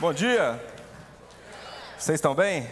Bom 0.00 0.14
dia. 0.14 0.58
Vocês 1.98 2.14
estão 2.14 2.34
bem? 2.34 2.66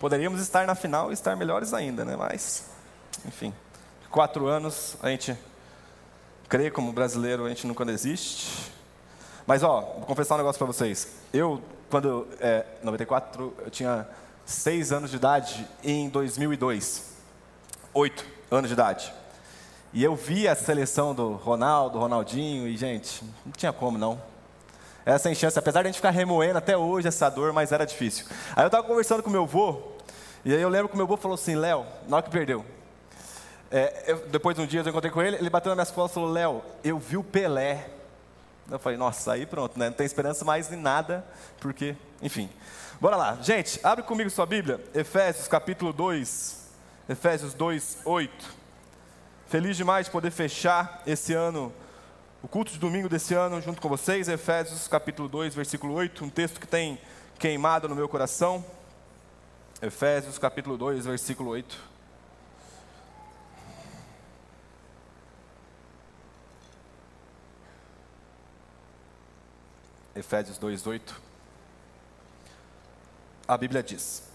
Poderíamos 0.00 0.40
estar 0.40 0.66
na 0.66 0.74
final 0.74 1.10
e 1.10 1.12
estar 1.12 1.36
melhores 1.36 1.74
ainda, 1.74 2.02
né? 2.02 2.16
Mas, 2.16 2.70
enfim, 3.26 3.52
quatro 4.10 4.46
anos 4.46 4.96
a 5.02 5.10
gente 5.10 5.36
crê 6.48 6.70
como 6.70 6.94
brasileiro, 6.94 7.44
a 7.44 7.50
gente 7.50 7.66
nunca 7.66 7.84
desiste. 7.84 8.72
Mas 9.46 9.62
ó, 9.62 9.82
vou 9.82 10.06
confessar 10.06 10.36
um 10.36 10.38
negócio 10.38 10.56
para 10.58 10.66
vocês. 10.66 11.08
Eu, 11.30 11.62
quando 11.90 12.26
é 12.40 12.64
94, 12.82 13.54
eu 13.58 13.70
tinha 13.70 14.08
seis 14.46 14.92
anos 14.92 15.10
de 15.10 15.16
idade 15.16 15.68
em 15.82 16.08
2002, 16.08 17.18
oito 17.92 18.24
anos 18.50 18.68
de 18.68 18.72
idade. 18.72 19.12
E 19.92 20.02
eu 20.02 20.16
vi 20.16 20.48
a 20.48 20.54
seleção 20.54 21.14
do 21.14 21.34
Ronaldo, 21.34 21.98
Ronaldinho, 21.98 22.66
e 22.66 22.78
gente, 22.78 23.22
não 23.44 23.52
tinha 23.52 23.74
como 23.74 23.98
não. 23.98 24.33
Era 25.04 25.18
sem 25.18 25.34
chance, 25.34 25.58
apesar 25.58 25.82
de 25.82 25.88
a 25.88 25.90
gente 25.90 25.96
ficar 25.96 26.10
remoendo 26.10 26.56
até 26.56 26.76
hoje 26.76 27.08
essa 27.08 27.28
dor, 27.28 27.52
mas 27.52 27.72
era 27.72 27.84
difícil. 27.84 28.26
Aí 28.56 28.64
eu 28.64 28.68
estava 28.68 28.86
conversando 28.86 29.22
com 29.22 29.28
meu 29.28 29.42
avô, 29.42 29.92
e 30.44 30.54
aí 30.54 30.60
eu 30.60 30.68
lembro 30.68 30.88
que 30.88 30.96
meu 30.96 31.04
avô 31.04 31.16
falou 31.16 31.34
assim: 31.34 31.54
Léo, 31.54 31.86
na 32.08 32.16
hora 32.16 32.24
que 32.24 32.30
perdeu. 32.30 32.64
É, 33.70 34.04
eu, 34.06 34.28
depois 34.28 34.56
de 34.56 34.62
um 34.62 34.66
dia 34.66 34.80
eu 34.80 34.88
encontrei 34.88 35.10
com 35.10 35.20
ele, 35.20 35.36
ele 35.36 35.50
bateu 35.50 35.70
nas 35.70 35.76
minhas 35.76 35.90
costas 35.90 36.12
e 36.12 36.14
falou: 36.14 36.30
Léo, 36.30 36.62
eu 36.82 36.98
vi 36.98 37.16
o 37.16 37.24
Pelé. 37.24 37.90
Eu 38.70 38.78
falei: 38.78 38.96
Nossa, 38.96 39.32
aí 39.32 39.44
pronto, 39.44 39.78
né? 39.78 39.86
não 39.86 39.92
tem 39.94 40.06
esperança 40.06 40.44
mais 40.44 40.72
em 40.72 40.76
nada, 40.76 41.24
porque, 41.60 41.94
enfim. 42.22 42.48
Bora 43.00 43.16
lá, 43.16 43.38
gente, 43.42 43.80
abre 43.82 44.04
comigo 44.04 44.30
sua 44.30 44.46
Bíblia, 44.46 44.80
Efésios 44.94 45.48
capítulo 45.48 45.92
2, 45.92 46.70
Efésios 47.08 47.52
2, 47.52 47.98
8. 48.04 48.64
Feliz 49.48 49.76
demais 49.76 50.06
de 50.06 50.12
poder 50.12 50.30
fechar 50.30 51.02
esse 51.06 51.34
ano, 51.34 51.72
o 52.44 52.48
culto 52.48 52.70
de 52.70 52.78
domingo 52.78 53.08
desse 53.08 53.32
ano, 53.32 53.58
junto 53.62 53.80
com 53.80 53.88
vocês. 53.88 54.28
Efésios 54.28 54.86
capítulo 54.86 55.30
2, 55.30 55.54
versículo 55.54 55.94
8, 55.94 56.26
um 56.26 56.28
texto 56.28 56.60
que 56.60 56.66
tem 56.66 57.00
queimado 57.38 57.88
no 57.88 57.94
meu 57.94 58.06
coração. 58.06 58.62
Efésios 59.80 60.36
capítulo 60.36 60.76
2, 60.76 61.06
versículo 61.06 61.48
8. 61.48 61.80
Efésios 70.14 70.58
2, 70.58 70.86
8. 70.86 71.22
A 73.48 73.56
Bíblia 73.56 73.82
diz: 73.82 74.33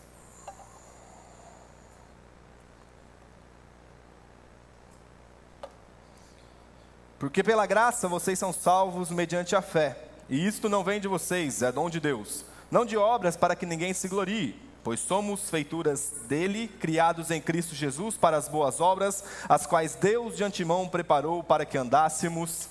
Porque 7.20 7.44
pela 7.44 7.66
graça 7.66 8.08
vocês 8.08 8.40
são 8.40 8.54
salvos 8.54 9.12
mediante 9.12 9.54
a 9.54 9.62
fé. 9.62 9.98
E 10.30 10.48
isto 10.48 10.70
não 10.70 10.86
vem 10.86 11.02
de 11.02 11.08
vocês, 11.08 11.62
é 11.62 11.72
dom 11.72 11.90
de 11.90 12.00
Deus. 12.00 12.46
Não 12.72 12.86
de 12.86 12.96
obras 12.96 13.36
para 13.36 13.56
que 13.56 13.66
ninguém 13.66 13.94
se 13.94 14.08
glorie, 14.08 14.56
pois 14.84 15.02
somos 15.02 15.50
feituras 15.50 16.14
dele, 16.30 16.70
criados 16.80 17.30
em 17.30 17.42
Cristo 17.42 17.76
Jesus 17.76 18.16
para 18.16 18.38
as 18.38 18.48
boas 18.48 18.80
obras, 18.80 19.24
as 19.50 19.66
quais 19.66 19.96
Deus 19.96 20.38
de 20.38 20.44
antemão 20.44 20.88
preparou 20.88 21.44
para 21.44 21.66
que 21.66 21.78
andássemos 21.78 22.70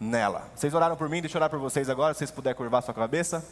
nela. 0.00 0.48
Vocês 0.54 0.72
oraram 0.72 0.96
por 0.96 1.08
mim, 1.08 1.20
deixa 1.20 1.36
eu 1.36 1.40
orar 1.40 1.50
por 1.50 1.58
vocês 1.58 1.90
agora, 1.90 2.14
se 2.14 2.18
vocês 2.18 2.30
puderem 2.30 2.56
curvar 2.56 2.82
sua 2.82 2.94
cabeça. 2.94 3.44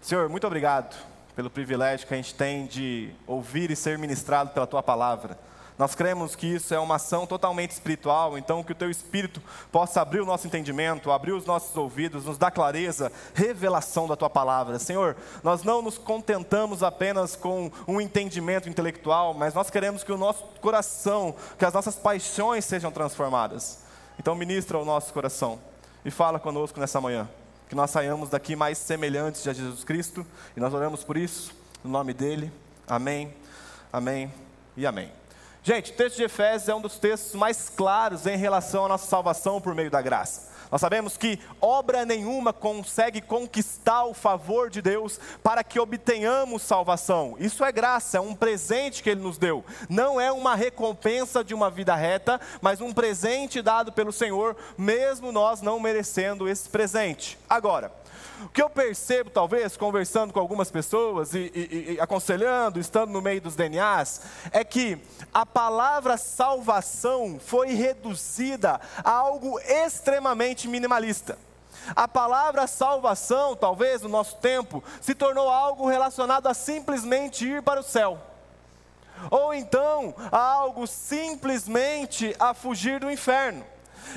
Senhor, 0.00 0.28
muito 0.30 0.46
obrigado 0.46 0.96
pelo 1.36 1.50
privilégio 1.50 2.06
que 2.06 2.14
a 2.14 2.16
gente 2.16 2.34
tem 2.34 2.66
de 2.66 3.12
ouvir 3.26 3.70
e 3.70 3.76
ser 3.76 3.98
ministrado 3.98 4.50
pela 4.50 4.66
tua 4.66 4.82
palavra. 4.82 5.36
Nós 5.80 5.94
cremos 5.94 6.36
que 6.36 6.46
isso 6.46 6.74
é 6.74 6.78
uma 6.78 6.96
ação 6.96 7.26
totalmente 7.26 7.70
espiritual, 7.70 8.36
então 8.36 8.62
que 8.62 8.72
o 8.72 8.74
teu 8.74 8.90
espírito 8.90 9.40
possa 9.72 10.02
abrir 10.02 10.20
o 10.20 10.26
nosso 10.26 10.46
entendimento, 10.46 11.10
abrir 11.10 11.32
os 11.32 11.46
nossos 11.46 11.74
ouvidos, 11.74 12.26
nos 12.26 12.36
dar 12.36 12.50
clareza, 12.50 13.10
revelação 13.32 14.06
da 14.06 14.14
tua 14.14 14.28
palavra. 14.28 14.78
Senhor, 14.78 15.16
nós 15.42 15.62
não 15.62 15.80
nos 15.80 15.96
contentamos 15.96 16.82
apenas 16.82 17.34
com 17.34 17.72
um 17.88 17.98
entendimento 17.98 18.68
intelectual, 18.68 19.32
mas 19.32 19.54
nós 19.54 19.70
queremos 19.70 20.04
que 20.04 20.12
o 20.12 20.18
nosso 20.18 20.44
coração, 20.60 21.34
que 21.58 21.64
as 21.64 21.72
nossas 21.72 21.96
paixões 21.96 22.66
sejam 22.66 22.92
transformadas. 22.92 23.78
Então 24.18 24.34
ministra 24.34 24.76
o 24.76 24.84
nosso 24.84 25.14
coração 25.14 25.58
e 26.04 26.10
fala 26.10 26.38
conosco 26.38 26.78
nessa 26.78 27.00
manhã. 27.00 27.26
Que 27.70 27.74
nós 27.74 27.90
saiamos 27.90 28.28
daqui 28.28 28.54
mais 28.54 28.76
semelhantes 28.76 29.48
a 29.48 29.54
Jesus 29.54 29.82
Cristo, 29.82 30.26
e 30.54 30.60
nós 30.60 30.74
oramos 30.74 31.02
por 31.02 31.16
isso, 31.16 31.54
no 31.82 31.90
nome 31.90 32.12
dele. 32.12 32.52
Amém, 32.86 33.32
amém 33.90 34.30
e 34.76 34.84
amém. 34.86 35.19
Gente, 35.72 35.92
o 35.92 35.94
texto 35.94 36.16
de 36.16 36.24
Efésios 36.24 36.68
é 36.68 36.74
um 36.74 36.80
dos 36.80 36.98
textos 36.98 37.32
mais 37.36 37.68
claros 37.68 38.26
em 38.26 38.36
relação 38.36 38.86
à 38.86 38.88
nossa 38.88 39.06
salvação 39.06 39.60
por 39.60 39.72
meio 39.72 39.88
da 39.88 40.02
graça. 40.02 40.50
Nós 40.68 40.80
sabemos 40.80 41.16
que 41.16 41.38
obra 41.60 42.04
nenhuma 42.04 42.52
consegue 42.52 43.20
conquistar 43.20 44.02
o 44.02 44.12
favor 44.12 44.68
de 44.68 44.82
Deus 44.82 45.20
para 45.44 45.62
que 45.62 45.78
obtenhamos 45.78 46.62
salvação. 46.62 47.36
Isso 47.38 47.64
é 47.64 47.70
graça, 47.70 48.18
é 48.18 48.20
um 48.20 48.34
presente 48.34 49.00
que 49.00 49.10
Ele 49.10 49.20
nos 49.20 49.38
deu. 49.38 49.64
Não 49.88 50.20
é 50.20 50.32
uma 50.32 50.56
recompensa 50.56 51.44
de 51.44 51.54
uma 51.54 51.70
vida 51.70 51.94
reta, 51.94 52.40
mas 52.60 52.80
um 52.80 52.92
presente 52.92 53.62
dado 53.62 53.92
pelo 53.92 54.10
Senhor, 54.10 54.56
mesmo 54.76 55.30
nós 55.30 55.62
não 55.62 55.78
merecendo 55.78 56.48
esse 56.48 56.68
presente. 56.68 57.38
Agora, 57.48 57.92
o 58.44 58.48
que 58.48 58.62
eu 58.62 58.70
percebo, 58.70 59.30
talvez, 59.30 59.76
conversando 59.76 60.32
com 60.32 60.40
algumas 60.40 60.70
pessoas 60.70 61.34
e, 61.34 61.50
e, 61.54 61.92
e, 61.94 62.00
aconselhando, 62.00 62.80
estando 62.80 63.10
no 63.10 63.20
meio 63.20 63.40
dos 63.40 63.54
DNAs, 63.54 64.22
é 64.50 64.64
que 64.64 64.98
a 65.32 65.44
palavra 65.44 66.16
salvação 66.16 67.38
foi 67.38 67.68
reduzida 67.74 68.80
a 69.04 69.10
algo 69.10 69.58
extremamente 69.60 70.66
minimalista. 70.68 71.38
A 71.94 72.06
palavra 72.06 72.66
salvação, 72.66 73.56
talvez 73.56 74.02
no 74.02 74.08
nosso 74.08 74.36
tempo, 74.36 74.82
se 75.00 75.14
tornou 75.14 75.48
algo 75.48 75.88
relacionado 75.88 76.46
a 76.46 76.54
simplesmente 76.54 77.46
ir 77.46 77.62
para 77.62 77.80
o 77.80 77.84
céu. 77.84 78.18
Ou 79.30 79.52
então 79.52 80.14
a 80.32 80.38
algo 80.38 80.86
simplesmente 80.86 82.34
a 82.38 82.54
fugir 82.54 83.00
do 83.00 83.10
inferno. 83.10 83.64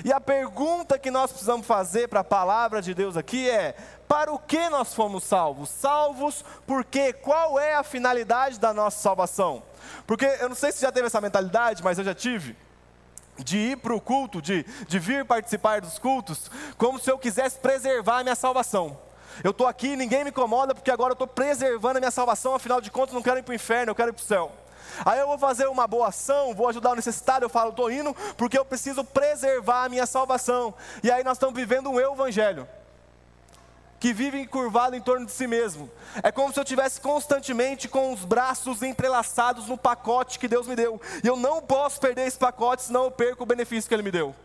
E 0.04 0.12
a 0.12 0.20
pergunta 0.20 0.98
que 0.98 1.12
nós 1.12 1.32
precisamos 1.32 1.68
fazer 1.68 2.08
para 2.08 2.22
a 2.22 2.24
palavra 2.24 2.82
de 2.82 2.94
Deus 2.94 3.18
aqui 3.18 3.50
é: 3.50 3.76
para 4.14 4.32
o 4.32 4.38
que 4.38 4.70
nós 4.70 4.94
fomos 4.94 5.24
salvos? 5.24 5.70
Salvos 5.70 6.46
porque 6.68 7.14
qual 7.14 7.60
é 7.60 7.74
a 7.74 7.82
finalidade 7.82 8.60
da 8.60 8.72
nossa 8.72 9.02
salvação? 9.02 9.64
Porque 10.06 10.24
eu 10.40 10.48
não 10.48 10.56
sei 10.56 10.72
se 10.72 10.84
já 10.84 10.92
teve 10.92 11.08
essa 11.08 11.20
mentalidade, 11.20 11.84
mas 11.84 11.98
eu 11.98 12.04
já 12.04 12.14
tive. 12.14 12.56
De 13.40 13.58
ir 13.58 13.78
para 13.78 13.96
o 13.96 14.00
culto, 14.00 14.40
de, 14.40 14.62
de 14.88 15.00
vir 15.00 15.26
participar 15.26 15.82
dos 15.82 15.98
cultos, 15.98 16.52
como 16.78 17.00
se 17.00 17.10
eu 17.10 17.18
quisesse 17.18 17.58
preservar 17.58 18.20
a 18.20 18.24
minha 18.24 18.36
salvação. 18.36 18.96
Eu 19.44 19.50
estou 19.50 19.66
aqui, 19.66 19.96
ninguém 19.96 20.24
me 20.24 20.30
incomoda, 20.30 20.76
porque 20.76 20.92
agora 20.92 21.14
eu 21.14 21.16
estou 21.16 21.26
preservando 21.28 21.98
a 21.98 22.00
minha 22.00 22.12
salvação, 22.12 22.54
afinal 22.54 22.80
de 22.80 22.92
contas, 22.92 23.16
não 23.16 23.24
quero 23.24 23.40
ir 23.40 23.44
para 23.44 23.54
o 23.54 23.56
inferno, 23.56 23.90
eu 23.90 23.96
quero 23.96 24.10
ir 24.10 24.14
para 24.14 24.22
o 24.22 24.26
céu. 24.28 24.52
Aí 25.04 25.20
eu 25.20 25.26
vou 25.26 25.40
fazer 25.40 25.66
uma 25.66 25.88
boa 25.88 26.10
ação, 26.10 26.54
vou 26.54 26.70
ajudar 26.70 26.92
o 26.92 26.96
necessitado, 26.96 27.46
eu 27.46 27.50
falo, 27.50 27.72
estou 27.72 27.92
indo 27.92 28.16
porque 28.38 28.60
eu 28.60 28.64
preciso 28.64 29.04
preservar 29.04 29.86
a 29.86 29.90
minha 29.90 30.06
salvação. 30.06 30.72
E 31.02 31.10
aí 31.10 31.24
nós 31.24 31.38
estamos 31.38 31.56
vivendo 31.56 31.90
um 31.90 32.00
evangelho 32.00 32.68
que 34.04 34.12
vive 34.12 34.38
encurvado 34.38 34.98
em 34.98 35.02
torno 35.02 35.26
de 35.26 35.32
si 35.32 35.48
mesmo. 35.48 35.90
É 36.22 36.30
como 36.30 36.52
se 36.54 36.60
eu 36.60 36.66
tivesse 36.66 37.00
constantemente 37.00 37.88
com 37.88 38.12
os 38.12 38.26
braços 38.26 38.84
entrelaçados 38.84 39.70
no 39.70 39.78
pacote 39.78 40.38
que 40.38 40.46
Deus 40.46 40.68
me 40.68 40.76
deu. 40.76 41.00
E 41.24 41.28
eu 41.28 41.38
não 41.38 41.62
posso 41.62 42.02
perder 42.02 42.28
esse 42.28 42.38
pacote, 42.38 42.82
senão 42.82 43.06
eu 43.06 43.12
perco 43.12 43.44
o 43.44 43.46
benefício 43.46 43.88
que 43.88 43.96
Ele 43.96 44.04
me 44.04 44.12
deu. 44.12 44.36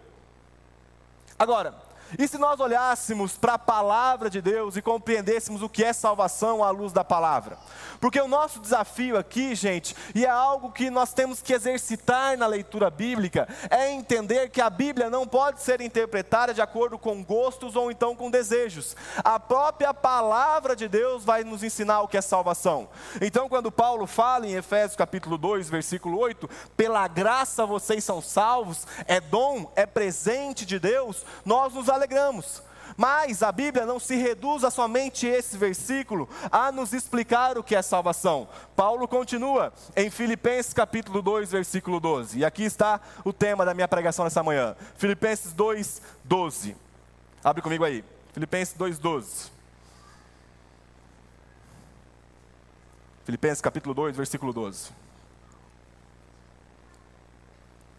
Agora, 1.36 1.74
e 2.16 2.28
se 2.28 2.38
nós 2.38 2.60
olhássemos 2.60 3.36
para 3.36 3.54
a 3.54 3.58
palavra 3.58 4.30
de 4.30 4.40
Deus 4.40 4.76
e 4.76 4.82
compreendêssemos 4.82 5.62
o 5.62 5.68
que 5.68 5.84
é 5.84 5.92
salvação 5.92 6.62
à 6.62 6.70
luz 6.70 6.92
da 6.92 7.04
palavra? 7.04 7.58
Porque 8.00 8.20
o 8.20 8.28
nosso 8.28 8.60
desafio 8.60 9.18
aqui, 9.18 9.54
gente, 9.54 9.94
e 10.14 10.24
é 10.24 10.28
algo 10.30 10.70
que 10.70 10.88
nós 10.88 11.12
temos 11.12 11.42
que 11.42 11.52
exercitar 11.52 12.38
na 12.38 12.46
leitura 12.46 12.90
bíblica, 12.90 13.48
é 13.68 13.90
entender 13.90 14.50
que 14.50 14.60
a 14.60 14.70
Bíblia 14.70 15.10
não 15.10 15.26
pode 15.26 15.60
ser 15.60 15.80
interpretada 15.80 16.54
de 16.54 16.60
acordo 16.60 16.98
com 16.98 17.24
gostos 17.24 17.74
ou 17.74 17.90
então 17.90 18.14
com 18.14 18.30
desejos. 18.30 18.96
A 19.24 19.40
própria 19.40 19.92
palavra 19.92 20.76
de 20.76 20.88
Deus 20.88 21.24
vai 21.24 21.42
nos 21.42 21.62
ensinar 21.62 22.02
o 22.02 22.08
que 22.08 22.16
é 22.16 22.20
salvação. 22.20 22.88
Então, 23.20 23.48
quando 23.48 23.72
Paulo 23.72 24.06
fala 24.06 24.46
em 24.46 24.54
Efésios 24.54 24.96
capítulo 24.96 25.36
2, 25.36 25.68
versículo 25.68 26.18
8, 26.18 26.48
pela 26.76 27.06
graça 27.08 27.66
vocês 27.66 28.04
são 28.04 28.22
salvos, 28.22 28.86
é 29.06 29.20
dom, 29.20 29.70
é 29.74 29.86
presente 29.86 30.64
de 30.64 30.78
Deus, 30.78 31.24
nós 31.44 31.74
nos 31.74 31.88
alegramos. 31.98 32.62
Mas 32.96 33.42
a 33.42 33.52
Bíblia 33.52 33.84
não 33.84 34.00
se 34.00 34.16
reduz 34.16 34.64
a 34.64 34.70
somente 34.70 35.26
esse 35.26 35.56
versículo 35.56 36.28
a 36.50 36.72
nos 36.72 36.92
explicar 36.92 37.58
o 37.58 37.62
que 37.62 37.76
é 37.76 37.82
salvação. 37.82 38.48
Paulo 38.74 39.06
continua 39.06 39.72
em 39.94 40.10
Filipenses 40.10 40.72
capítulo 40.72 41.20
2, 41.22 41.50
versículo 41.50 42.00
12. 42.00 42.38
E 42.38 42.44
aqui 42.44 42.64
está 42.64 43.00
o 43.24 43.32
tema 43.32 43.64
da 43.64 43.74
minha 43.74 43.86
pregação 43.86 44.24
nessa 44.24 44.42
manhã. 44.42 44.74
Filipenses 44.96 45.52
2, 45.52 46.02
12. 46.24 46.76
Abre 47.44 47.62
comigo 47.62 47.84
aí. 47.84 48.04
Filipenses 48.32 48.74
2, 48.74 48.98
12. 48.98 49.52
Filipenses 53.24 53.60
capítulo 53.60 53.94
2, 53.94 54.16
versículo 54.16 54.52
12. 54.52 54.90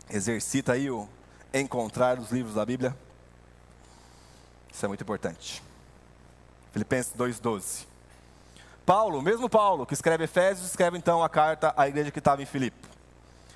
Exercita 0.09 0.73
aí 0.73 0.89
o 0.89 1.07
encontrar 1.53 2.17
os 2.17 2.31
livros 2.31 2.55
da 2.55 2.65
Bíblia. 2.65 2.97
Isso 4.79 4.85
é 4.85 4.87
muito 4.87 5.01
importante. 5.01 5.61
Filipenses 6.71 7.11
2,12. 7.13 7.85
Paulo, 8.85 9.21
mesmo 9.21 9.49
Paulo, 9.49 9.85
que 9.85 9.93
escreve 9.93 10.23
Efésios, 10.23 10.69
escreve 10.69 10.97
então 10.97 11.21
a 11.21 11.27
carta 11.27 11.73
à 11.75 11.89
igreja 11.89 12.11
que 12.11 12.19
estava 12.19 12.41
em 12.41 12.45
Filipe. 12.45 12.87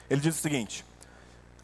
Ele 0.09 0.19
diz 0.19 0.37
o 0.37 0.41
seguinte: 0.41 0.83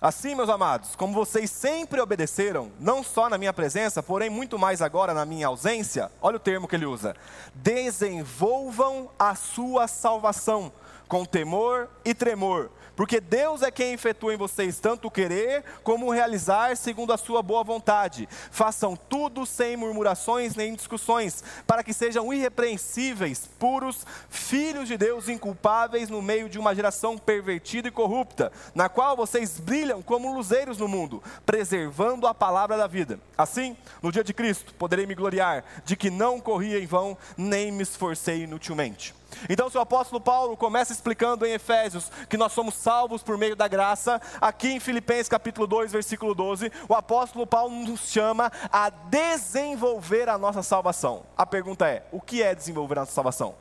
Assim, 0.01 0.33
meus 0.33 0.47
amados, 0.47 0.95
como 0.95 1.13
vocês 1.13 1.51
sempre 1.51 1.99
obedeceram, 1.99 2.71
não 2.79 3.03
só 3.03 3.29
na 3.29 3.37
minha 3.37 3.51
presença, 3.51 4.01
porém 4.01 4.29
muito 4.29 4.57
mais 4.57 4.81
agora 4.81 5.13
na 5.13 5.25
minha 5.25 5.47
ausência, 5.47 6.09
olha 6.21 6.37
o 6.37 6.39
termo 6.39 6.65
que 6.65 6.77
ele 6.77 6.85
usa: 6.85 7.13
desenvolvam 7.53 9.11
a 9.19 9.35
sua 9.35 9.89
salvação 9.89 10.71
com 11.05 11.25
temor 11.25 11.89
e 12.05 12.13
tremor, 12.13 12.69
porque 12.99 13.21
Deus 13.21 13.61
é 13.61 13.71
quem 13.71 13.93
efetua 13.93 14.33
em 14.33 14.37
vocês 14.37 14.77
tanto 14.77 15.07
o 15.07 15.11
querer 15.11 15.63
como 15.85 16.07
o 16.07 16.11
realizar 16.11 16.75
segundo 16.75 17.13
a 17.13 17.17
sua 17.17 17.41
boa 17.41 17.63
vontade. 17.63 18.27
Façam 18.51 18.93
tudo 18.93 19.45
sem 19.45 19.77
murmurações 19.77 20.53
nem 20.53 20.75
discussões, 20.75 21.41
para 21.65 21.81
que 21.81 21.93
sejam 21.93 22.33
irrepreensíveis, 22.33 23.47
puros, 23.57 24.05
filhos 24.29 24.85
de 24.85 24.97
Deus 24.97 25.29
inculpáveis 25.29 26.09
no 26.09 26.21
meio 26.21 26.49
de 26.49 26.59
uma 26.59 26.75
geração 26.75 27.17
pervertida 27.17 27.87
e 27.87 27.91
corrupta, 27.91 28.51
na 28.75 28.89
qual 28.89 29.15
vocês 29.15 29.61
brilham 29.61 30.01
como 30.01 30.33
luzeiros 30.35 30.77
no 30.77 30.89
mundo, 30.89 31.23
preservando 31.45 32.27
a 32.27 32.33
palavra 32.33 32.75
da 32.75 32.85
vida. 32.85 33.17
Assim, 33.37 33.77
no 34.01 34.11
dia 34.11 34.25
de 34.25 34.33
Cristo, 34.33 34.73
poderei 34.73 35.05
me 35.05 35.15
gloriar 35.15 35.63
de 35.85 35.95
que 35.95 36.09
não 36.09 36.37
corri 36.37 36.77
em 36.77 36.85
vão, 36.85 37.17
nem 37.37 37.71
me 37.71 37.83
esforcei 37.83 38.43
inutilmente. 38.43 39.17
Então, 39.49 39.69
se 39.69 39.77
o 39.77 39.81
apóstolo 39.81 40.19
Paulo 40.19 40.57
começa 40.57 40.91
explicando 40.91 41.45
em 41.45 41.53
Efésios 41.53 42.11
que 42.29 42.37
nós 42.37 42.51
somos 42.51 42.73
salvos 42.73 43.23
por 43.23 43.37
meio 43.37 43.55
da 43.55 43.67
graça, 43.67 44.21
aqui 44.39 44.69
em 44.69 44.79
Filipenses 44.79 45.29
capítulo 45.29 45.67
2, 45.67 45.91
versículo 45.91 46.33
12, 46.35 46.71
o 46.87 46.93
apóstolo 46.93 47.45
Paulo 47.45 47.73
nos 47.73 48.09
chama 48.09 48.51
a 48.71 48.89
desenvolver 48.89 50.29
a 50.29 50.37
nossa 50.37 50.63
salvação. 50.63 51.23
A 51.37 51.45
pergunta 51.45 51.87
é: 51.87 52.05
o 52.11 52.19
que 52.19 52.43
é 52.43 52.53
desenvolver 52.53 52.97
a 52.97 53.01
nossa 53.01 53.13
salvação? 53.13 53.55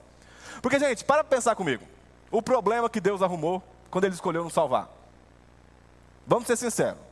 Porque, 0.60 0.78
gente, 0.78 1.04
para 1.04 1.22
pensar 1.24 1.54
comigo. 1.54 1.84
O 2.30 2.42
problema 2.42 2.90
que 2.90 3.00
Deus 3.00 3.22
arrumou 3.22 3.62
quando 3.90 4.04
ele 4.04 4.14
escolheu 4.14 4.44
nos 4.44 4.52
salvar. 4.52 4.88
Vamos 6.26 6.46
ser 6.46 6.56
sinceros. 6.56 7.07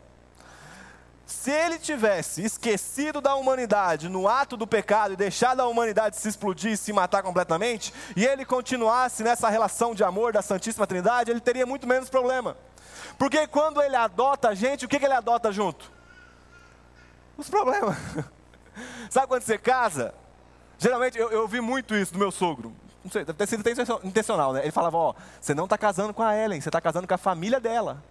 Se 1.26 1.50
ele 1.50 1.76
tivesse 1.76 2.44
esquecido 2.44 3.20
da 3.20 3.34
humanidade 3.34 4.08
no 4.08 4.28
ato 4.28 4.56
do 4.56 4.64
pecado 4.64 5.14
e 5.14 5.16
deixado 5.16 5.58
a 5.60 5.66
humanidade 5.66 6.16
se 6.16 6.28
explodir 6.28 6.70
e 6.70 6.76
se 6.76 6.92
matar 6.92 7.20
completamente, 7.24 7.92
e 8.14 8.24
ele 8.24 8.44
continuasse 8.44 9.24
nessa 9.24 9.48
relação 9.48 9.92
de 9.92 10.04
amor 10.04 10.32
da 10.32 10.40
Santíssima 10.40 10.86
Trindade, 10.86 11.32
ele 11.32 11.40
teria 11.40 11.66
muito 11.66 11.84
menos 11.84 12.08
problema. 12.08 12.56
Porque 13.18 13.44
quando 13.48 13.82
ele 13.82 13.96
adota 13.96 14.50
a 14.50 14.54
gente, 14.54 14.84
o 14.84 14.88
que, 14.88 15.00
que 15.00 15.04
ele 15.04 15.14
adota 15.14 15.50
junto? 15.50 15.90
Os 17.36 17.50
problemas. 17.50 17.96
Sabe 19.10 19.26
quando 19.26 19.42
você 19.42 19.58
casa? 19.58 20.14
Geralmente, 20.78 21.18
eu, 21.18 21.30
eu 21.32 21.48
vi 21.48 21.60
muito 21.60 21.94
isso 21.96 22.12
do 22.12 22.20
meu 22.20 22.30
sogro. 22.30 22.72
Não 23.02 23.10
sei, 23.10 23.24
deve 23.24 23.38
ter 23.38 23.46
sido 23.46 24.00
intencional, 24.04 24.52
né? 24.52 24.62
Ele 24.62 24.72
falava: 24.72 24.96
Ó, 24.96 25.14
você 25.40 25.54
não 25.54 25.64
está 25.64 25.76
casando 25.76 26.14
com 26.14 26.22
a 26.22 26.36
Ellen, 26.36 26.60
você 26.60 26.68
está 26.68 26.80
casando 26.80 27.08
com 27.08 27.14
a 27.14 27.18
família 27.18 27.58
dela. 27.58 28.02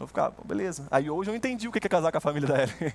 Eu 0.00 0.06
ficava, 0.06 0.34
beleza. 0.44 0.86
Aí 0.90 1.10
hoje 1.10 1.30
eu 1.30 1.34
entendi 1.34 1.66
o 1.68 1.72
que 1.72 1.78
é 1.84 1.88
casar 1.88 2.12
com 2.12 2.18
a 2.18 2.20
família 2.20 2.48
da 2.48 2.62
Ellen. 2.62 2.92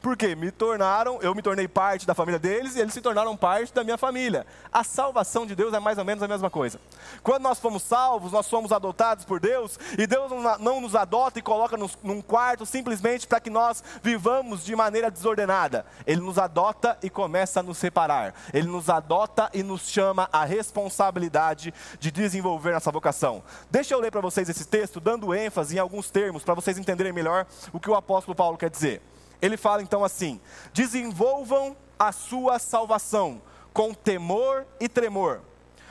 Porque 0.00 0.34
me 0.34 0.50
tornaram, 0.50 1.18
eu 1.22 1.34
me 1.34 1.42
tornei 1.42 1.66
parte 1.66 2.06
da 2.06 2.14
família 2.14 2.38
deles 2.38 2.76
e 2.76 2.80
eles 2.80 2.92
se 2.92 3.00
tornaram 3.00 3.36
parte 3.36 3.72
da 3.72 3.82
minha 3.82 3.96
família. 3.96 4.46
A 4.72 4.84
salvação 4.84 5.46
de 5.46 5.54
Deus 5.54 5.72
é 5.72 5.80
mais 5.80 5.98
ou 5.98 6.04
menos 6.04 6.22
a 6.22 6.28
mesma 6.28 6.50
coisa. 6.50 6.78
Quando 7.22 7.42
nós 7.42 7.58
fomos 7.58 7.82
salvos, 7.82 8.32
nós 8.32 8.48
fomos 8.48 8.72
adotados 8.72 9.24
por 9.24 9.40
Deus 9.40 9.78
e 9.98 10.06
Deus 10.06 10.30
não 10.60 10.80
nos 10.80 10.94
adota 10.94 11.38
e 11.38 11.42
coloca 11.42 11.76
nos, 11.76 11.98
num 12.02 12.20
quarto 12.20 12.66
simplesmente 12.66 13.26
para 13.26 13.40
que 13.40 13.50
nós 13.50 13.82
vivamos 14.02 14.64
de 14.64 14.76
maneira 14.76 15.10
desordenada. 15.10 15.86
Ele 16.06 16.20
nos 16.20 16.38
adota 16.38 16.98
e 17.02 17.08
começa 17.08 17.60
a 17.60 17.62
nos 17.62 17.78
separar. 17.78 18.34
Ele 18.52 18.68
nos 18.68 18.90
adota 18.90 19.50
e 19.54 19.62
nos 19.62 19.88
chama 19.88 20.28
a 20.32 20.44
responsabilidade 20.44 21.72
de 21.98 22.10
desenvolver 22.10 22.72
nossa 22.72 22.90
vocação. 22.90 23.42
Deixa 23.70 23.94
eu 23.94 24.00
ler 24.00 24.10
para 24.10 24.20
vocês 24.20 24.48
esse 24.48 24.66
texto, 24.66 25.00
dando 25.00 25.34
ênfase 25.34 25.76
em 25.76 25.78
alguns 25.78 26.10
termos 26.10 26.42
para 26.42 26.54
vocês 26.54 26.78
entenderem 26.78 27.12
melhor 27.12 27.46
o 27.72 27.80
que 27.80 27.90
o 27.90 27.94
apóstolo 27.94 28.34
Paulo 28.34 28.58
quer 28.58 28.70
dizer. 28.70 29.00
Ele 29.40 29.56
fala 29.56 29.82
então 29.82 30.04
assim: 30.04 30.40
desenvolvam 30.72 31.76
a 31.98 32.12
sua 32.12 32.58
salvação 32.58 33.40
com 33.72 33.92
temor 33.92 34.66
e 34.80 34.88
tremor. 34.88 35.40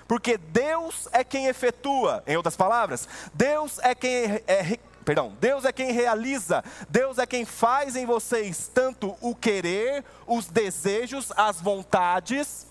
Porque 0.08 0.38
Deus 0.38 1.08
é 1.12 1.24
quem 1.24 1.48
efetua, 1.48 2.24
em 2.28 2.36
outras 2.36 2.56
palavras, 2.56 3.08
Deus 3.34 3.80
é 3.80 3.96
quem 3.96 4.12
é, 4.12 4.44
é, 4.48 4.80
perdão, 5.04 5.36
Deus 5.40 5.66
é 5.66 5.72
quem 5.72 5.92
realiza, 5.92 6.64
Deus 6.90 7.18
é 7.18 7.26
quem 7.26 7.46
faz 7.46 7.96
em 7.96 8.06
vocês 8.06 8.70
tanto 8.74 9.16
o 9.22 9.36
querer, 9.36 10.04
os 10.28 10.48
desejos, 10.48 11.32
as 11.36 11.60
vontades, 11.62 12.68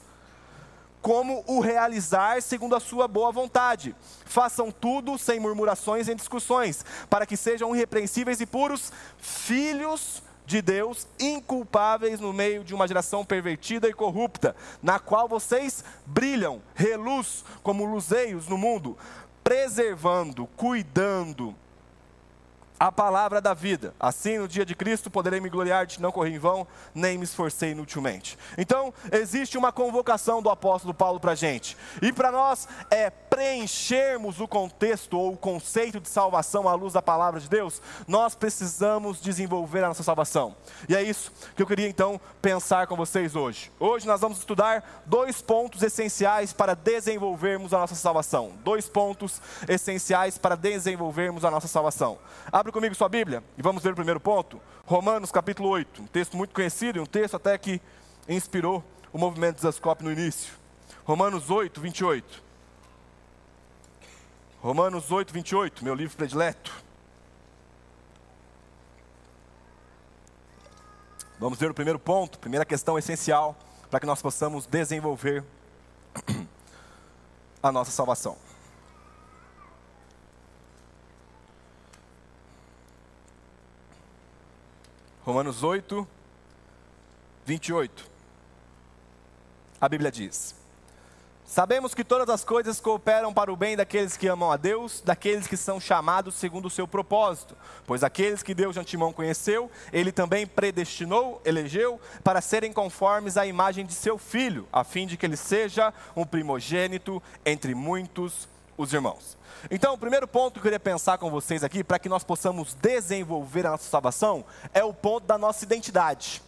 como 1.01 1.43
o 1.47 1.61
realizar 1.61 2.41
segundo 2.41 2.77
a 2.77 2.81
sua 2.81 3.09
boa 3.09 3.33
vontade. 3.33 3.95
Façam 4.25 4.71
tudo 4.71 5.19
sem 5.19 5.41
murmurações 5.41 6.09
e 6.09 6.15
discussões, 6.15 6.85
para 7.11 7.27
que 7.27 7.37
sejam 7.37 7.75
irrepreensíveis 7.75 8.41
e 8.41 8.47
puros, 8.47 8.93
filhos 9.19 10.23
de 10.47 10.61
Deus, 10.61 11.07
inculpáveis 11.19 12.21
no 12.21 12.33
meio 12.33 12.65
de 12.65 12.75
uma 12.75 12.87
geração 12.89 13.25
pervertida 13.25 13.89
e 13.89 13.93
corrupta, 13.95 14.55
na 14.83 14.99
qual 14.99 15.29
vocês 15.29 15.85
brilham, 16.05 16.61
reluz 16.75 17.45
como 17.63 17.85
luzeiros 17.85 18.49
no 18.49 18.59
mundo, 18.59 18.97
preservando, 19.43 20.47
cuidando, 20.57 21.55
a 22.83 22.91
palavra 22.91 23.41
da 23.41 23.55
vida. 23.55 23.95
Assim, 23.99 24.39
no 24.39 24.49
dia 24.49 24.67
de 24.67 24.75
Cristo, 24.75 25.09
poderei 25.09 25.39
me 25.39 25.49
gloriar 25.49 25.87
de 25.87 26.03
não 26.03 26.11
correr 26.11 26.31
em 26.31 26.39
vão, 26.39 26.67
nem 26.93 27.17
me 27.17 27.23
esforcei 27.23 27.71
inutilmente. 27.71 28.37
Então, 28.59 28.93
existe 29.13 29.57
uma 29.57 29.71
convocação 29.71 30.43
do 30.43 30.51
apóstolo 30.51 30.93
Paulo 30.93 31.21
para 31.21 31.31
a 31.31 31.37
gente. 31.37 31.77
E 32.03 32.13
para 32.13 32.33
nós 32.33 32.67
é 32.91 33.09
preenchermos 33.33 34.41
o 34.41 34.47
contexto 34.47 35.19
ou 35.19 35.33
o 35.33 35.37
conceito 35.39 35.99
de 35.99 36.07
salvação 36.07 36.69
à 36.69 36.75
luz 36.75 36.93
da 36.93 37.01
palavra 37.01 37.41
de 37.41 37.49
Deus, 37.49 37.81
nós 38.07 38.35
precisamos 38.35 39.23
desenvolver 39.23 39.83
a 39.83 39.89
nossa 39.89 40.03
salvação. 40.03 40.55
E 40.87 40.95
é 40.95 41.03
isso 41.03 41.33
que 41.57 41.63
eu 41.63 41.67
queria 41.67 41.89
então 41.89 42.21
pensar 42.43 42.87
com 42.87 42.95
vocês 42.95 43.35
hoje. 43.35 43.73
Hoje 43.81 44.07
nós 44.07 44.21
vamos 44.21 44.37
estudar 44.37 45.03
dois 45.07 45.41
pontos 45.41 45.83
essenciais 45.83 46.53
para 46.53 46.75
desenvolvermos 46.75 47.73
a 47.73 47.79
nossa 47.79 47.95
salvação. 47.95 48.53
Dois 48.63 48.87
pontos 48.87 49.41
essenciais 49.67 50.37
para 50.37 50.55
desenvolvermos 50.55 51.43
a 51.43 51.51
nossa 51.51 51.69
salvação. 51.69 52.19
Abre 52.53 52.71
comigo 52.71 52.95
sua 52.95 53.09
Bíblia 53.09 53.43
e 53.57 53.63
vamos 53.63 53.83
ver 53.83 53.93
o 53.93 53.97
primeiro 53.97 54.21
ponto. 54.21 54.61
Romanos 54.85 55.33
capítulo 55.33 55.71
8, 55.71 56.03
um 56.03 56.07
texto 56.07 56.37
muito 56.37 56.55
conhecido 56.55 56.99
e 56.99 57.01
um 57.01 57.07
texto 57.07 57.37
até 57.37 57.57
que 57.57 57.81
inspirou 58.29 58.85
o 59.11 59.17
movimento 59.17 59.57
de 59.57 59.63
Zascope 59.63 60.05
no 60.05 60.13
início. 60.13 60.53
Romanos 61.07 61.49
8, 61.49 61.81
28. 61.81 62.52
Romanos 64.63 65.11
8, 65.11 65.33
28, 65.33 65.85
meu 65.85 65.93
livro 65.93 66.17
predileto. 66.17 66.73
Vamos 71.37 71.59
ver 71.59 71.69
o 71.69 71.75
primeiro 71.75 71.99
ponto, 71.99 72.39
primeira 72.39 72.65
questão 72.65 72.97
essencial 72.97 73.57
para 73.91 73.99
que 73.99 74.07
nós 74.07 74.23
possamos 74.23 74.65
desenvolver 74.65 75.45
a 77.61 77.73
nossa 77.73 77.91
salvação. 77.91 78.39
Romanos 85.25 85.65
8, 85.65 86.07
28. 87.45 88.09
A 89.81 89.89
Bíblia 89.89 90.13
diz: 90.13 90.62
Sabemos 91.53 91.93
que 91.93 92.03
todas 92.03 92.31
as 92.31 92.43
coisas 92.43 92.81
cooperam 92.81 93.31
para 93.31 93.53
o 93.53 93.57
bem 93.57 93.77
daqueles 93.77 94.17
que 94.17 94.27
amam 94.27 94.51
a 94.51 94.57
Deus, 94.57 95.03
daqueles 95.05 95.47
que 95.47 95.55
são 95.55 95.79
chamados 95.79 96.35
segundo 96.37 96.65
o 96.65 96.71
seu 96.71 96.89
propósito. 96.89 97.55
Pois 97.87 98.03
aqueles 98.03 98.43
que 98.43 98.55
Deus 98.55 98.73
de 98.73 98.81
antemão 98.81 99.13
conheceu, 99.13 99.71
ele 99.93 100.11
também 100.11 100.47
predestinou, 100.47 101.43
elegeu, 101.45 102.01
para 102.25 102.41
serem 102.41 102.73
conformes 102.73 103.37
à 103.37 103.45
imagem 103.45 103.85
de 103.85 103.93
seu 103.93 104.17
filho, 104.17 104.67
a 104.73 104.83
fim 104.83 105.07
de 105.07 105.19
que 105.19 105.27
ele 105.27 105.37
seja 105.37 105.93
um 106.17 106.25
primogênito 106.25 107.23
entre 107.45 107.75
muitos 107.75 108.49
os 108.79 108.95
irmãos. 108.95 109.37
Então, 109.71 109.93
o 109.93 109.99
primeiro 109.99 110.27
ponto 110.27 110.55
que 110.55 110.61
eu 110.61 110.63
queria 110.63 110.81
pensar 110.81 111.19
com 111.19 111.31
vocês 111.31 111.63
aqui, 111.63 111.85
para 111.85 111.99
que 111.99 112.09
nós 112.09 112.25
possamos 112.25 112.73
desenvolver 112.81 113.67
a 113.67 113.73
nossa 113.73 113.91
salvação, 113.91 114.43
é 114.73 114.83
o 114.83 114.95
ponto 114.95 115.27
da 115.27 115.37
nossa 115.37 115.67
identidade. 115.67 116.43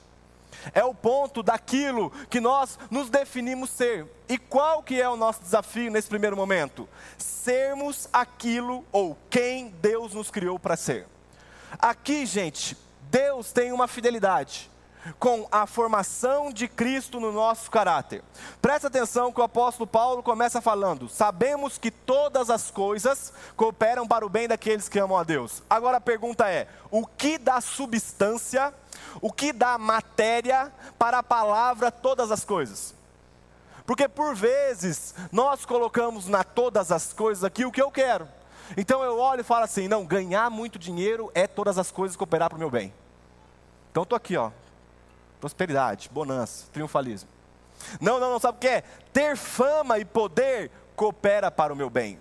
É 0.72 0.84
o 0.84 0.94
ponto 0.94 1.42
daquilo 1.42 2.10
que 2.30 2.40
nós 2.40 2.78
nos 2.90 3.10
definimos 3.10 3.70
ser. 3.70 4.06
E 4.28 4.38
qual 4.38 4.82
que 4.82 5.00
é 5.00 5.08
o 5.08 5.16
nosso 5.16 5.42
desafio 5.42 5.90
nesse 5.90 6.08
primeiro 6.08 6.36
momento? 6.36 6.88
Sermos 7.18 8.08
aquilo 8.12 8.84
ou 8.90 9.18
quem 9.28 9.68
Deus 9.80 10.14
nos 10.14 10.30
criou 10.30 10.58
para 10.58 10.76
ser. 10.76 11.06
Aqui, 11.78 12.24
gente, 12.24 12.76
Deus 13.10 13.52
tem 13.52 13.72
uma 13.72 13.86
fidelidade 13.86 14.70
com 15.18 15.46
a 15.50 15.66
formação 15.66 16.52
de 16.52 16.66
Cristo 16.66 17.20
no 17.20 17.32
nosso 17.32 17.70
caráter. 17.70 18.22
Presta 18.60 18.88
atenção 18.88 19.32
que 19.32 19.40
o 19.40 19.44
apóstolo 19.44 19.86
Paulo 19.86 20.22
começa 20.22 20.60
falando: 20.60 21.08
sabemos 21.08 21.78
que 21.78 21.90
todas 21.90 22.50
as 22.50 22.70
coisas 22.70 23.32
cooperam 23.56 24.06
para 24.06 24.24
o 24.24 24.28
bem 24.28 24.48
daqueles 24.48 24.88
que 24.88 24.98
amam 24.98 25.18
a 25.18 25.24
Deus. 25.24 25.62
Agora 25.68 25.98
a 25.98 26.00
pergunta 26.00 26.48
é: 26.48 26.68
o 26.90 27.06
que 27.06 27.38
dá 27.38 27.60
substância 27.60 28.72
O 29.20 29.32
que 29.32 29.52
dá 29.52 29.78
matéria 29.78 30.72
para 30.98 31.18
a 31.18 31.22
palavra 31.22 31.90
todas 31.90 32.30
as 32.30 32.44
coisas? 32.44 32.94
Porque 33.86 34.08
por 34.08 34.34
vezes 34.34 35.14
nós 35.30 35.64
colocamos 35.64 36.26
na 36.26 36.42
todas 36.42 36.90
as 36.90 37.12
coisas 37.12 37.44
aqui 37.44 37.64
o 37.64 37.72
que 37.72 37.82
eu 37.82 37.90
quero. 37.90 38.26
Então 38.76 39.02
eu 39.02 39.18
olho 39.18 39.40
e 39.42 39.44
falo 39.44 39.64
assim: 39.64 39.88
não, 39.88 40.04
ganhar 40.04 40.50
muito 40.50 40.78
dinheiro 40.78 41.30
é 41.34 41.46
todas 41.46 41.78
as 41.78 41.90
coisas 41.90 42.16
cooperar 42.16 42.48
para 42.48 42.56
o 42.56 42.58
meu 42.58 42.70
bem. 42.70 42.92
Então 43.90 44.02
estou 44.02 44.16
aqui, 44.16 44.36
ó. 44.36 44.50
Prosperidade, 45.40 46.08
bonança, 46.10 46.66
triunfalismo. 46.72 47.28
Não, 48.00 48.18
não, 48.18 48.30
não, 48.30 48.40
sabe 48.40 48.56
o 48.56 48.60
que 48.60 48.68
é? 48.68 48.80
Ter 49.12 49.36
fama 49.36 49.98
e 49.98 50.04
poder 50.04 50.70
coopera 50.96 51.50
para 51.50 51.72
o 51.72 51.76
meu 51.76 51.90
bem. 51.90 52.18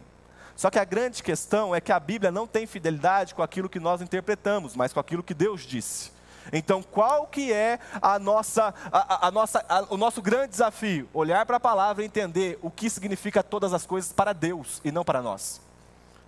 Só 0.55 0.69
que 0.69 0.77
a 0.77 0.83
grande 0.83 1.23
questão 1.23 1.73
é 1.73 1.81
que 1.81 1.91
a 1.91 1.99
Bíblia 1.99 2.31
não 2.31 2.45
tem 2.45 2.67
fidelidade 2.67 3.33
com 3.33 3.41
aquilo 3.41 3.69
que 3.69 3.79
nós 3.79 4.01
interpretamos, 4.01 4.75
mas 4.75 4.93
com 4.93 4.99
aquilo 4.99 5.23
que 5.23 5.33
Deus 5.33 5.61
disse. 5.61 6.11
Então, 6.51 6.83
qual 6.83 7.27
que 7.27 7.53
é 7.53 7.79
a 8.01 8.19
nossa, 8.19 8.73
a, 8.91 9.27
a 9.27 9.31
nossa, 9.31 9.65
a, 9.67 9.81
o 9.89 9.97
nosso 9.97 10.21
grande 10.21 10.49
desafio? 10.49 11.09
Olhar 11.13 11.45
para 11.45 11.57
a 11.57 11.59
palavra 11.59 12.03
e 12.03 12.05
entender 12.05 12.59
o 12.61 12.69
que 12.69 12.89
significa 12.89 13.41
todas 13.41 13.73
as 13.73 13.85
coisas 13.85 14.11
para 14.11 14.33
Deus 14.33 14.81
e 14.83 14.91
não 14.91 15.03
para 15.03 15.21
nós. 15.21 15.61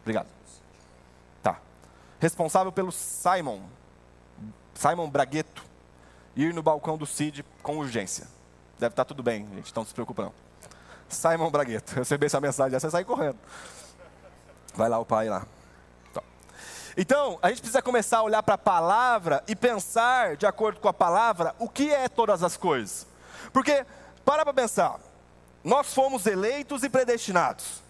Obrigado. 0.01 0.27
Tá. 1.41 1.59
Responsável 2.19 2.71
pelo 2.71 2.91
Simon, 2.91 3.61
Simon 4.73 5.09
Bragueto, 5.09 5.63
ir 6.35 6.53
no 6.53 6.63
balcão 6.63 6.97
do 6.97 7.05
CID 7.05 7.43
com 7.61 7.77
urgência. 7.77 8.27
Deve 8.79 8.93
estar 8.93 9.05
tudo 9.05 9.23
bem, 9.23 9.47
gente, 9.55 9.75
não 9.75 9.85
se 9.85 9.93
preocupa 9.93 10.23
não. 10.23 10.33
Simon 11.07 11.49
Bragueto, 11.49 11.93
eu 11.95 11.99
recebi 11.99 12.25
essa 12.25 12.41
mensagem, 12.41 12.79
você 12.79 12.89
sai 12.89 13.03
correndo. 13.03 13.37
Vai 14.75 14.89
lá 14.89 14.99
o 14.99 15.05
pai 15.05 15.29
lá. 15.29 15.45
Então, 16.97 17.37
a 17.41 17.49
gente 17.49 17.59
precisa 17.59 17.81
começar 17.81 18.19
a 18.19 18.23
olhar 18.23 18.41
para 18.41 18.55
a 18.55 18.57
palavra 18.57 19.43
e 19.47 19.55
pensar, 19.55 20.37
de 20.37 20.45
acordo 20.45 20.79
com 20.79 20.87
a 20.87 20.93
palavra, 20.93 21.53
o 21.59 21.67
que 21.67 21.91
é 21.91 22.07
todas 22.07 22.41
as 22.41 22.55
coisas. 22.55 23.05
Porque, 23.51 23.85
para 24.23 24.45
para 24.45 24.53
pensar, 24.53 24.99
nós 25.63 25.93
fomos 25.93 26.25
eleitos 26.25 26.83
e 26.83 26.89
predestinados. 26.89 27.83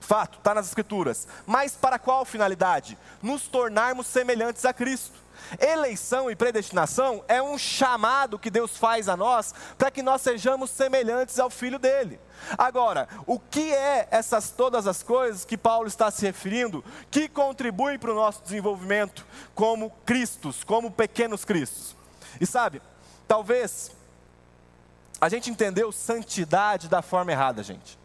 Fato, 0.00 0.38
está 0.38 0.54
nas 0.54 0.66
Escrituras. 0.66 1.28
Mas 1.46 1.76
para 1.76 1.98
qual 1.98 2.24
finalidade? 2.24 2.98
Nos 3.22 3.46
tornarmos 3.46 4.06
semelhantes 4.06 4.64
a 4.64 4.72
Cristo. 4.72 5.18
Eleição 5.58 6.30
e 6.30 6.36
predestinação 6.36 7.24
é 7.28 7.42
um 7.42 7.58
chamado 7.58 8.38
que 8.38 8.50
Deus 8.50 8.76
faz 8.76 9.08
a 9.08 9.16
nós 9.16 9.54
para 9.76 9.90
que 9.90 10.02
nós 10.02 10.22
sejamos 10.22 10.70
semelhantes 10.70 11.38
ao 11.38 11.50
Filho 11.50 11.78
dele. 11.78 12.20
Agora, 12.56 13.08
o 13.26 13.38
que 13.38 13.72
é 13.72 14.08
essas 14.10 14.50
todas 14.50 14.86
as 14.86 15.02
coisas 15.02 15.44
que 15.44 15.58
Paulo 15.58 15.86
está 15.86 16.10
se 16.10 16.24
referindo 16.24 16.84
que 17.10 17.28
contribuem 17.28 17.98
para 17.98 18.12
o 18.12 18.14
nosso 18.14 18.42
desenvolvimento 18.42 19.26
como 19.54 19.90
Cristos, 20.06 20.64
como 20.64 20.90
pequenos 20.90 21.44
Cristos? 21.44 21.94
E 22.40 22.46
sabe, 22.46 22.80
talvez 23.28 23.92
a 25.20 25.28
gente 25.28 25.50
entendeu 25.50 25.92
santidade 25.92 26.88
da 26.88 27.02
forma 27.02 27.30
errada, 27.30 27.62
gente. 27.62 27.99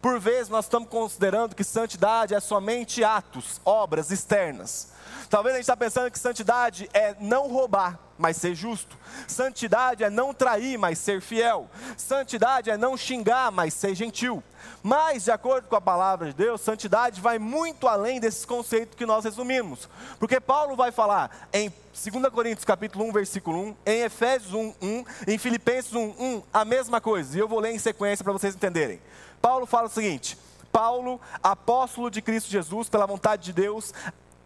Por 0.00 0.18
vezes 0.18 0.48
nós 0.48 0.64
estamos 0.64 0.88
considerando 0.88 1.54
que 1.54 1.64
santidade 1.64 2.34
é 2.34 2.40
somente 2.40 3.02
atos, 3.04 3.60
obras 3.64 4.10
externas. 4.10 4.92
Talvez 5.28 5.54
a 5.54 5.58
gente 5.58 5.64
está 5.64 5.76
pensando 5.76 6.10
que 6.10 6.18
santidade 6.18 6.90
é 6.92 7.16
não 7.18 7.48
roubar, 7.48 7.98
mas 8.18 8.36
ser 8.36 8.54
justo. 8.54 8.98
Santidade 9.26 10.04
é 10.04 10.10
não 10.10 10.34
trair, 10.34 10.78
mas 10.78 10.98
ser 10.98 11.22
fiel. 11.22 11.70
Santidade 11.96 12.70
é 12.70 12.76
não 12.76 12.96
xingar, 12.96 13.50
mas 13.50 13.72
ser 13.72 13.94
gentil. 13.94 14.42
Mas, 14.82 15.24
de 15.24 15.30
acordo 15.30 15.68
com 15.68 15.76
a 15.76 15.80
palavra 15.80 16.28
de 16.28 16.34
Deus, 16.34 16.60
santidade 16.60 17.20
vai 17.20 17.38
muito 17.38 17.88
além 17.88 18.20
desses 18.20 18.44
conceitos 18.44 18.94
que 18.94 19.06
nós 19.06 19.24
resumimos. 19.24 19.88
Porque 20.18 20.38
Paulo 20.38 20.76
vai 20.76 20.92
falar 20.92 21.48
em 21.52 21.72
2 21.92 22.32
Coríntios 22.32 22.64
capítulo 22.64 23.04
1, 23.06 23.12
versículo 23.12 23.58
1, 23.58 23.76
em 23.86 24.00
Efésios 24.02 24.52
1, 24.52 24.74
1, 24.82 25.04
em 25.28 25.38
Filipenses 25.38 25.94
1, 25.94 26.00
1, 26.00 26.42
a 26.52 26.64
mesma 26.64 27.00
coisa. 27.00 27.36
E 27.36 27.40
eu 27.40 27.48
vou 27.48 27.60
ler 27.60 27.72
em 27.72 27.78
sequência 27.78 28.24
para 28.24 28.32
vocês 28.32 28.54
entenderem. 28.54 29.00
Paulo 29.42 29.66
fala 29.66 29.88
o 29.88 29.90
seguinte: 29.90 30.38
Paulo, 30.70 31.20
apóstolo 31.42 32.10
de 32.10 32.22
Cristo 32.22 32.48
Jesus, 32.48 32.88
pela 32.88 33.04
vontade 33.04 33.42
de 33.42 33.52
Deus, 33.52 33.92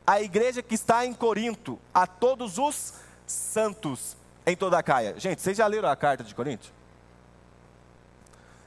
a 0.07 0.21
igreja 0.21 0.63
que 0.63 0.75
está 0.75 1.05
em 1.05 1.13
Corinto, 1.13 1.79
a 1.93 2.07
todos 2.07 2.59
os 2.59 2.95
santos 3.27 4.17
em 4.47 4.57
toda 4.57 4.79
a 4.79 4.83
Caia. 4.83 5.19
Gente, 5.19 5.43
vocês 5.43 5.57
já 5.57 5.67
leram 5.67 5.89
a 5.89 5.97
carta 5.97 6.25
de 6.25 6.35
Corinto? 6.35 6.73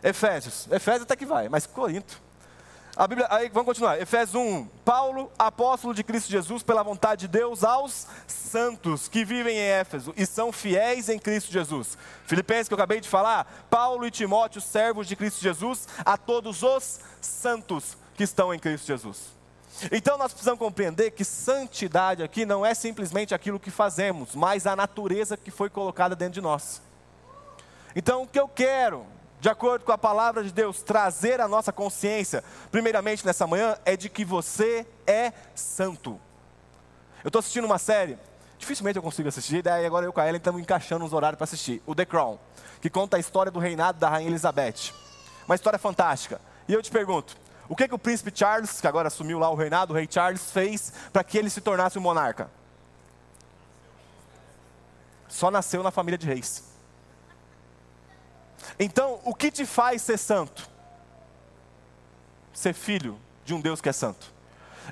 Efésios. 0.04 0.68
Efésios 0.72 1.04
até 1.04 1.16
que 1.16 1.26
vai, 1.26 1.50
mas 1.50 1.66
Corinto. 1.66 2.22
A 3.00 3.08
Bíblia, 3.08 3.28
aí 3.30 3.48
vamos 3.48 3.68
continuar. 3.68 3.98
Efésios 4.02 4.36
1. 4.36 4.66
Paulo, 4.84 5.32
apóstolo 5.40 5.94
de 5.94 6.04
Cristo 6.04 6.30
Jesus, 6.30 6.64
pela 6.64 6.84
vontade 6.84 7.22
de 7.22 7.28
Deus, 7.30 7.64
aos 7.64 8.06
santos 8.28 9.08
que 9.08 9.24
vivem 9.24 9.56
em 9.56 9.70
Éfeso 9.70 10.14
e 10.18 10.26
são 10.26 10.52
fiéis 10.52 11.08
em 11.08 11.18
Cristo 11.18 11.50
Jesus. 11.50 11.98
Filipenses, 12.26 12.68
que 12.68 12.74
eu 12.74 12.78
acabei 12.78 13.00
de 13.00 13.08
falar. 13.08 13.68
Paulo 13.70 14.06
e 14.06 14.12
Timóteo, 14.12 14.60
servos 14.60 15.08
de 15.08 15.16
Cristo 15.16 15.42
Jesus, 15.42 15.88
a 16.00 16.18
todos 16.18 16.62
os 16.62 17.00
santos 17.22 17.96
que 18.16 18.24
estão 18.26 18.54
em 18.54 18.60
Cristo 18.60 18.88
Jesus. 18.88 19.34
Então 19.94 20.18
nós 20.18 20.34
precisamos 20.34 20.60
compreender 20.60 21.12
que 21.12 21.24
santidade 21.24 22.22
aqui 22.22 22.46
não 22.46 22.66
é 22.66 22.74
simplesmente 22.74 23.34
aquilo 23.34 23.62
que 23.62 23.72
fazemos, 23.72 24.36
mas 24.36 24.68
a 24.68 24.76
natureza 24.76 25.38
que 25.38 25.52
foi 25.52 25.70
colocada 25.70 26.18
dentro 26.18 26.34
de 26.34 26.42
nós. 26.42 26.82
Então 27.96 28.24
o 28.24 28.28
que 28.28 28.38
eu 28.38 28.50
quero, 28.50 29.06
de 29.40 29.48
acordo 29.48 29.86
com 29.86 29.92
a 29.92 29.98
palavra 29.98 30.44
de 30.44 30.52
Deus, 30.52 30.82
trazer 30.82 31.40
à 31.40 31.48
nossa 31.48 31.72
consciência, 31.72 32.44
primeiramente 32.72 33.26
nessa 33.26 33.48
manhã, 33.48 33.78
é 33.86 33.96
de 33.96 34.10
que 34.10 34.26
você 34.26 34.86
é 35.08 35.32
santo. 35.56 36.20
Eu 37.24 37.30
estou 37.30 37.40
assistindo 37.40 37.66
uma 37.66 37.78
série, 37.78 38.18
dificilmente 38.58 38.98
eu 38.98 39.04
consigo 39.04 39.30
assistir, 39.30 39.62
daí 39.62 39.86
agora 39.86 40.06
eu 40.06 40.14
e 40.16 40.20
a 40.20 40.28
Ellen 40.28 40.38
estamos 40.38 40.62
encaixando 40.62 41.06
os 41.06 41.14
horários 41.14 41.38
para 41.38 41.46
assistir, 41.46 41.82
o 41.86 41.96
The 41.96 42.06
Crown, 42.06 42.38
que 42.82 42.90
conta 42.90 43.18
a 43.18 43.20
história 43.20 43.52
do 43.52 43.60
reinado 43.60 43.98
da 43.98 44.10
Rainha 44.10 44.30
Elizabeth. 44.30 44.94
Uma 45.46 45.56
história 45.56 45.80
fantástica. 45.80 46.40
E 46.68 46.74
eu 46.74 46.82
te 46.82 46.92
pergunto, 46.92 47.36
o 47.68 47.76
que, 47.76 47.88
que 47.88 47.96
o 47.96 48.00
príncipe 48.00 48.32
Charles, 48.34 48.82
que 48.82 48.88
agora 48.88 49.08
assumiu 49.08 49.40
lá 49.40 49.50
o 49.50 49.56
reinado, 49.56 49.94
o 49.94 49.96
rei 49.96 50.08
Charles, 50.10 50.52
fez 50.52 50.92
para 51.14 51.24
que 51.24 51.38
ele 51.38 51.50
se 51.50 51.62
tornasse 51.62 51.98
um 51.98 52.02
monarca? 52.02 52.50
Só 55.28 55.50
nasceu 55.50 55.82
na 55.82 55.92
família 55.92 56.18
de 56.18 56.28
reis. 56.28 56.69
Então, 58.78 59.20
o 59.24 59.34
que 59.34 59.50
te 59.50 59.66
faz 59.66 60.02
ser 60.02 60.18
santo? 60.18 60.70
Ser 62.54 62.74
filho 62.74 63.20
de 63.46 63.54
um 63.54 63.62
Deus 63.62 63.80
que 63.80 63.90
é 63.90 63.94
santo. 63.94 64.39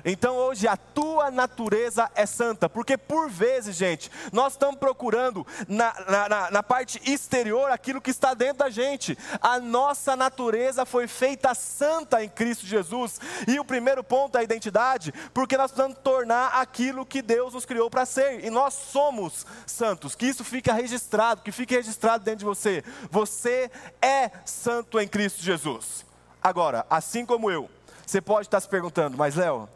Então 0.04 0.36
hoje 0.36 0.66
a 0.66 0.76
tua 0.76 1.30
natureza 1.30 2.10
é 2.14 2.26
santa, 2.26 2.68
porque 2.68 2.96
por 2.96 3.28
vezes, 3.28 3.76
gente, 3.76 4.10
nós 4.32 4.52
estamos 4.52 4.76
procurando 4.76 5.46
na, 5.66 5.94
na, 6.28 6.50
na, 6.50 6.62
parte 6.62 7.00
exterior 7.10 7.70
aquilo 7.70 8.00
que 8.00 8.10
está 8.10 8.34
dentro 8.34 8.58
da 8.58 8.70
gente. 8.70 9.16
A 9.40 9.58
nossa 9.58 10.16
natureza 10.16 10.84
foi 10.84 11.06
feita 11.06 11.54
santa 11.54 12.22
em 12.22 12.28
Cristo 12.28 12.66
Jesus. 12.66 13.20
E 13.46 13.58
o 13.58 13.64
primeiro 13.64 14.02
ponto 14.04 14.36
é 14.36 14.40
a 14.40 14.44
identidade, 14.44 15.12
porque 15.32 15.56
nós 15.56 15.70
precisamos 15.70 15.98
tornar 16.02 16.48
aquilo 16.60 17.06
que 17.06 17.22
Deus 17.22 17.54
nos 17.54 17.64
criou 17.64 17.90
para 17.90 18.06
ser. 18.06 18.44
E 18.44 18.50
nós 18.50 18.74
somos 18.74 19.46
santos. 19.66 20.14
Que 20.14 20.26
isso 20.26 20.44
fique 20.44 20.70
registrado, 20.70 21.42
que 21.42 21.52
fique 21.52 21.74
registrado 21.74 22.24
dentro 22.24 22.40
de 22.40 22.44
você. 22.44 22.84
Você 23.10 23.70
é 24.00 24.30
santo 24.44 25.00
em 25.00 25.08
Cristo 25.08 25.42
Jesus. 25.42 26.04
Agora, 26.42 26.86
assim 26.88 27.26
como 27.26 27.50
eu, 27.50 27.68
você 28.06 28.20
pode 28.20 28.46
estar 28.46 28.60
se 28.60 28.68
perguntando, 28.68 29.16
mas 29.16 29.34
Léo, 29.34 29.68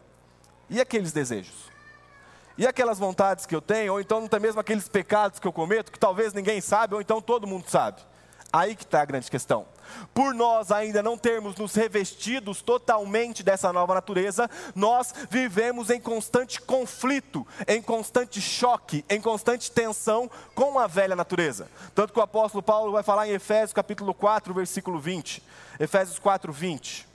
e 0.72 0.80
aqueles 0.80 1.12
desejos? 1.12 1.70
E 2.56 2.66
aquelas 2.66 2.98
vontades 2.98 3.46
que 3.46 3.54
eu 3.54 3.60
tenho, 3.60 3.92
ou 3.92 4.00
então 4.00 4.24
até 4.24 4.38
mesmo 4.38 4.60
aqueles 4.60 4.88
pecados 4.88 5.38
que 5.38 5.46
eu 5.46 5.52
cometo, 5.52 5.92
que 5.92 5.98
talvez 5.98 6.32
ninguém 6.32 6.60
sabe, 6.60 6.94
ou 6.94 7.00
então 7.00 7.20
todo 7.20 7.46
mundo 7.46 7.64
sabe. 7.68 8.00
Aí 8.52 8.74
que 8.74 8.84
está 8.84 9.00
a 9.00 9.04
grande 9.04 9.30
questão. 9.30 9.66
Por 10.12 10.34
nós 10.34 10.70
ainda 10.70 11.02
não 11.02 11.16
termos 11.16 11.56
nos 11.56 11.74
revestidos 11.74 12.60
totalmente 12.60 13.42
dessa 13.42 13.72
nova 13.72 13.94
natureza, 13.94 14.48
nós 14.74 15.14
vivemos 15.30 15.90
em 15.90 16.00
constante 16.00 16.60
conflito, 16.60 17.46
em 17.66 17.80
constante 17.80 18.40
choque, 18.40 19.04
em 19.08 19.20
constante 19.20 19.70
tensão 19.70 20.30
com 20.54 20.78
a 20.78 20.86
velha 20.86 21.16
natureza. 21.16 21.68
Tanto 21.94 22.12
que 22.12 22.18
o 22.18 22.22
apóstolo 22.22 22.62
Paulo 22.62 22.92
vai 22.92 23.02
falar 23.02 23.26
em 23.28 23.32
Efésios 23.32 23.72
capítulo 23.72 24.12
4, 24.12 24.52
versículo 24.52 24.98
20. 24.98 25.42
Efésios 25.80 26.18
4, 26.18 26.52
20. 26.52 27.08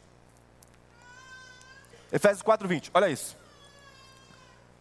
Efésios 2.11 2.41
4, 2.41 2.67
20. 2.67 2.91
Olha 2.93 3.09
isso. 3.09 3.46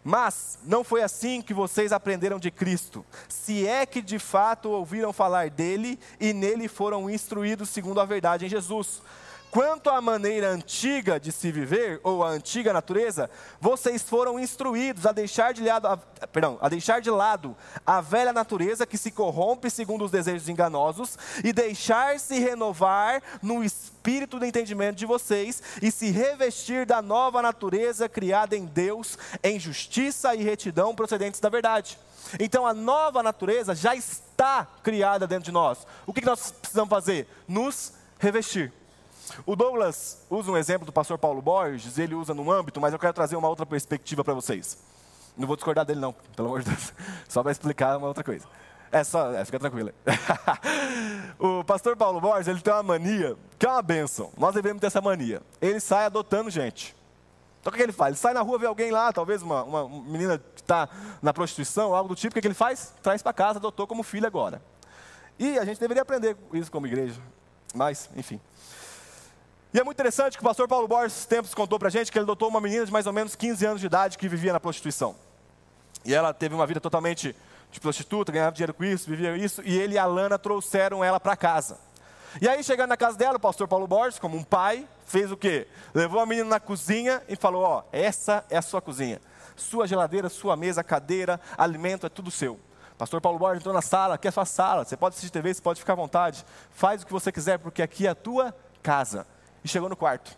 Mas 0.06 0.60
não 0.64 0.84
foi 0.84 1.02
assim 1.02 1.42
que 1.42 1.52
vocês 1.52 1.90
aprenderam 1.90 2.38
de 2.38 2.48
Cristo, 2.48 3.04
se 3.28 3.66
é 3.66 3.84
que 3.84 4.00
de 4.00 4.20
fato 4.20 4.70
ouviram 4.70 5.12
falar 5.12 5.50
dele 5.50 5.98
e 6.20 6.32
nele 6.32 6.68
foram 6.68 7.10
instruídos 7.10 7.70
segundo 7.70 8.00
a 8.00 8.04
verdade 8.04 8.46
em 8.46 8.48
Jesus. 8.48 9.02
Quanto 9.50 9.90
à 9.90 10.00
maneira 10.00 10.48
antiga 10.48 11.18
de 11.18 11.32
se 11.32 11.50
viver, 11.50 11.98
ou 12.04 12.22
a 12.22 12.28
antiga 12.28 12.72
natureza, 12.72 13.28
vocês 13.60 14.00
foram 14.00 14.38
instruídos 14.38 15.06
a 15.06 15.10
deixar 15.10 15.52
de 15.52 15.64
lado, 15.64 15.88
a, 15.88 15.96
perdão, 15.96 16.56
a 16.60 16.68
deixar 16.68 17.00
de 17.00 17.10
lado 17.10 17.56
a 17.84 18.00
velha 18.00 18.32
natureza 18.32 18.86
que 18.86 18.96
se 18.96 19.10
corrompe 19.10 19.68
segundo 19.68 20.04
os 20.04 20.12
desejos 20.12 20.48
enganosos 20.48 21.18
e 21.42 21.52
deixar-se 21.52 22.38
renovar 22.38 23.20
no 23.42 23.64
espírito 23.64 23.95
do 24.38 24.44
entendimento 24.46 24.96
de 24.96 25.04
vocês 25.04 25.60
e 25.82 25.90
se 25.90 26.10
revestir 26.10 26.86
da 26.86 27.02
nova 27.02 27.42
natureza 27.42 28.08
criada 28.08 28.56
em 28.56 28.64
Deus 28.64 29.18
em 29.42 29.58
justiça 29.58 30.32
e 30.34 30.44
retidão 30.44 30.94
procedentes 30.94 31.40
da 31.40 31.48
verdade. 31.48 31.98
Então 32.38 32.64
a 32.64 32.72
nova 32.72 33.20
natureza 33.20 33.74
já 33.74 33.96
está 33.96 34.66
criada 34.82 35.26
dentro 35.26 35.46
de 35.46 35.52
nós. 35.52 35.84
O 36.06 36.12
que 36.12 36.24
nós 36.24 36.52
precisamos 36.52 36.90
fazer? 36.90 37.26
Nos 37.48 37.92
revestir. 38.18 38.72
O 39.44 39.56
Douglas 39.56 40.24
usa 40.30 40.52
um 40.52 40.56
exemplo 40.56 40.86
do 40.86 40.92
pastor 40.92 41.18
Paulo 41.18 41.42
Borges, 41.42 41.98
ele 41.98 42.14
usa 42.14 42.32
num 42.32 42.48
âmbito, 42.48 42.80
mas 42.80 42.92
eu 42.92 42.98
quero 42.98 43.12
trazer 43.12 43.34
uma 43.34 43.48
outra 43.48 43.66
perspectiva 43.66 44.22
para 44.22 44.34
vocês. 44.34 44.78
Não 45.36 45.48
vou 45.48 45.56
discordar 45.56 45.84
dele, 45.84 46.00
não, 46.00 46.14
pelo 46.34 46.48
amor 46.48 46.62
de 46.62 46.70
Deus. 46.70 46.92
Só 47.28 47.42
para 47.42 47.50
explicar 47.50 47.98
uma 47.98 48.06
outra 48.06 48.22
coisa. 48.22 48.46
É 48.96 49.04
só, 49.04 49.30
é, 49.34 49.44
fica 49.44 49.58
tranquilo. 49.58 49.92
o 51.38 51.62
pastor 51.64 51.94
Paulo 51.94 52.18
Borges, 52.18 52.48
ele 52.48 52.62
tem 52.62 52.72
uma 52.72 52.82
mania, 52.82 53.36
que 53.58 53.66
é 53.66 53.68
uma 53.68 53.82
benção. 53.82 54.32
Nós 54.38 54.54
devemos 54.54 54.80
ter 54.80 54.86
essa 54.86 55.02
mania. 55.02 55.42
Ele 55.60 55.78
sai 55.80 56.06
adotando 56.06 56.48
gente. 56.48 56.96
Então 57.60 57.70
o 57.70 57.76
que 57.76 57.82
ele 57.82 57.92
faz? 57.92 58.12
Ele 58.12 58.18
sai 58.18 58.32
na 58.32 58.40
rua, 58.40 58.58
vê 58.58 58.64
alguém 58.64 58.90
lá, 58.90 59.12
talvez 59.12 59.42
uma, 59.42 59.62
uma 59.64 59.86
menina 59.86 60.38
que 60.38 60.62
está 60.62 60.88
na 61.20 61.34
prostituição, 61.34 61.94
algo 61.94 62.08
do 62.08 62.16
tipo, 62.16 62.32
o 62.32 62.34
que, 62.34 62.40
que 62.40 62.46
ele 62.46 62.54
faz? 62.54 62.94
Traz 63.02 63.22
para 63.22 63.34
casa, 63.34 63.58
adotou 63.58 63.86
como 63.86 64.02
filho 64.02 64.26
agora. 64.26 64.62
E 65.38 65.58
a 65.58 65.64
gente 65.66 65.78
deveria 65.78 66.02
aprender 66.02 66.34
isso 66.54 66.72
como 66.72 66.86
igreja. 66.86 67.20
Mas, 67.74 68.08
enfim. 68.16 68.40
E 69.74 69.78
é 69.78 69.84
muito 69.84 69.98
interessante 69.98 70.38
que 70.38 70.42
o 70.42 70.46
pastor 70.46 70.66
Paulo 70.66 70.88
Borges 70.88 71.26
tempos 71.26 71.52
contou 71.52 71.78
para 71.78 71.88
a 71.88 71.90
gente 71.90 72.10
que 72.10 72.16
ele 72.16 72.24
adotou 72.24 72.48
uma 72.48 72.62
menina 72.62 72.86
de 72.86 72.92
mais 72.92 73.06
ou 73.06 73.12
menos 73.12 73.36
15 73.36 73.66
anos 73.66 73.80
de 73.80 73.86
idade 73.88 74.16
que 74.16 74.26
vivia 74.26 74.54
na 74.54 74.60
prostituição. 74.60 75.14
E 76.02 76.14
ela 76.14 76.32
teve 76.32 76.54
uma 76.54 76.66
vida 76.66 76.80
totalmente 76.80 77.36
de 77.70 77.80
prostituta, 77.80 78.32
ganhava 78.32 78.52
dinheiro 78.52 78.74
com 78.74 78.84
isso, 78.84 79.08
vivia 79.08 79.36
isso, 79.36 79.62
e 79.64 79.76
ele 79.76 79.94
e 79.94 79.98
a 79.98 80.06
Lana 80.06 80.38
trouxeram 80.38 81.04
ela 81.04 81.20
para 81.20 81.36
casa. 81.36 81.78
E 82.40 82.48
aí, 82.48 82.62
chegando 82.62 82.90
na 82.90 82.96
casa 82.96 83.16
dela, 83.16 83.36
o 83.36 83.40
pastor 83.40 83.66
Paulo 83.66 83.86
Borges, 83.86 84.18
como 84.18 84.36
um 84.36 84.44
pai, 84.44 84.86
fez 85.06 85.32
o 85.32 85.36
quê? 85.36 85.66
Levou 85.94 86.20
a 86.20 86.26
menina 86.26 86.48
na 86.48 86.60
cozinha 86.60 87.22
e 87.28 87.36
falou: 87.36 87.62
Ó, 87.62 87.82
essa 87.90 88.44
é 88.50 88.58
a 88.58 88.62
sua 88.62 88.82
cozinha. 88.82 89.20
Sua 89.54 89.86
geladeira, 89.86 90.28
sua 90.28 90.54
mesa, 90.54 90.84
cadeira, 90.84 91.40
alimento, 91.56 92.04
é 92.04 92.10
tudo 92.10 92.30
seu. 92.30 92.60
Pastor 92.98 93.20
Paulo 93.20 93.38
Borges 93.38 93.60
entrou 93.60 93.74
na 93.74 93.82
sala, 93.82 94.14
aqui 94.14 94.26
é 94.26 94.30
a 94.30 94.32
sua 94.32 94.44
sala, 94.44 94.84
você 94.84 94.96
pode 94.96 95.14
assistir 95.14 95.30
TV, 95.30 95.52
você 95.52 95.62
pode 95.62 95.80
ficar 95.80 95.94
à 95.94 95.96
vontade, 95.96 96.44
faz 96.70 97.02
o 97.02 97.06
que 97.06 97.12
você 97.12 97.30
quiser, 97.30 97.58
porque 97.58 97.82
aqui 97.82 98.06
é 98.06 98.10
a 98.10 98.14
tua 98.14 98.54
casa. 98.82 99.26
E 99.62 99.68
chegou 99.68 99.88
no 99.88 99.96
quarto 99.96 100.36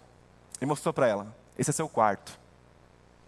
e 0.61 0.67
mostrou 0.67 0.93
para 0.93 1.09
ela: 1.09 1.35
Esse 1.59 1.71
é 1.71 1.73
seu 1.73 1.89
quarto. 1.89 2.39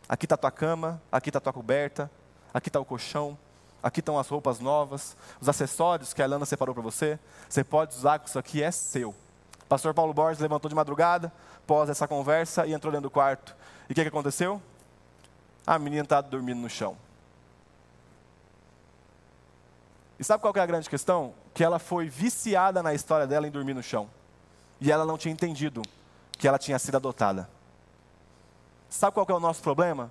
Aqui 0.09 0.27
está 0.27 0.35
a 0.35 0.39
tua 0.39 0.51
cama, 0.51 1.01
aqui 1.11 1.29
está 1.29 1.39
a 1.39 1.43
tua 1.43 1.53
coberta, 1.53 2.11
aqui 2.55 2.69
está 2.69 2.79
o 2.79 2.85
colchão, 2.85 3.37
aqui 3.83 4.01
estão 4.01 4.19
as 4.19 4.29
roupas 4.29 4.61
novas, 4.61 5.17
os 5.41 5.49
acessórios 5.49 6.13
que 6.13 6.23
a 6.23 6.25
Alana 6.25 6.47
separou 6.47 6.75
para 6.75 6.83
você. 6.83 7.19
Você 7.49 7.65
pode 7.65 7.95
usar, 7.95 8.19
que 8.19 8.29
isso 8.29 8.39
aqui 8.39 8.63
é 8.63 8.71
seu. 8.71 9.15
Pastor 9.69 9.95
Paulo 9.95 10.13
Borges 10.13 10.41
levantou 10.41 10.69
de 10.69 10.75
madrugada, 10.75 11.33
pós 11.67 11.89
essa 11.89 12.09
conversa, 12.09 12.67
e 12.67 12.73
entrou 12.73 12.91
dentro 12.93 13.09
do 13.09 13.11
quarto. 13.11 13.55
E 13.89 13.93
o 13.93 13.95
que, 13.95 14.03
que 14.03 14.09
aconteceu? 14.09 14.61
A 15.67 15.79
menina 15.79 16.03
estava 16.03 16.29
dormindo 16.29 16.61
no 16.61 16.69
chão. 16.69 16.97
E 20.19 20.25
sabe 20.25 20.41
qual 20.41 20.53
é 20.57 20.61
a 20.61 20.67
grande 20.67 20.91
questão? 20.91 21.33
Que 21.55 21.65
ela 21.65 21.79
foi 21.79 22.09
viciada 22.09 22.83
na 22.83 22.93
história 22.93 23.27
dela 23.27 23.47
em 23.47 23.51
dormir 23.51 23.75
no 23.75 23.83
chão 23.83 24.09
e 24.81 24.91
ela 24.91 25.05
não 25.05 25.19
tinha 25.19 25.33
entendido 25.33 25.83
que 26.33 26.49
ela 26.49 26.59
tinha 26.59 26.79
sido 26.79 26.97
adotada. 26.97 27.49
Sabe 28.89 29.13
qual 29.13 29.27
é 29.29 29.33
o 29.35 29.41
nosso 29.41 29.63
problema? 29.63 30.11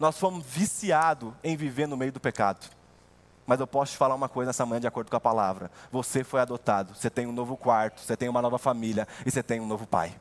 Nós 0.00 0.18
fomos 0.18 0.44
viciados 0.44 1.32
em 1.44 1.56
viver 1.56 1.86
no 1.86 1.96
meio 1.96 2.12
do 2.12 2.18
pecado. 2.18 2.66
Mas 3.46 3.60
eu 3.60 3.66
posso 3.66 3.92
te 3.92 3.98
falar 3.98 4.14
uma 4.14 4.28
coisa 4.28 4.48
nessa 4.48 4.66
manhã, 4.66 4.80
de 4.80 4.86
acordo 4.86 5.10
com 5.10 5.16
a 5.16 5.20
palavra: 5.20 5.70
você 5.90 6.24
foi 6.24 6.40
adotado, 6.40 6.94
você 6.94 7.08
tem 7.08 7.26
um 7.26 7.32
novo 7.32 7.56
quarto, 7.56 8.00
você 8.00 8.16
tem 8.16 8.28
uma 8.28 8.42
nova 8.42 8.58
família 8.58 9.06
e 9.24 9.30
você 9.30 9.42
tem 9.42 9.60
um 9.60 9.66
novo 9.66 9.86
pai. 9.86 10.14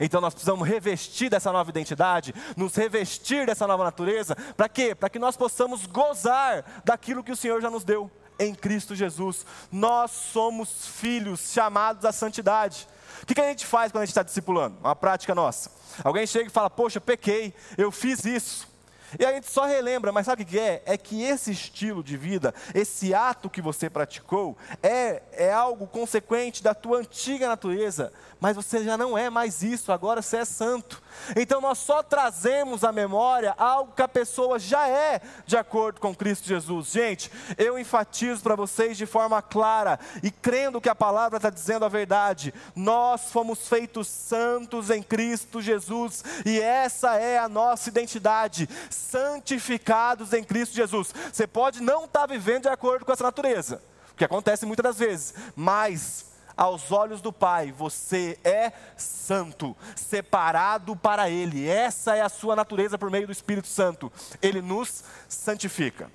Então 0.00 0.20
nós 0.20 0.34
precisamos 0.34 0.66
revestir 0.66 1.28
dessa 1.28 1.52
nova 1.52 1.70
identidade, 1.70 2.34
nos 2.56 2.74
revestir 2.74 3.46
dessa 3.46 3.66
nova 3.66 3.84
natureza, 3.84 4.34
para 4.56 4.68
quê? 4.68 4.94
Para 4.94 5.10
que 5.10 5.18
nós 5.18 5.36
possamos 5.36 5.86
gozar 5.86 6.82
daquilo 6.84 7.22
que 7.22 7.32
o 7.32 7.36
Senhor 7.36 7.60
já 7.60 7.70
nos 7.70 7.84
deu 7.84 8.10
em 8.38 8.54
Cristo 8.54 8.94
Jesus. 8.94 9.46
Nós 9.70 10.10
somos 10.10 10.86
filhos 10.86 11.52
chamados 11.52 12.04
à 12.04 12.12
santidade. 12.12 12.88
O 13.22 13.26
que, 13.26 13.34
que 13.34 13.40
a 13.40 13.48
gente 13.48 13.66
faz 13.66 13.92
quando 13.92 14.02
a 14.02 14.04
gente 14.04 14.12
está 14.12 14.22
discipulando? 14.22 14.76
Uma 14.80 14.96
prática 14.96 15.34
nossa. 15.34 15.70
Alguém 16.02 16.26
chega 16.26 16.46
e 16.46 16.50
fala: 16.50 16.70
Poxa, 16.70 17.00
pequei, 17.00 17.54
eu 17.76 17.92
fiz 17.92 18.24
isso. 18.24 18.71
E 19.18 19.24
a 19.24 19.32
gente 19.32 19.50
só 19.50 19.64
relembra, 19.66 20.12
mas 20.12 20.26
sabe 20.26 20.42
o 20.42 20.46
que 20.46 20.58
é? 20.58 20.82
É 20.86 20.96
que 20.96 21.22
esse 21.22 21.50
estilo 21.50 22.02
de 22.02 22.16
vida, 22.16 22.54
esse 22.74 23.14
ato 23.14 23.50
que 23.50 23.60
você 23.60 23.90
praticou, 23.90 24.56
é, 24.82 25.22
é 25.32 25.52
algo 25.52 25.86
consequente 25.86 26.62
da 26.62 26.74
tua 26.74 26.98
antiga 26.98 27.48
natureza, 27.48 28.12
mas 28.40 28.56
você 28.56 28.82
já 28.84 28.96
não 28.96 29.16
é 29.16 29.30
mais 29.30 29.62
isso, 29.62 29.92
agora 29.92 30.22
você 30.22 30.38
é 30.38 30.44
santo. 30.44 31.02
Então 31.36 31.60
nós 31.60 31.78
só 31.78 32.02
trazemos 32.02 32.84
à 32.84 32.92
memória 32.92 33.54
algo 33.56 33.92
que 33.94 34.02
a 34.02 34.08
pessoa 34.08 34.58
já 34.58 34.88
é 34.88 35.20
de 35.46 35.56
acordo 35.56 36.00
com 36.00 36.14
Cristo 36.14 36.46
Jesus. 36.46 36.88
Gente, 36.88 37.30
eu 37.56 37.78
enfatizo 37.78 38.42
para 38.42 38.56
vocês 38.56 38.96
de 38.96 39.06
forma 39.06 39.40
clara 39.40 39.98
e 40.22 40.30
crendo 40.30 40.80
que 40.80 40.88
a 40.88 40.94
palavra 40.94 41.36
está 41.36 41.50
dizendo 41.50 41.84
a 41.84 41.88
verdade, 41.88 42.52
nós 42.74 43.30
fomos 43.30 43.68
feitos 43.68 44.08
santos 44.08 44.90
em 44.90 45.02
Cristo 45.02 45.60
Jesus 45.60 46.24
e 46.44 46.60
essa 46.60 47.16
é 47.16 47.38
a 47.38 47.48
nossa 47.48 47.88
identidade 47.88 48.68
santificados 48.90 50.32
em 50.32 50.44
Cristo 50.44 50.74
Jesus. 50.74 51.14
Você 51.32 51.46
pode 51.46 51.82
não 51.82 52.04
estar 52.04 52.20
tá 52.20 52.26
vivendo 52.26 52.62
de 52.62 52.68
acordo 52.68 53.04
com 53.04 53.12
essa 53.12 53.24
natureza, 53.24 53.80
o 54.12 54.16
que 54.16 54.24
acontece 54.24 54.66
muitas 54.66 54.84
das 54.84 54.98
vezes, 54.98 55.34
mas 55.54 56.31
aos 56.56 56.92
olhos 56.92 57.20
do 57.20 57.32
Pai, 57.32 57.72
você 57.72 58.38
é 58.44 58.72
santo, 58.96 59.76
separado 59.96 60.94
para 60.94 61.30
Ele. 61.30 61.68
Essa 61.68 62.16
é 62.16 62.20
a 62.20 62.28
sua 62.28 62.54
natureza 62.56 62.98
por 62.98 63.10
meio 63.10 63.26
do 63.26 63.32
Espírito 63.32 63.68
Santo. 63.68 64.12
Ele 64.40 64.60
nos 64.60 65.04
santifica. 65.28 66.10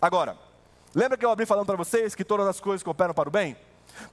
Agora, 0.00 0.36
lembra 0.94 1.16
que 1.16 1.24
eu 1.24 1.30
abri 1.30 1.46
falando 1.46 1.66
para 1.66 1.76
vocês 1.76 2.14
que 2.14 2.24
todas 2.24 2.46
as 2.46 2.60
coisas 2.60 2.82
cooperam 2.82 3.14
para 3.14 3.28
o 3.28 3.32
bem? 3.32 3.56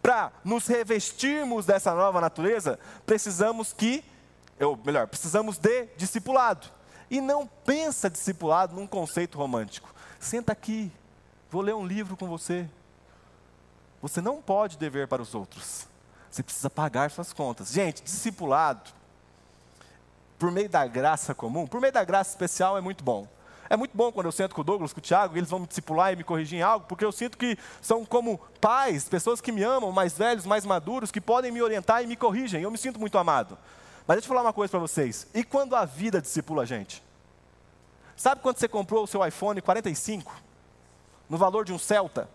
Para 0.01 0.31
nos 0.43 0.67
revestirmos 0.67 1.65
dessa 1.65 1.93
nova 1.93 2.21
natureza, 2.21 2.79
precisamos 3.05 3.73
que, 3.73 4.03
ou 4.59 4.77
melhor, 4.85 5.07
precisamos 5.07 5.57
de 5.57 5.87
discipulado. 5.97 6.67
E 7.09 7.19
não 7.19 7.45
pensa 7.45 8.09
discipulado 8.09 8.75
num 8.75 8.87
conceito 8.87 9.37
romântico. 9.37 9.93
Senta 10.19 10.53
aqui, 10.53 10.91
vou 11.49 11.61
ler 11.61 11.75
um 11.75 11.85
livro 11.85 12.15
com 12.15 12.27
você. 12.27 12.69
Você 14.01 14.21
não 14.21 14.41
pode 14.41 14.77
dever 14.77 15.07
para 15.07 15.21
os 15.21 15.35
outros. 15.35 15.87
Você 16.29 16.41
precisa 16.41 16.69
pagar 16.69 17.11
suas 17.11 17.33
contas. 17.33 17.71
Gente, 17.71 18.01
discipulado, 18.01 18.89
por 20.39 20.49
meio 20.49 20.69
da 20.69 20.87
graça 20.87 21.35
comum, 21.35 21.67
por 21.67 21.79
meio 21.79 21.93
da 21.93 22.03
graça 22.03 22.31
especial 22.31 22.77
é 22.77 22.81
muito 22.81 23.03
bom. 23.03 23.27
É 23.69 23.77
muito 23.77 23.95
bom 23.95 24.11
quando 24.11 24.25
eu 24.25 24.31
sento 24.31 24.53
com 24.53 24.61
o 24.61 24.63
Douglas, 24.63 24.91
com 24.91 24.99
o 24.99 25.01
Tiago, 25.01 25.37
eles 25.37 25.49
vão 25.49 25.59
me 25.59 25.67
discipular 25.67 26.11
e 26.11 26.15
me 26.15 26.23
corrigir 26.23 26.59
em 26.59 26.61
algo, 26.61 26.85
porque 26.87 27.05
eu 27.05 27.11
sinto 27.11 27.37
que 27.37 27.57
são 27.81 28.03
como 28.03 28.37
pais, 28.59 29.07
pessoas 29.07 29.39
que 29.39 29.51
me 29.51 29.63
amam, 29.63 29.91
mais 29.91 30.17
velhos, 30.17 30.45
mais 30.45 30.65
maduros, 30.65 31.11
que 31.11 31.21
podem 31.21 31.51
me 31.51 31.61
orientar 31.61 32.03
e 32.03 32.07
me 32.07 32.17
corrigem. 32.17 32.63
Eu 32.63 32.71
me 32.71 32.77
sinto 32.77 32.99
muito 32.99 33.17
amado. 33.17 33.57
Mas 34.05 34.15
deixa 34.15 34.25
eu 34.25 34.29
falar 34.29 34.41
uma 34.41 34.51
coisa 34.51 34.71
para 34.71 34.79
vocês. 34.79 35.27
E 35.33 35.43
quando 35.43 35.75
a 35.75 35.85
vida 35.85 36.21
discipula 36.21 36.63
a 36.63 36.65
gente? 36.65 37.01
Sabe 38.15 38.41
quando 38.41 38.57
você 38.57 38.67
comprou 38.67 39.03
o 39.03 39.07
seu 39.07 39.25
iPhone 39.25 39.61
45? 39.61 40.35
No 41.29 41.37
valor 41.37 41.63
de 41.63 41.71
um 41.71 41.79
Celta? 41.79 42.29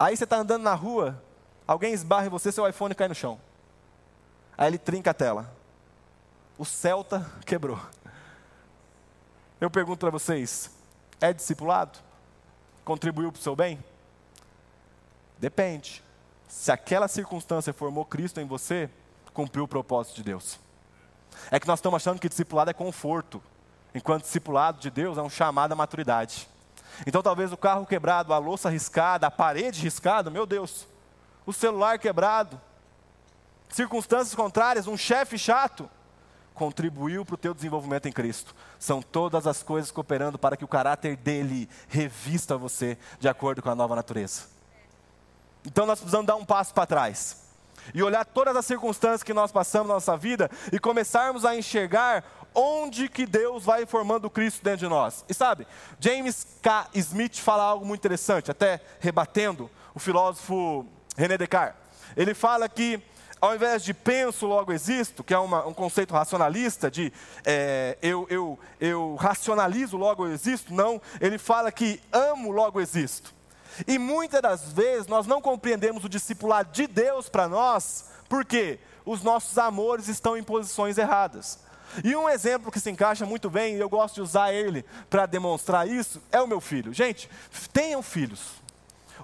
Aí 0.00 0.16
você 0.16 0.24
está 0.24 0.38
andando 0.38 0.62
na 0.62 0.72
rua, 0.72 1.22
alguém 1.66 1.92
esbarra 1.92 2.24
em 2.24 2.30
você, 2.30 2.50
seu 2.50 2.66
iPhone 2.66 2.94
cai 2.94 3.06
no 3.06 3.14
chão. 3.14 3.38
Aí 4.56 4.66
ele 4.66 4.78
trinca 4.78 5.10
a 5.10 5.14
tela. 5.14 5.54
O 6.56 6.64
Celta 6.64 7.30
quebrou. 7.44 7.78
Eu 9.60 9.70
pergunto 9.70 9.98
para 9.98 10.08
vocês: 10.08 10.70
é 11.20 11.34
discipulado? 11.34 11.98
Contribuiu 12.82 13.30
para 13.30 13.38
o 13.38 13.42
seu 13.42 13.54
bem? 13.54 13.78
Depende. 15.38 16.02
Se 16.48 16.72
aquela 16.72 17.06
circunstância 17.06 17.70
formou 17.70 18.06
Cristo 18.06 18.40
em 18.40 18.46
você, 18.46 18.88
cumpriu 19.34 19.64
o 19.64 19.68
propósito 19.68 20.16
de 20.16 20.22
Deus. 20.22 20.58
É 21.50 21.60
que 21.60 21.68
nós 21.68 21.78
estamos 21.78 21.96
achando 21.96 22.18
que 22.18 22.28
discipulado 22.28 22.70
é 22.70 22.74
conforto, 22.74 23.40
enquanto 23.94 24.22
discipulado 24.22 24.80
de 24.80 24.90
Deus 24.90 25.18
é 25.18 25.22
um 25.22 25.28
chamado 25.28 25.72
à 25.72 25.76
maturidade. 25.76 26.48
Então 27.06 27.22
talvez 27.22 27.52
o 27.52 27.56
carro 27.56 27.86
quebrado, 27.86 28.32
a 28.32 28.38
louça 28.38 28.68
riscada, 28.68 29.26
a 29.26 29.30
parede 29.30 29.82
riscada, 29.82 30.30
meu 30.30 30.46
Deus, 30.46 30.86
o 31.46 31.52
celular 31.52 31.98
quebrado, 31.98 32.60
circunstâncias 33.68 34.34
contrárias, 34.34 34.86
um 34.86 34.96
chefe 34.96 35.38
chato, 35.38 35.88
contribuiu 36.54 37.24
para 37.24 37.34
o 37.34 37.38
teu 37.38 37.54
desenvolvimento 37.54 38.06
em 38.06 38.12
Cristo. 38.12 38.54
São 38.78 39.00
todas 39.00 39.46
as 39.46 39.62
coisas 39.62 39.90
cooperando 39.90 40.38
para 40.38 40.56
que 40.56 40.64
o 40.64 40.68
caráter 40.68 41.16
dele 41.16 41.68
revista 41.88 42.56
você 42.58 42.98
de 43.18 43.28
acordo 43.28 43.62
com 43.62 43.70
a 43.70 43.74
nova 43.74 43.96
natureza. 43.96 44.42
Então 45.64 45.86
nós 45.86 45.98
precisamos 45.98 46.26
dar 46.26 46.36
um 46.36 46.44
passo 46.44 46.74
para 46.74 46.86
trás 46.86 47.48
e 47.94 48.02
olhar 48.02 48.24
todas 48.24 48.56
as 48.56 48.66
circunstâncias 48.66 49.22
que 49.22 49.32
nós 49.32 49.50
passamos 49.50 49.88
na 49.88 49.94
nossa 49.94 50.16
vida 50.16 50.50
e 50.72 50.78
começarmos 50.78 51.44
a 51.44 51.56
enxergar 51.56 52.24
onde 52.54 53.08
que 53.08 53.26
Deus 53.26 53.64
vai 53.64 53.86
formando 53.86 54.30
Cristo 54.30 54.62
dentro 54.62 54.80
de 54.80 54.88
nós. 54.88 55.24
E 55.28 55.34
sabe, 55.34 55.66
James 55.98 56.46
K. 56.62 56.88
Smith 56.94 57.38
fala 57.38 57.62
algo 57.62 57.84
muito 57.84 58.00
interessante, 58.00 58.50
até 58.50 58.80
rebatendo 58.98 59.70
o 59.94 59.98
filósofo 59.98 60.86
René 61.16 61.36
Descartes. 61.36 61.80
Ele 62.16 62.34
fala 62.34 62.68
que 62.68 63.02
ao 63.40 63.54
invés 63.54 63.82
de 63.82 63.94
penso, 63.94 64.46
logo 64.46 64.70
existo, 64.70 65.24
que 65.24 65.32
é 65.32 65.38
uma, 65.38 65.66
um 65.66 65.72
conceito 65.72 66.12
racionalista, 66.12 66.90
de 66.90 67.10
é, 67.44 67.96
eu, 68.02 68.26
eu, 68.28 68.58
eu 68.78 69.14
racionalizo, 69.14 69.96
logo 69.96 70.26
existo, 70.26 70.74
não, 70.74 71.00
ele 71.20 71.38
fala 71.38 71.72
que 71.72 72.00
amo, 72.12 72.50
logo 72.50 72.80
existo. 72.80 73.34
E 73.86 73.98
muitas 73.98 74.42
das 74.42 74.72
vezes 74.72 75.06
nós 75.06 75.26
não 75.26 75.40
compreendemos 75.40 76.04
o 76.04 76.08
discipulado 76.08 76.70
de 76.72 76.86
Deus 76.86 77.30
para 77.30 77.48
nós, 77.48 78.10
porque 78.28 78.78
os 79.06 79.22
nossos 79.22 79.56
amores 79.56 80.08
estão 80.08 80.36
em 80.36 80.42
posições 80.42 80.98
erradas. 80.98 81.60
E 82.04 82.14
um 82.14 82.28
exemplo 82.28 82.70
que 82.70 82.80
se 82.80 82.90
encaixa 82.90 83.26
muito 83.26 83.50
bem, 83.50 83.76
e 83.76 83.80
eu 83.80 83.88
gosto 83.88 84.16
de 84.16 84.20
usar 84.20 84.52
ele 84.52 84.84
para 85.08 85.26
demonstrar 85.26 85.88
isso, 85.88 86.22
é 86.30 86.40
o 86.40 86.46
meu 86.46 86.60
filho. 86.60 86.92
Gente, 86.92 87.28
tenham 87.72 88.02
filhos. 88.02 88.60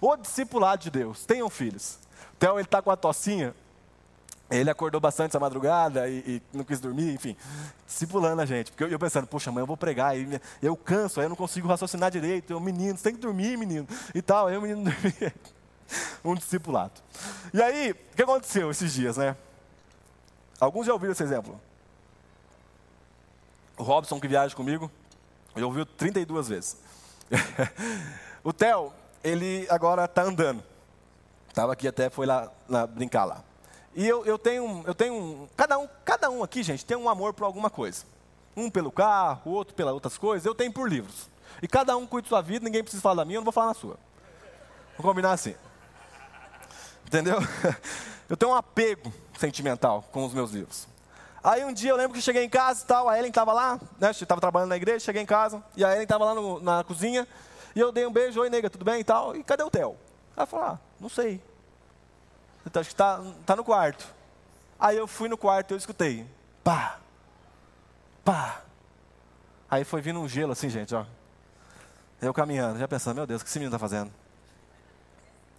O 0.00 0.16
discipulado 0.16 0.82
de 0.82 0.90
Deus, 0.90 1.24
tenham 1.24 1.48
filhos. 1.48 1.98
Então 2.36 2.58
ele 2.58 2.66
está 2.66 2.82
com 2.82 2.90
a 2.90 2.96
tocinha, 2.96 3.54
ele 4.50 4.70
acordou 4.70 5.00
bastante 5.00 5.30
essa 5.30 5.40
madrugada 5.40 6.08
e, 6.08 6.18
e, 6.18 6.42
não 6.52 6.64
quis 6.64 6.78
dormir, 6.78 7.14
enfim, 7.14 7.36
discipulando 7.86 8.42
a 8.42 8.46
gente. 8.46 8.70
Porque 8.70 8.84
eu, 8.84 8.88
eu 8.88 8.98
pensando, 8.98 9.26
poxa, 9.26 9.50
mãe, 9.50 9.62
eu 9.62 9.66
vou 9.66 9.76
pregar, 9.76 10.16
e 10.16 10.40
eu 10.62 10.76
canso, 10.76 11.18
aí 11.18 11.26
eu 11.26 11.30
não 11.30 11.36
consigo 11.36 11.66
raciocinar 11.66 12.10
direito. 12.10 12.52
Eu, 12.52 12.60
menino, 12.60 12.96
você 12.96 13.04
tem 13.04 13.14
que 13.14 13.20
dormir, 13.20 13.56
menino. 13.56 13.88
E 14.14 14.22
tal, 14.22 14.46
aí 14.46 14.56
o 14.56 14.62
menino 14.62 14.84
dormia. 14.90 15.34
um 16.24 16.34
discipulado. 16.34 17.00
E 17.52 17.60
aí, 17.60 17.92
o 17.92 18.16
que 18.16 18.22
aconteceu 18.22 18.70
esses 18.70 18.92
dias, 18.92 19.16
né? 19.16 19.36
Alguns 20.60 20.86
já 20.86 20.92
ouviram 20.92 21.12
esse 21.12 21.22
exemplo. 21.22 21.60
O 23.76 23.82
Robson, 23.82 24.18
que 24.18 24.28
viaja 24.28 24.54
comigo, 24.54 24.90
já 25.54 25.66
ouviu 25.66 25.84
32 25.84 26.48
vezes. 26.48 26.76
o 28.42 28.52
Theo, 28.52 28.92
ele 29.22 29.66
agora 29.70 30.04
está 30.04 30.22
andando. 30.22 30.62
Estava 31.48 31.72
aqui 31.72 31.88
até, 31.88 32.10
foi 32.10 32.26
lá, 32.26 32.50
lá 32.68 32.86
brincar 32.86 33.24
lá. 33.24 33.42
E 33.94 34.06
eu, 34.06 34.24
eu 34.26 34.38
tenho, 34.38 34.84
eu 34.86 34.94
tenho 34.94 35.48
cada, 35.56 35.78
um, 35.78 35.88
cada 36.04 36.28
um 36.30 36.42
aqui, 36.42 36.62
gente, 36.62 36.84
tem 36.84 36.96
um 36.96 37.08
amor 37.08 37.32
por 37.32 37.44
alguma 37.44 37.70
coisa. 37.70 38.04
Um 38.54 38.70
pelo 38.70 38.92
carro, 38.92 39.40
o 39.46 39.50
outro 39.50 39.74
pelas 39.74 39.94
outras 39.94 40.18
coisas, 40.18 40.44
eu 40.44 40.54
tenho 40.54 40.72
por 40.72 40.88
livros. 40.88 41.30
E 41.62 41.66
cada 41.66 41.96
um 41.96 42.06
cuida 42.06 42.26
da 42.26 42.28
sua 42.28 42.42
vida, 42.42 42.64
ninguém 42.64 42.82
precisa 42.82 43.02
falar 43.02 43.16
da 43.16 43.24
minha, 43.24 43.36
eu 43.36 43.40
não 43.40 43.44
vou 43.44 43.52
falar 43.52 43.68
na 43.68 43.74
sua. 43.74 43.98
Vamos 44.96 45.10
combinar 45.10 45.32
assim. 45.32 45.54
Entendeu? 47.06 47.38
Eu 48.28 48.36
tenho 48.36 48.50
um 48.50 48.54
apego 48.56 49.12
sentimental 49.38 50.02
com 50.10 50.24
os 50.24 50.34
meus 50.34 50.50
livros. 50.50 50.88
Aí 51.46 51.64
um 51.64 51.72
dia 51.72 51.92
eu 51.92 51.96
lembro 51.96 52.12
que 52.12 52.20
cheguei 52.20 52.42
em 52.42 52.48
casa 52.48 52.82
e 52.82 52.86
tal, 52.88 53.08
a 53.08 53.16
Ellen 53.16 53.28
estava 53.28 53.52
lá, 53.52 53.80
né? 54.00 54.10
Estava 54.10 54.40
trabalhando 54.40 54.70
na 54.70 54.76
igreja, 54.76 54.98
cheguei 54.98 55.22
em 55.22 55.26
casa, 55.26 55.62
e 55.76 55.84
a 55.84 55.92
Ellen 55.92 56.02
estava 56.02 56.24
lá 56.24 56.34
no, 56.34 56.58
na 56.58 56.82
cozinha, 56.82 57.24
e 57.72 57.78
eu 57.78 57.92
dei 57.92 58.04
um 58.04 58.12
beijo, 58.12 58.40
oi 58.40 58.50
nega, 58.50 58.68
tudo 58.68 58.84
bem 58.84 58.98
e 58.98 59.04
tal, 59.04 59.36
e 59.36 59.44
cadê 59.44 59.62
o 59.62 59.70
Theo? 59.70 59.96
Ela 60.36 60.44
falou, 60.44 60.66
ah, 60.66 60.80
não 60.98 61.08
sei. 61.08 61.40
Então, 62.66 62.80
acho 62.80 62.88
que 62.88 62.94
está 62.94 63.22
tá 63.46 63.54
no 63.54 63.62
quarto. 63.62 64.12
Aí 64.76 64.96
eu 64.96 65.06
fui 65.06 65.28
no 65.28 65.38
quarto 65.38 65.70
e 65.70 65.74
eu 65.74 65.78
escutei. 65.78 66.26
Pá! 66.64 66.98
Pá! 68.24 68.62
Aí 69.70 69.84
foi 69.84 70.00
vindo 70.00 70.18
um 70.18 70.28
gelo 70.28 70.50
assim, 70.50 70.68
gente, 70.68 70.96
ó. 70.96 71.06
Eu 72.20 72.34
caminhando, 72.34 72.80
já 72.80 72.88
pensando, 72.88 73.18
meu 73.18 73.26
Deus, 73.26 73.40
o 73.40 73.44
que 73.44 73.48
esse 73.48 73.58
menino 73.60 73.72
está 73.72 73.78
fazendo? 73.78 74.10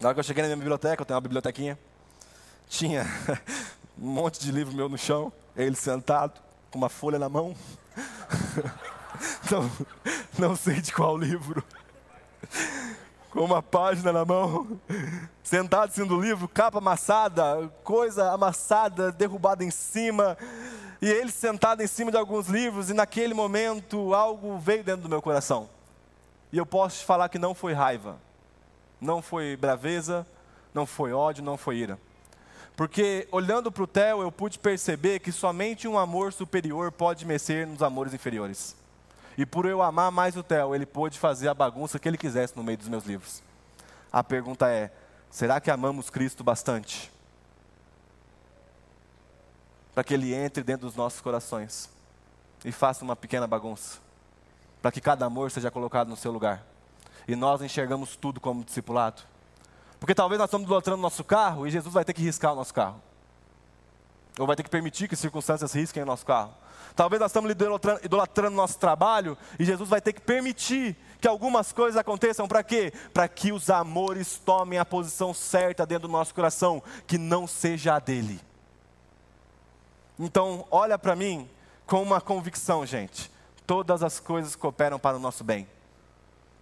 Na 0.02 0.10
hora 0.10 0.16
que 0.16 0.20
eu 0.20 0.24
cheguei 0.26 0.44
na 0.44 0.50
minha 0.50 0.58
biblioteca, 0.58 1.02
eu 1.02 1.06
tenho 1.06 1.16
uma 1.16 1.22
bibliotequinha, 1.22 1.80
tinha 2.68 3.06
um 3.98 4.10
monte 4.10 4.38
de 4.42 4.52
livro 4.52 4.76
meu 4.76 4.90
no 4.90 4.98
chão, 4.98 5.32
ele 5.58 5.76
sentado, 5.76 6.40
com 6.72 6.78
uma 6.78 6.90
folha 6.90 7.20
na 7.20 7.28
mão. 7.28 7.56
não, 9.52 9.72
não 10.38 10.56
sei 10.56 10.80
de 10.80 10.94
qual 10.94 11.18
livro 11.18 11.64
com 13.38 13.42
uma 13.42 13.62
página 13.62 14.12
na 14.12 14.26
mão, 14.26 14.80
sentado 15.44 15.90
assim 15.90 16.06
do 16.06 16.20
livro, 16.20 16.48
capa 16.48 16.80
amassada, 16.80 17.72
coisa 17.84 18.32
amassada, 18.32 19.12
derrubada 19.12 19.64
em 19.64 19.70
cima, 19.70 20.36
e 21.00 21.08
ele 21.08 21.30
sentado 21.30 21.84
em 21.84 21.88
cima 21.88 22.10
de 22.10 22.18
alguns 22.18 22.48
livros, 22.48 22.90
e 22.90 22.96
naquele 22.96 23.36
momento 23.36 24.14
algo 24.16 24.58
veio 24.58 24.84
dentro 24.84 25.04
do 25.04 25.10
meu 25.10 25.22
coração. 25.22 25.70
E 26.52 26.58
eu 26.58 26.66
posso 26.66 27.00
te 27.00 27.06
falar 27.06 27.30
que 27.30 27.38
não 27.38 27.54
foi 27.54 27.74
raiva, 27.74 28.18
não 29.00 29.22
foi 29.22 29.56
braveza, 29.56 30.26
não 30.74 30.88
foi 30.88 31.14
ódio, 31.14 31.44
não 31.44 31.58
foi 31.58 31.78
ira. 31.78 32.00
Porque 32.78 33.28
olhando 33.32 33.72
para 33.72 33.84
o 33.84 33.88
Theo, 33.88 34.22
eu 34.22 34.32
pude 34.32 34.60
perceber 34.60 35.20
que 35.20 35.32
somente 35.32 35.88
um 35.88 35.98
amor 35.98 36.32
superior 36.32 36.92
pode 36.92 37.26
mexer 37.26 37.66
nos 37.66 37.82
amores 37.82 38.14
inferiores. 38.14 38.76
E 39.36 39.48
por 39.48 39.66
eu 39.66 39.82
amar 39.82 40.12
mais 40.12 40.38
o 40.38 40.44
Theo, 40.44 40.76
ele 40.76 40.86
pôde 40.86 41.18
fazer 41.18 41.48
a 41.48 41.56
bagunça 41.56 41.98
que 41.98 42.08
ele 42.08 42.20
quisesse 42.20 42.56
no 42.56 42.64
meio 42.64 42.78
dos 42.78 42.88
meus 42.88 43.04
livros. 43.04 43.42
A 44.14 44.24
pergunta 44.24 44.70
é: 44.70 44.92
será 45.32 45.60
que 45.60 45.72
amamos 45.72 46.12
Cristo 46.12 46.44
bastante? 46.44 47.12
Para 49.96 50.04
que 50.04 50.14
ele 50.14 50.36
entre 50.36 50.64
dentro 50.64 50.86
dos 50.86 50.96
nossos 50.96 51.20
corações 51.20 51.90
e 52.64 52.72
faça 52.72 53.04
uma 53.04 53.16
pequena 53.16 53.48
bagunça. 53.48 53.98
Para 54.84 54.92
que 54.92 55.02
cada 55.02 55.26
amor 55.26 55.50
seja 55.50 55.72
colocado 55.72 56.10
no 56.10 56.16
seu 56.16 56.32
lugar. 56.32 56.64
E 57.28 57.36
nós 57.36 57.60
enxergamos 57.64 58.16
tudo 58.16 58.40
como 58.40 58.64
discipulado. 58.64 59.24
Porque 60.00 60.14
talvez 60.14 60.38
nós 60.38 60.48
estamos 60.48 60.66
idolatrando 60.66 61.02
nosso 61.02 61.24
carro 61.24 61.66
e 61.66 61.72
Jesus 61.72 61.94
vai 61.94 62.06
ter 62.06 62.14
que 62.14 62.22
riscar 62.22 62.54
o 62.54 62.56
nosso 62.56 62.74
carro. 62.74 63.02
Ou 64.38 64.46
vai 64.46 64.56
ter 64.56 64.64
que 64.64 64.70
permitir 64.70 65.08
que 65.08 65.16
circunstâncias 65.16 65.74
risquem 65.74 66.04
o 66.04 66.06
nosso 66.06 66.26
carro. 66.26 66.54
Talvez 66.96 67.20
nós 67.20 67.32
estamos 67.32 67.52
idolatrando, 67.52 68.02
idolatrando 68.04 68.56
nosso 68.56 68.78
trabalho 68.78 69.38
e 69.60 69.66
Jesus 69.66 69.90
vai 69.90 70.00
ter 70.00 70.14
que 70.14 70.22
permitir 70.22 70.96
que 71.20 71.28
algumas 71.28 71.72
coisas 71.72 71.98
aconteçam 71.98 72.48
para 72.48 72.64
quê? 72.64 72.94
Para 73.14 73.28
que 73.28 73.52
os 73.52 73.70
amores 73.70 74.38
tomem 74.38 74.78
a 74.78 74.86
posição 74.86 75.34
certa 75.34 75.86
dentro 75.86 76.08
do 76.08 76.12
nosso 76.12 76.34
coração, 76.34 76.82
que 77.08 77.18
não 77.18 77.48
seja 77.48 77.96
a 77.96 78.00
dele. 78.00 78.40
Então, 80.20 80.66
olha 80.70 80.98
para 80.98 81.16
mim 81.16 81.50
com 81.88 82.02
uma 82.02 82.22
convicção, 82.22 82.86
gente. 82.86 83.32
Todas 83.66 84.04
as 84.04 84.20
coisas 84.20 84.56
cooperam 84.56 85.00
para 85.00 85.18
o 85.18 85.20
nosso 85.20 85.44
bem 85.44 85.68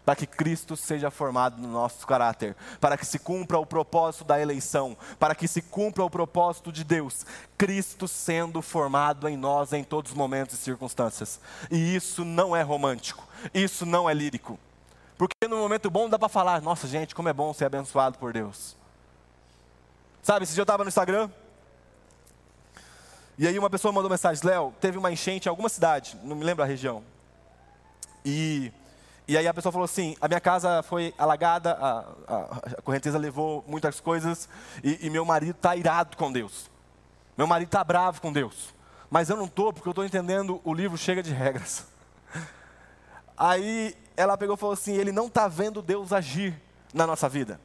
para 0.05 0.15
que 0.15 0.27
Cristo 0.27 0.77
seja 0.77 1.09
formado 1.09 1.59
no 1.59 1.67
nosso 1.67 2.05
caráter, 2.05 2.55
para 2.79 2.95
que 2.95 3.05
se 3.05 3.17
cumpra 3.17 3.57
o 3.57 3.65
propósito 3.65 4.23
da 4.23 4.39
eleição, 4.39 4.95
para 5.19 5.33
que 5.33 5.47
se 5.47 5.61
cumpra 5.61 6.03
o 6.03 6.09
propósito 6.09 6.71
de 6.71 6.83
Deus, 6.83 7.25
Cristo 7.57 8.07
sendo 8.07 8.61
formado 8.61 9.27
em 9.27 9.35
nós 9.35 9.73
em 9.73 9.83
todos 9.83 10.11
os 10.11 10.17
momentos 10.17 10.55
e 10.55 10.57
circunstâncias. 10.57 11.39
E 11.71 11.95
isso 11.95 12.23
não 12.23 12.55
é 12.55 12.61
romântico, 12.61 13.27
isso 13.53 13.85
não 13.85 14.09
é 14.09 14.13
lírico. 14.13 14.59
Porque 15.17 15.47
no 15.49 15.57
momento 15.57 15.89
bom 15.89 16.07
dá 16.07 16.19
para 16.19 16.29
falar, 16.29 16.61
nossa 16.61 16.87
gente, 16.87 17.15
como 17.15 17.29
é 17.29 17.33
bom 17.33 17.53
ser 17.53 17.65
abençoado 17.65 18.17
por 18.19 18.31
Deus. 18.31 18.75
Sabe, 20.21 20.43
esse 20.43 20.53
dia 20.53 20.61
eu 20.61 20.65
estava 20.65 20.83
no 20.83 20.89
Instagram, 20.89 21.29
e 23.37 23.45
aí 23.45 23.59
uma 23.59 23.69
pessoa 23.69 23.91
mandou 23.91 24.09
mensagem, 24.09 24.45
Léo, 24.45 24.73
teve 24.79 24.97
uma 24.97 25.11
enchente 25.11 25.47
em 25.47 25.49
alguma 25.49 25.67
cidade, 25.67 26.17
não 26.23 26.37
me 26.37 26.43
lembro 26.43 26.63
a 26.63 26.67
região. 26.67 27.03
E 28.23 28.71
e 29.27 29.37
aí 29.37 29.47
a 29.47 29.53
pessoa 29.53 29.71
falou 29.71 29.85
assim: 29.85 30.15
a 30.21 30.27
minha 30.27 30.39
casa 30.39 30.83
foi 30.83 31.13
alagada, 31.17 31.73
a, 31.73 31.99
a, 32.27 32.41
a 32.77 32.81
correnteza 32.81 33.17
levou 33.17 33.63
muitas 33.67 33.99
coisas 33.99 34.47
e, 34.83 35.07
e 35.07 35.09
meu 35.09 35.25
marido 35.25 35.55
está 35.55 35.75
irado 35.75 36.15
com 36.15 36.31
Deus. 36.31 36.69
Meu 37.37 37.47
marido 37.47 37.67
está 37.67 37.83
bravo 37.83 38.21
com 38.21 38.31
Deus. 38.31 38.73
Mas 39.09 39.29
eu 39.29 39.35
não 39.35 39.45
estou 39.45 39.73
porque 39.73 39.87
eu 39.87 39.91
estou 39.91 40.05
entendendo 40.05 40.61
o 40.63 40.73
livro 40.73 40.97
chega 40.97 41.23
de 41.23 41.33
regras. 41.33 41.85
Aí 43.37 43.95
ela 44.15 44.37
pegou 44.37 44.55
e 44.55 44.59
falou 44.59 44.73
assim: 44.73 44.93
ele 44.93 45.11
não 45.11 45.27
está 45.27 45.47
vendo 45.47 45.81
Deus 45.81 46.13
agir 46.13 46.61
na 46.93 47.07
nossa 47.07 47.27
vida. 47.27 47.59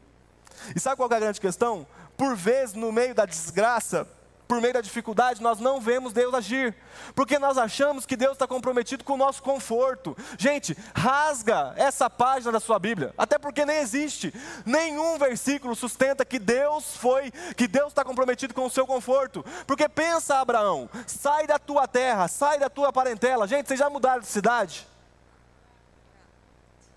E 0.75 0.81
sabe 0.81 0.97
qual 0.97 1.11
é 1.11 1.17
a 1.17 1.21
grande 1.21 1.41
questão? 1.41 1.87
Por 2.17 2.37
vezes, 2.37 2.75
no 2.75 2.93
meio 2.93 3.15
da 3.15 3.25
desgraça, 3.25 4.07
por 4.51 4.61
meio 4.61 4.75
da 4.75 4.81
dificuldade, 4.81 5.41
nós 5.41 5.61
não 5.61 5.81
vemos 5.81 6.13
Deus 6.13 6.35
agir, 6.35 6.75
porque 7.15 7.39
nós 7.39 7.57
achamos 7.57 8.05
que 8.05 8.17
Deus 8.17 8.33
está 8.33 8.49
comprometido 8.49 9.05
com 9.05 9.13
o 9.13 9.17
nosso 9.17 9.41
conforto. 9.45 10.17
Gente, 10.37 10.77
rasga 10.93 11.73
essa 11.77 12.11
página 12.11 12.51
da 12.51 12.59
sua 12.59 12.77
Bíblia, 12.77 13.15
até 13.17 13.39
porque 13.39 13.65
nem 13.65 13.77
existe 13.77 14.35
nenhum 14.67 15.17
versículo 15.19 15.77
sustenta 15.77 16.25
que 16.25 16.37
Deus 16.37 16.97
foi, 16.97 17.31
que 17.57 17.69
Deus 17.69 17.91
está 17.91 18.05
comprometido 18.05 18.53
com 18.53 18.67
o 18.67 18.71
seu 18.71 18.85
conforto. 18.89 19.45
Porque 19.69 19.89
pensa, 19.89 20.41
Abraão, 20.41 20.91
sai 21.07 21.47
da 21.47 21.57
tua 21.57 21.87
terra, 21.87 22.27
sai 22.27 22.59
da 22.59 22.69
tua 22.69 22.93
parentela. 22.93 23.47
Gente, 23.47 23.69
vocês 23.69 23.79
já 23.79 23.89
mudaram 23.89 24.21
de 24.21 24.27
cidade? 24.27 24.85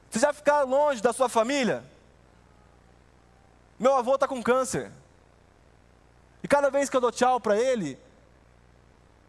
Vocês 0.09 0.23
já 0.23 0.33
ficaram 0.33 0.67
longe 0.67 1.03
da 1.03 1.13
sua 1.13 1.29
família? 1.29 1.83
Meu 3.77 3.95
avô 3.95 4.15
está 4.15 4.27
com 4.27 4.41
câncer. 4.41 4.91
E 6.43 6.47
cada 6.47 6.69
vez 6.69 6.89
que 6.89 6.97
eu 6.97 7.01
dou 7.01 7.11
tchau 7.11 7.39
para 7.39 7.57
ele, 7.57 7.97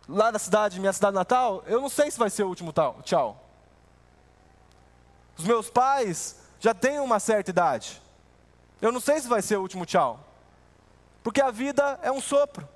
lá 0.09 0.33
na 0.33 0.39
cidade, 0.39 0.81
minha 0.81 0.93
cidade 0.93 1.15
natal, 1.15 1.63
eu 1.67 1.81
não 1.81 1.89
sei 1.89 2.11
se 2.11 2.19
vai 2.19 2.29
ser 2.29 2.43
o 2.43 2.49
último 2.49 2.75
tchau. 3.05 3.41
Os 5.39 5.45
meus 5.45 5.71
pais 5.71 6.37
já 6.59 6.75
têm 6.75 6.99
uma 6.99 7.21
certa 7.21 7.51
idade. 7.51 8.03
Eu 8.83 8.93
não 8.93 9.01
sei 9.01 9.21
se 9.21 9.29
vai 9.29 9.41
ser 9.41 9.57
o 9.57 9.63
último 9.63 9.87
tchau. 9.87 10.21
Porque 11.23 11.41
a 11.41 11.51
vida 11.51 11.99
é 12.03 12.11
um 12.11 12.21
sopro. 12.21 12.69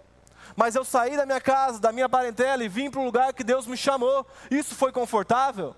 Mas 0.56 0.74
eu 0.74 0.84
saí 0.84 1.16
da 1.16 1.26
minha 1.26 1.40
casa, 1.40 1.78
da 1.78 1.92
minha 1.92 2.08
parentela 2.08 2.64
e 2.64 2.68
vim 2.68 2.90
para 2.90 3.00
o 3.00 3.04
lugar 3.04 3.32
que 3.32 3.44
Deus 3.44 3.66
me 3.66 3.76
chamou. 3.76 4.26
Isso 4.50 4.74
foi 4.74 4.90
confortável? 4.90 5.74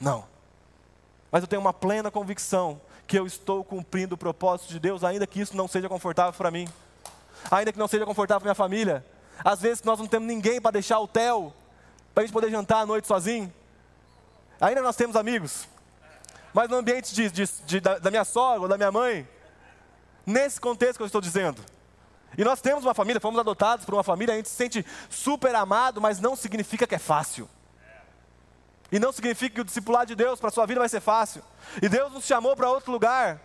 Não. 0.00 0.26
Mas 1.30 1.42
eu 1.42 1.48
tenho 1.48 1.60
uma 1.60 1.72
plena 1.72 2.10
convicção 2.10 2.80
que 3.06 3.18
eu 3.18 3.26
estou 3.26 3.62
cumprindo 3.62 4.14
o 4.14 4.18
propósito 4.18 4.70
de 4.70 4.80
Deus, 4.80 5.04
ainda 5.04 5.26
que 5.26 5.40
isso 5.40 5.56
não 5.56 5.68
seja 5.68 5.88
confortável 5.88 6.32
para 6.32 6.50
mim. 6.50 6.68
Ainda 7.50 7.72
que 7.72 7.78
não 7.78 7.88
seja 7.88 8.04
confortável 8.04 8.40
para 8.40 8.48
minha 8.48 8.54
família. 8.54 9.04
Às 9.44 9.60
vezes 9.60 9.82
nós 9.82 9.98
não 9.98 10.06
temos 10.06 10.26
ninguém 10.26 10.60
para 10.60 10.72
deixar 10.72 10.98
o 10.98 11.04
hotel, 11.04 11.52
para 12.14 12.22
a 12.22 12.26
gente 12.26 12.32
poder 12.32 12.50
jantar 12.50 12.80
à 12.80 12.86
noite 12.86 13.06
sozinho. 13.06 13.52
Ainda 14.60 14.82
nós 14.82 14.96
temos 14.96 15.16
amigos. 15.16 15.68
Mas 16.52 16.68
no 16.70 16.76
ambiente 16.76 17.14
de, 17.14 17.30
de, 17.30 17.44
de, 17.66 17.80
da, 17.80 17.98
da 17.98 18.10
minha 18.10 18.24
sogra 18.24 18.62
ou 18.62 18.68
da 18.68 18.76
minha 18.76 18.90
mãe, 18.90 19.28
nesse 20.24 20.60
contexto 20.60 20.96
que 20.96 21.02
eu 21.02 21.06
estou 21.06 21.20
dizendo. 21.20 21.62
E 22.36 22.44
nós 22.44 22.60
temos 22.60 22.84
uma 22.84 22.94
família, 22.94 23.20
fomos 23.20 23.38
adotados 23.38 23.84
por 23.84 23.94
uma 23.94 24.02
família, 24.02 24.34
a 24.34 24.36
gente 24.36 24.48
se 24.48 24.54
sente 24.54 24.84
super 25.08 25.54
amado, 25.54 26.00
mas 26.00 26.18
não 26.18 26.34
significa 26.34 26.86
que 26.86 26.94
é 26.94 26.98
fácil. 26.98 27.48
E 28.90 28.98
não 28.98 29.12
significa 29.12 29.54
que 29.54 29.60
o 29.60 29.64
discipulado 29.64 30.06
de 30.06 30.14
Deus 30.14 30.38
para 30.38 30.48
a 30.48 30.52
sua 30.52 30.66
vida 30.66 30.80
vai 30.80 30.88
ser 30.88 31.00
fácil. 31.00 31.42
E 31.82 31.88
Deus 31.88 32.12
nos 32.12 32.24
chamou 32.24 32.54
para 32.56 32.70
outro 32.70 32.92
lugar. 32.92 33.40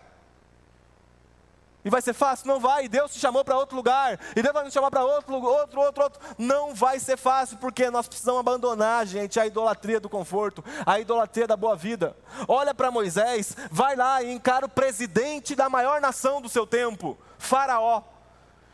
E 1.84 1.90
vai 1.90 2.00
ser 2.00 2.12
fácil? 2.12 2.46
Não 2.46 2.60
vai. 2.60 2.88
Deus 2.88 3.12
te 3.12 3.18
chamou 3.18 3.44
para 3.44 3.56
outro 3.56 3.76
lugar. 3.76 4.18
E 4.36 4.42
Deus 4.42 4.54
vai 4.54 4.64
nos 4.64 4.72
chamar 4.72 4.90
para 4.90 5.04
outro, 5.04 5.34
outro, 5.34 5.80
outro, 5.80 6.02
outro. 6.04 6.20
Não 6.38 6.74
vai 6.74 7.00
ser 7.00 7.16
fácil, 7.16 7.56
porque 7.58 7.90
nós 7.90 8.06
precisamos 8.06 8.40
abandonar, 8.40 9.04
gente, 9.06 9.40
a 9.40 9.46
idolatria 9.46 9.98
do 9.98 10.08
conforto, 10.08 10.64
a 10.86 11.00
idolatria 11.00 11.46
da 11.46 11.56
boa 11.56 11.74
vida. 11.74 12.16
Olha 12.46 12.72
para 12.72 12.90
Moisés, 12.90 13.56
vai 13.70 13.96
lá 13.96 14.22
e 14.22 14.32
encara 14.32 14.66
o 14.66 14.68
presidente 14.68 15.56
da 15.56 15.68
maior 15.68 16.00
nação 16.00 16.40
do 16.40 16.48
seu 16.48 16.66
tempo, 16.66 17.18
Faraó, 17.36 18.02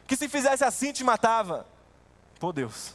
que 0.06 0.16
se 0.16 0.28
fizesse 0.28 0.64
assim 0.64 0.92
te 0.92 1.02
matava. 1.02 1.66
Pô, 2.38 2.52
Deus. 2.52 2.94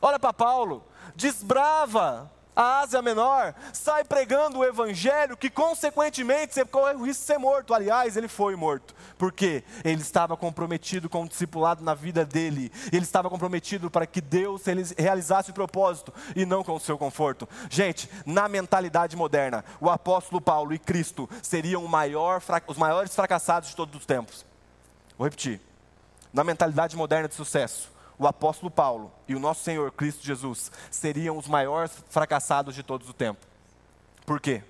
Olha 0.00 0.18
para 0.18 0.32
Paulo, 0.32 0.84
desbrava 1.14 2.30
a 2.54 2.80
Ásia 2.80 3.00
Menor, 3.00 3.54
sai 3.72 4.04
pregando 4.04 4.58
o 4.58 4.64
Evangelho, 4.64 5.36
que 5.36 5.48
consequentemente 5.48 6.54
você 6.54 6.64
corre 6.64 6.94
o 6.94 7.04
risco 7.04 7.22
de 7.22 7.26
ser 7.26 7.38
morto. 7.38 7.72
Aliás, 7.72 8.16
ele 8.16 8.28
foi 8.28 8.54
morto, 8.56 8.94
porque 9.16 9.64
ele 9.84 10.02
estava 10.02 10.36
comprometido 10.36 11.08
com 11.08 11.22
o 11.22 11.28
discipulado 11.28 11.82
na 11.82 11.94
vida 11.94 12.24
dele, 12.24 12.70
ele 12.92 13.04
estava 13.04 13.30
comprometido 13.30 13.90
para 13.90 14.06
que 14.06 14.20
Deus 14.20 14.62
realizasse 14.98 15.50
o 15.50 15.54
propósito 15.54 16.12
e 16.36 16.44
não 16.44 16.62
com 16.62 16.74
o 16.74 16.80
seu 16.80 16.98
conforto. 16.98 17.48
Gente, 17.70 18.08
na 18.26 18.48
mentalidade 18.48 19.16
moderna, 19.16 19.64
o 19.80 19.88
apóstolo 19.88 20.40
Paulo 20.40 20.74
e 20.74 20.78
Cristo 20.78 21.28
seriam 21.42 21.86
maior, 21.86 22.42
os 22.66 22.76
maiores 22.76 23.14
fracassados 23.14 23.70
de 23.70 23.76
todos 23.76 23.94
os 23.96 24.06
tempos. 24.06 24.44
Vou 25.16 25.26
repetir. 25.26 25.60
Na 26.32 26.42
mentalidade 26.42 26.96
moderna 26.96 27.28
de 27.28 27.34
sucesso, 27.34 27.90
o 28.18 28.26
apóstolo 28.26 28.70
Paulo 28.70 29.12
e 29.26 29.34
o 29.34 29.40
nosso 29.40 29.64
Senhor 29.64 29.90
Cristo 29.92 30.24
Jesus 30.24 30.70
seriam 30.90 31.36
os 31.36 31.48
maiores 31.48 31.92
fracassados 32.08 32.74
de 32.74 32.82
todos 32.82 33.08
o 33.08 33.12
tempo. 33.12 33.46
Por 34.26 34.40
quê? 34.40 34.62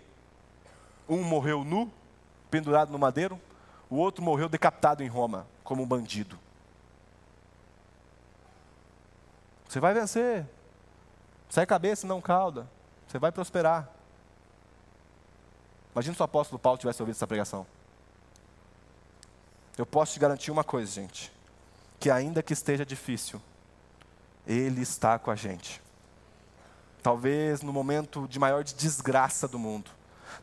Um 1.09 1.23
morreu 1.23 1.65
nu, 1.65 1.93
pendurado 2.51 2.91
no 2.91 2.99
madeiro, 2.99 3.41
o 3.91 3.97
outro 3.97 4.23
morreu 4.23 4.49
decapitado 4.49 5.03
em 5.03 5.09
Roma, 5.09 5.47
como 5.63 5.83
um 5.83 5.87
bandido. 5.87 6.39
Você 9.69 9.81
vai 9.81 9.93
vencer. 9.93 10.47
Sai 11.49 11.67
cabeça, 11.67 12.07
não 12.07 12.21
cauda. 12.21 12.67
Você 13.07 13.19
vai 13.19 13.31
prosperar. 13.31 13.89
Imagina 15.93 16.15
se 16.15 16.23
o 16.23 16.25
apóstolo 16.25 16.59
Paulo 16.59 16.79
tivesse 16.79 17.03
ouvido 17.03 17.17
essa 17.17 17.27
pregação. 17.27 17.67
Eu 19.77 19.85
posso 19.85 20.15
te 20.15 20.21
garantir 20.21 20.51
uma 20.51 20.65
coisa, 20.65 20.91
gente 20.91 21.31
que 22.03 22.11
ainda 22.11 22.43
que 22.43 22.53
esteja 22.53 22.85
difícil, 22.85 23.41
Ele 24.45 24.83
está 24.83 25.21
com 25.21 25.31
a 25.31 25.37
gente. 25.37 25.81
Talvez 27.01 27.63
no 27.63 27.73
momento 27.73 28.27
de 28.27 28.41
maior 28.41 28.65
desgraça 28.65 29.47
do 29.47 29.57
mundo, 29.57 29.89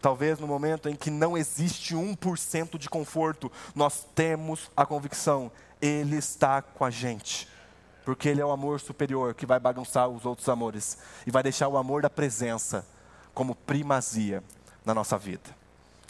talvez 0.01 0.39
no 0.39 0.47
momento 0.47 0.87
em 0.87 0.95
que 0.95 1.11
não 1.11 1.37
existe 1.37 1.93
1% 1.93 2.77
de 2.77 2.89
conforto, 2.89 3.51
nós 3.75 4.07
temos 4.15 4.71
a 4.73 4.85
convicção, 4.85 5.51
Ele 5.81 6.15
está 6.15 6.61
com 6.61 6.85
a 6.85 6.89
gente. 6.89 7.45
Porque 8.05 8.29
Ele 8.29 8.39
é 8.39 8.45
o 8.45 8.51
amor 8.51 8.79
superior 8.79 9.33
que 9.33 9.45
vai 9.45 9.59
bagunçar 9.59 10.07
os 10.07 10.25
outros 10.25 10.47
amores 10.47 10.97
e 11.27 11.31
vai 11.31 11.43
deixar 11.43 11.67
o 11.67 11.75
amor 11.75 12.01
da 12.01 12.09
presença 12.09 12.87
como 13.33 13.53
primazia 13.53 14.41
na 14.85 14.93
nossa 14.93 15.17
vida. 15.17 15.53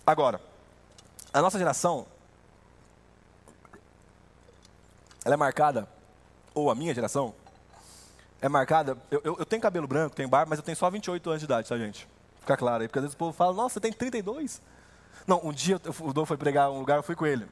Agora, 0.06 0.40
a 1.34 1.42
nossa 1.42 1.58
geração 1.58 2.06
ela 5.30 5.36
é 5.36 5.38
marcada, 5.38 5.88
ou 6.56 6.72
a 6.72 6.76
minha 6.76 6.94
geração, 6.94 7.36
é 8.42 8.50
marcada. 8.50 8.98
Eu, 9.12 9.22
eu, 9.24 9.36
eu, 9.38 9.46
tenho 9.46 9.62
cabelo 9.62 9.88
branco, 9.88 10.16
tenho 10.16 10.28
barba, 10.28 10.50
mas 10.50 10.58
eu 10.58 10.66
tenho 10.66 10.76
só 10.76 10.90
28 10.90 11.30
anos 11.30 11.40
de 11.40 11.46
idade, 11.46 11.70
tá, 11.70 11.78
gente? 11.78 12.08
Fica 12.40 12.58
claro 12.58 12.82
aí, 12.82 12.88
porque 12.88 12.98
às 12.98 13.04
vezes 13.04 13.14
o 13.14 13.18
povo 13.18 13.32
fala, 13.32 13.54
nossa, 13.54 13.76
você 13.76 13.80
tem 13.80 13.94
32? 13.94 14.60
Não, 15.28 15.40
um 15.44 15.54
dia 15.54 15.76
o 15.76 15.80
Douglas 15.80 16.28
foi 16.28 16.38
pregar 16.38 16.72
um 16.72 16.80
lugar, 16.80 16.98
eu 16.98 17.04
fui 17.04 17.16
com 17.16 17.28
ele. 17.28 17.46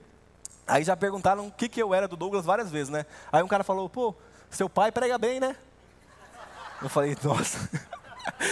Aí 0.66 0.84
já 0.84 0.98
perguntaram 0.98 1.46
o 1.46 1.52
que, 1.52 1.70
que 1.70 1.80
eu 1.80 1.94
era 1.94 2.08
do 2.08 2.18
Douglas 2.18 2.46
várias 2.46 2.72
vezes, 2.72 2.90
né? 2.90 3.06
Aí 3.32 3.44
um 3.44 3.48
cara 3.48 3.64
falou, 3.64 3.88
pô, 3.88 4.16
seu 4.50 4.68
pai 4.68 4.92
prega 4.92 5.20
bem, 5.20 5.40
né? 5.40 5.56
Eu 6.82 6.90
falei, 6.90 7.16
nossa. 7.22 7.70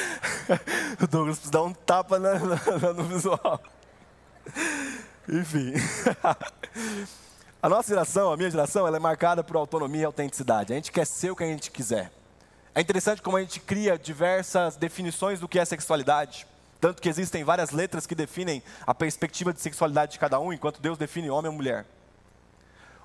o 1.01 1.07
Douglas 1.07 1.37
precisa 1.37 1.51
dar 1.51 1.63
um 1.63 1.73
tapa 1.73 2.19
na, 2.19 2.37
no 2.93 3.03
visual. 3.05 3.59
Enfim. 5.27 5.73
A 7.65 7.69
nossa 7.69 7.89
geração, 7.89 8.31
a 8.31 8.37
minha 8.37 8.51
geração, 8.51 8.85
ela 8.85 8.97
é 8.97 8.99
marcada 8.99 9.43
por 9.43 9.55
autonomia 9.55 10.03
e 10.03 10.05
autenticidade. 10.05 10.71
A 10.71 10.75
gente 10.75 10.91
quer 10.91 11.03
ser 11.03 11.31
o 11.31 11.35
que 11.35 11.43
a 11.43 11.47
gente 11.47 11.71
quiser. 11.71 12.11
É 12.75 12.79
interessante 12.79 13.23
como 13.23 13.37
a 13.37 13.41
gente 13.41 13.59
cria 13.59 13.97
diversas 13.97 14.75
definições 14.75 15.39
do 15.39 15.47
que 15.47 15.57
é 15.57 15.65
sexualidade. 15.65 16.45
Tanto 16.79 17.01
que 17.01 17.09
existem 17.09 17.43
várias 17.43 17.71
letras 17.71 18.05
que 18.05 18.13
definem 18.13 18.61
a 18.85 18.93
perspectiva 18.93 19.51
de 19.51 19.61
sexualidade 19.61 20.11
de 20.11 20.19
cada 20.19 20.39
um, 20.39 20.53
enquanto 20.53 20.79
Deus 20.79 20.95
define 20.95 21.31
homem 21.31 21.49
ou 21.49 21.57
mulher. 21.57 21.87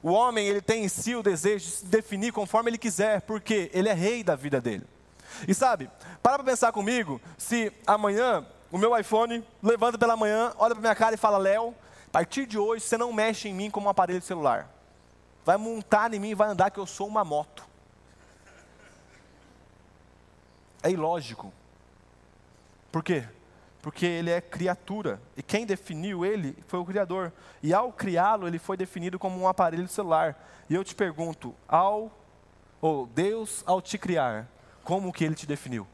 O 0.03 0.11
homem, 0.11 0.46
ele 0.46 0.61
tem 0.61 0.85
em 0.85 0.88
si 0.90 1.14
o 1.14 1.23
desejo 1.23 1.64
de 1.64 1.70
se 1.70 1.87
definir 1.87 2.31
conforme 2.31 2.68
ele 2.68 2.77
quiser, 2.77 3.23
porque 3.23 3.70
ele 3.73 3.88
é 3.88 3.94
rei 3.94 4.23
da 4.23 4.37
vida 4.37 4.61
dele. 4.61 4.85
E 5.49 5.55
sabe, 5.55 5.88
para 6.23 6.35
para 6.35 6.44
pensar 6.44 6.70
comigo, 6.70 7.18
se 7.38 7.73
amanhã 7.87 8.44
o 8.70 8.77
meu 8.77 8.94
iPhone 8.99 9.42
levanta 9.62 9.96
pela 9.96 10.18
manhã, 10.18 10.53
olha 10.59 10.75
para 10.75 10.83
minha 10.83 10.94
cara 10.94 11.14
e 11.14 11.18
fala, 11.18 11.38
Léo, 11.38 11.75
a 12.11 12.12
partir 12.12 12.44
de 12.44 12.59
hoje, 12.59 12.85
você 12.85 12.99
não 12.99 13.12
mexe 13.12 13.49
em 13.49 13.55
mim 13.55 13.70
como 13.70 13.87
um 13.87 13.88
aparelho 13.88 14.20
celular. 14.20 14.68
Vai 15.44 15.57
montar 15.57 16.12
em 16.12 16.18
mim 16.18 16.31
e 16.31 16.35
vai 16.35 16.49
andar 16.49 16.68
que 16.70 16.81
eu 16.81 16.87
sou 16.87 17.07
uma 17.07 17.25
moto. 17.25 17.64
É 20.83 20.90
ilógico. 20.90 21.53
Por 22.90 23.05
quê? 23.05 23.29
Porque 23.81 24.05
ele 24.05 24.29
é 24.29 24.40
criatura. 24.40 25.23
E 25.37 25.42
quem 25.42 25.64
definiu 25.64 26.27
ele 26.27 26.59
foi 26.66 26.81
o 26.81 26.85
Criador. 26.85 27.33
E 27.62 27.73
ao 27.73 27.92
criá-lo, 27.92 28.49
ele 28.49 28.59
foi 28.59 28.77
definido 28.77 29.16
como 29.16 29.40
um 29.40 29.46
aparelho 29.46 29.87
celular. 29.87 30.37
E 30.68 30.75
eu 30.75 30.83
te 30.83 30.96
pergunto, 30.96 31.55
ao 31.68 32.11
ou 32.81 33.07
Deus 33.07 33.62
ao 33.66 33.81
te 33.81 33.96
criar, 33.99 34.49
como 34.83 35.12
que 35.12 35.23
ele 35.23 35.37
te 35.37 35.46
definiu? 35.46 35.87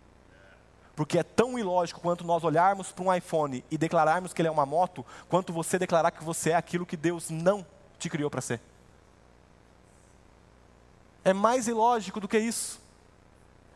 Porque 0.96 1.18
é 1.18 1.22
tão 1.22 1.58
ilógico 1.58 2.00
quanto 2.00 2.24
nós 2.24 2.42
olharmos 2.42 2.90
para 2.90 3.04
um 3.04 3.14
iPhone 3.14 3.62
e 3.70 3.78
declararmos 3.78 4.32
que 4.32 4.40
ele 4.40 4.48
é 4.48 4.50
uma 4.50 4.66
moto, 4.66 5.04
quanto 5.28 5.52
você 5.52 5.78
declarar 5.78 6.10
que 6.10 6.24
você 6.24 6.50
é 6.50 6.54
aquilo 6.54 6.86
que 6.86 6.96
Deus 6.96 7.30
não 7.30 7.64
te 7.98 8.08
criou 8.10 8.30
para 8.30 8.40
ser. 8.40 8.60
É 11.22 11.32
mais 11.32 11.68
ilógico 11.68 12.18
do 12.18 12.26
que 12.26 12.38
isso. 12.38 12.80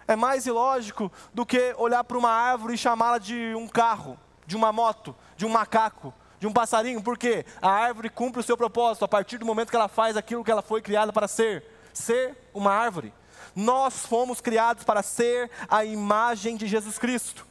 É 0.09 0.17
mais 0.17 0.47
ilógico 0.47 1.13
do 1.33 1.45
que 1.45 1.75
olhar 1.77 2.03
para 2.03 2.19
uma 2.19 2.31
árvore 2.31 2.75
e 2.75 2.79
chamá-la 2.79 3.19
de 3.19 3.55
um 3.55 3.69
carro, 3.69 4.19
de 4.47 4.57
uma 4.57 4.73
moto, 4.73 5.15
de 5.37 5.45
um 5.45 5.51
macaco, 5.51 6.13
de 6.41 6.47
um 6.47 6.53
passarinho, 6.53 7.03
porque 7.03 7.45
a 7.61 7.71
árvore 7.71 8.09
cumpre 8.09 8.41
o 8.41 8.43
seu 8.43 8.57
propósito 8.57 9.05
a 9.05 9.09
partir 9.09 9.37
do 9.39 9.45
momento 9.45 9.71
que 9.71 9.77
ela 9.77 9.89
faz 9.89 10.17
aquilo 10.17 10.43
que 10.43 10.51
ela 10.51 10.63
foi 10.63 10.81
criada 10.81 11.13
para 11.13 11.29
ser 11.29 11.65
ser 11.93 12.37
uma 12.55 12.73
árvore. 12.73 13.13
Nós 13.61 14.07
fomos 14.07 14.41
criados 14.41 14.85
para 14.85 15.03
ser 15.03 15.51
a 15.69 15.85
imagem 15.85 16.57
de 16.57 16.67
Jesus 16.67 16.99
Cristo. 16.99 17.47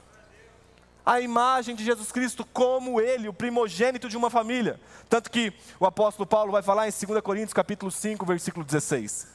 A 1.06 1.22
imagem 1.22 1.76
de 1.76 1.84
Jesus 1.84 2.12
Cristo 2.12 2.44
como 2.46 3.00
ele, 3.00 3.30
o 3.30 3.34
primogênito 3.34 4.10
de 4.10 4.18
uma 4.18 4.30
família. 4.30 4.80
Tanto 5.08 5.30
que 5.30 5.54
o 5.80 5.86
apóstolo 5.86 6.26
Paulo 6.26 6.52
vai 6.52 6.64
falar 6.64 6.88
em 6.88 6.92
2 6.92 7.22
Coríntios 7.22 7.54
capítulo 7.54 7.92
5, 7.92 8.26
versículo 8.26 8.66
16. 8.66 9.28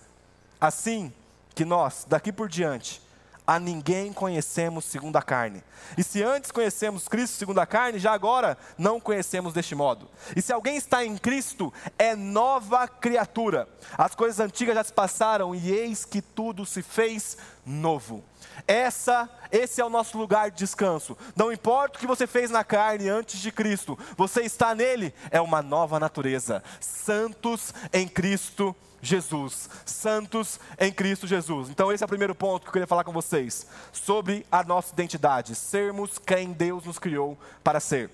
Assim 0.61 1.13
que 1.55 1.65
nós, 1.65 2.05
daqui 2.09 2.33
por 2.33 2.49
diante, 2.49 3.01
a 3.47 3.59
ninguém 3.59 4.13
conhecemos 4.13 4.85
segundo 4.87 5.17
a 5.17 5.23
carne. 5.23 5.63
E 5.99 6.03
se 6.03 6.23
antes 6.23 6.51
conhecemos 6.51 7.09
Cristo 7.09 7.37
segundo 7.37 7.59
a 7.59 7.67
carne, 7.67 7.99
já 7.99 8.13
agora 8.13 8.57
não 8.79 8.99
conhecemos 8.99 9.53
deste 9.53 9.75
modo. 9.75 10.09
E 10.35 10.41
se 10.41 10.53
alguém 10.53 10.77
está 10.77 11.05
em 11.05 11.17
Cristo, 11.17 11.73
é 11.99 12.17
nova 12.17 12.89
criatura. 12.89 13.69
As 13.99 14.15
coisas 14.15 14.41
antigas 14.41 14.75
já 14.75 14.85
se 14.85 14.93
passaram 14.93 15.55
e 15.55 15.71
eis 15.71 16.05
que 16.05 16.23
tudo 16.23 16.65
se 16.65 16.83
fez 16.83 17.37
novo. 17.65 18.23
Essa, 18.67 19.29
esse 19.51 19.81
é 19.81 19.85
o 19.85 19.91
nosso 19.91 20.17
lugar 20.17 20.51
de 20.51 20.59
descanso. 20.59 21.17
Não 21.35 21.53
importa 21.53 21.97
o 21.97 22.01
que 22.01 22.07
você 22.07 22.27
fez 22.27 22.51
na 22.51 22.65
carne 22.65 23.09
antes 23.09 23.41
de 23.41 23.51
Cristo, 23.51 23.99
você 24.17 24.43
está 24.43 24.75
nele, 24.75 25.15
é 25.31 25.41
uma 25.41 25.63
nova 25.63 25.99
natureza. 25.99 26.63
Santos 26.81 27.75
em 27.93 28.07
Cristo 28.07 28.75
Jesus, 29.05 29.69
santos 29.85 30.59
em 30.79 30.91
Cristo 30.91 31.27
Jesus. 31.27 31.69
Então, 31.69 31.93
esse 31.93 32.03
é 32.03 32.07
o 32.07 32.09
primeiro 32.09 32.35
ponto 32.35 32.63
que 32.63 32.69
eu 32.69 32.73
queria 32.73 32.87
falar 32.87 33.05
com 33.05 33.13
vocês, 33.13 33.67
sobre 33.93 34.47
a 34.51 34.65
nossa 34.65 34.93
identidade, 34.93 35.55
sermos 35.55 36.19
quem 36.19 36.53
Deus 36.53 36.85
nos 36.85 36.99
criou 36.99 37.39
para 37.63 37.81
ser. 37.81 38.11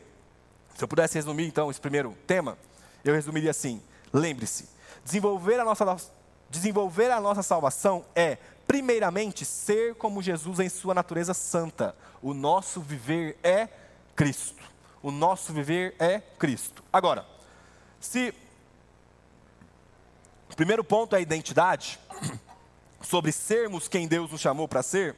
Se 0.75 0.83
eu 0.83 0.89
pudesse 0.89 1.15
resumir, 1.15 1.47
então, 1.47 1.71
esse 1.71 1.81
primeiro 1.81 2.17
tema, 2.27 2.59
eu 3.05 3.15
resumiria 3.15 3.51
assim: 3.51 3.81
lembre-se, 4.13 4.69
desenvolver 5.05 5.61
a 5.61 5.65
nossa, 5.65 5.97
desenvolver 6.51 7.11
a 7.11 7.21
nossa 7.21 7.43
salvação 7.43 8.05
é, 8.15 8.39
primeiramente, 8.71 9.45
ser 9.45 9.97
como 9.97 10.23
Jesus 10.23 10.61
em 10.61 10.69
sua 10.69 10.95
natureza 10.95 11.35
santa. 11.35 11.93
O 12.23 12.33
nosso 12.33 12.81
viver 12.81 13.37
é 13.43 13.69
Cristo. 14.15 14.63
O 15.03 15.11
nosso 15.11 15.53
viver 15.53 15.97
é 15.99 16.21
Cristo. 16.39 16.81
Agora, 16.93 17.27
se 17.99 18.33
o 20.49 20.55
primeiro 20.55 20.85
ponto 20.85 21.17
é 21.17 21.19
a 21.19 21.21
identidade, 21.21 21.99
sobre 23.03 23.33
sermos 23.33 23.89
quem 23.89 24.07
Deus 24.07 24.31
nos 24.31 24.41
chamou 24.41 24.69
para 24.69 24.85
ser, 24.85 25.17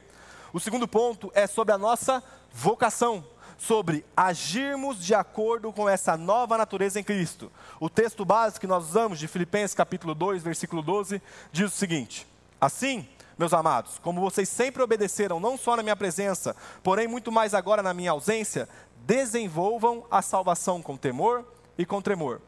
o 0.51 0.59
segundo 0.59 0.87
ponto 0.87 1.31
é 1.35 1.45
sobre 1.45 1.75
a 1.75 1.77
nossa 1.77 2.23
vocação, 2.51 3.23
sobre 3.55 4.03
agirmos 4.17 4.97
de 4.97 5.13
acordo 5.13 5.71
com 5.71 5.87
essa 5.87 6.17
nova 6.17 6.57
natureza 6.57 6.99
em 6.99 7.03
Cristo. 7.03 7.51
O 7.79 7.87
texto 7.87 8.25
básico 8.25 8.61
que 8.61 8.67
nós 8.67 8.85
usamos 8.85 9.19
de 9.19 9.27
Filipenses 9.27 9.75
capítulo 9.75 10.15
2, 10.15 10.41
versículo 10.41 10.81
12, 10.81 11.21
diz 11.51 11.71
o 11.71 11.75
seguinte: 11.77 12.25
Assim, 12.59 13.07
meus 13.37 13.53
amados, 13.53 13.99
como 13.99 14.21
vocês 14.21 14.47
sempre 14.47 14.81
obedeceram, 14.81 15.39
não 15.39 15.57
só 15.57 15.75
na 15.75 15.83
minha 15.83 15.95
presença, 15.95 16.55
porém 16.81 17.07
muito 17.07 17.31
mais 17.31 17.53
agora 17.53 17.81
na 17.81 17.93
minha 17.93 18.11
ausência, 18.11 18.69
desenvolvam 19.05 20.05
a 20.09 20.21
salvação 20.21 20.81
com 20.81 20.95
temor 20.95 21.45
e 21.77 21.85
com 21.85 22.01
tremor. 22.01 22.41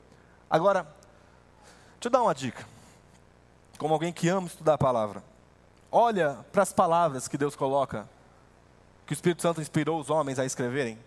Agora, 0.49 0.83
deixa 1.93 2.07
eu 2.07 2.11
dar 2.11 2.21
uma 2.21 2.35
dica 2.35 2.75
como 3.77 3.93
alguém 3.93 4.13
que 4.13 4.27
ama 4.27 4.47
estudar 4.47 4.75
a 4.75 4.77
palavra, 4.77 5.23
olha 5.91 6.37
para 6.51 6.63
as 6.63 6.73
palavras 6.73 7.27
que 7.27 7.37
Deus 7.37 7.55
coloca, 7.55 8.07
que 9.05 9.13
o 9.13 9.15
Espírito 9.15 9.41
Santo 9.41 9.61
inspirou 9.61 9.99
os 9.99 10.09
homens 10.09 10.39
a 10.39 10.45
escreverem 10.45 10.97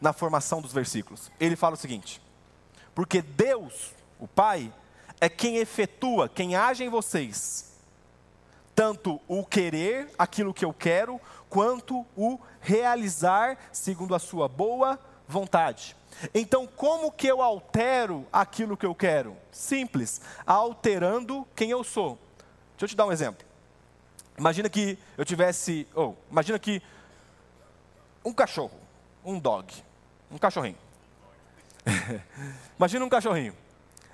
na 0.00 0.12
formação 0.12 0.60
dos 0.60 0.72
versículos. 0.72 1.30
Ele 1.38 1.56
fala 1.56 1.74
o 1.74 1.78
seguinte: 1.78 2.20
porque 2.94 3.22
Deus, 3.22 3.92
o 4.18 4.26
Pai, 4.26 4.72
é 5.20 5.28
quem 5.28 5.56
efetua, 5.56 6.28
quem 6.28 6.56
age 6.56 6.84
em 6.84 6.88
vocês, 6.88 7.73
tanto 8.74 9.20
o 9.28 9.44
querer 9.44 10.10
aquilo 10.18 10.52
que 10.52 10.64
eu 10.64 10.72
quero, 10.72 11.20
quanto 11.48 12.04
o 12.16 12.38
realizar 12.60 13.56
segundo 13.72 14.14
a 14.14 14.18
sua 14.18 14.48
boa 14.48 14.98
vontade. 15.28 15.96
Então, 16.34 16.66
como 16.66 17.10
que 17.10 17.26
eu 17.26 17.42
altero 17.42 18.26
aquilo 18.32 18.76
que 18.76 18.86
eu 18.86 18.94
quero? 18.94 19.36
Simples, 19.50 20.20
alterando 20.46 21.46
quem 21.54 21.70
eu 21.70 21.82
sou. 21.84 22.18
Deixa 22.72 22.84
eu 22.84 22.88
te 22.88 22.96
dar 22.96 23.06
um 23.06 23.12
exemplo. 23.12 23.46
Imagina 24.36 24.68
que 24.68 24.98
eu 25.16 25.24
tivesse, 25.24 25.86
ou 25.94 26.16
oh, 26.18 26.32
imagina 26.32 26.58
que 26.58 26.82
um 28.24 28.32
cachorro, 28.32 28.78
um 29.24 29.38
dog, 29.38 29.72
um 30.30 30.38
cachorrinho. 30.38 30.78
imagina 32.76 33.04
um 33.04 33.08
cachorrinho. 33.08 33.54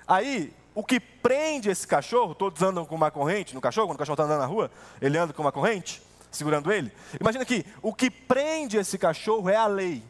Aí, 0.07 0.53
o 0.73 0.83
que 0.83 0.99
prende 0.99 1.69
esse 1.69 1.87
cachorro, 1.87 2.33
todos 2.33 2.61
andam 2.61 2.85
com 2.85 2.95
uma 2.95 3.11
corrente 3.11 3.53
no 3.53 3.61
cachorro, 3.61 3.87
quando 3.87 3.95
o 3.95 3.99
cachorro 3.99 4.15
está 4.15 4.23
andando 4.23 4.39
na 4.39 4.45
rua, 4.45 4.71
ele 5.01 5.17
anda 5.17 5.33
com 5.33 5.41
uma 5.41 5.51
corrente, 5.51 6.01
segurando 6.31 6.71
ele. 6.71 6.91
Imagina 7.19 7.43
que 7.45 7.65
o 7.81 7.93
que 7.93 8.09
prende 8.09 8.77
esse 8.77 8.97
cachorro 8.97 9.49
é 9.49 9.55
a 9.55 9.67
lei 9.67 10.03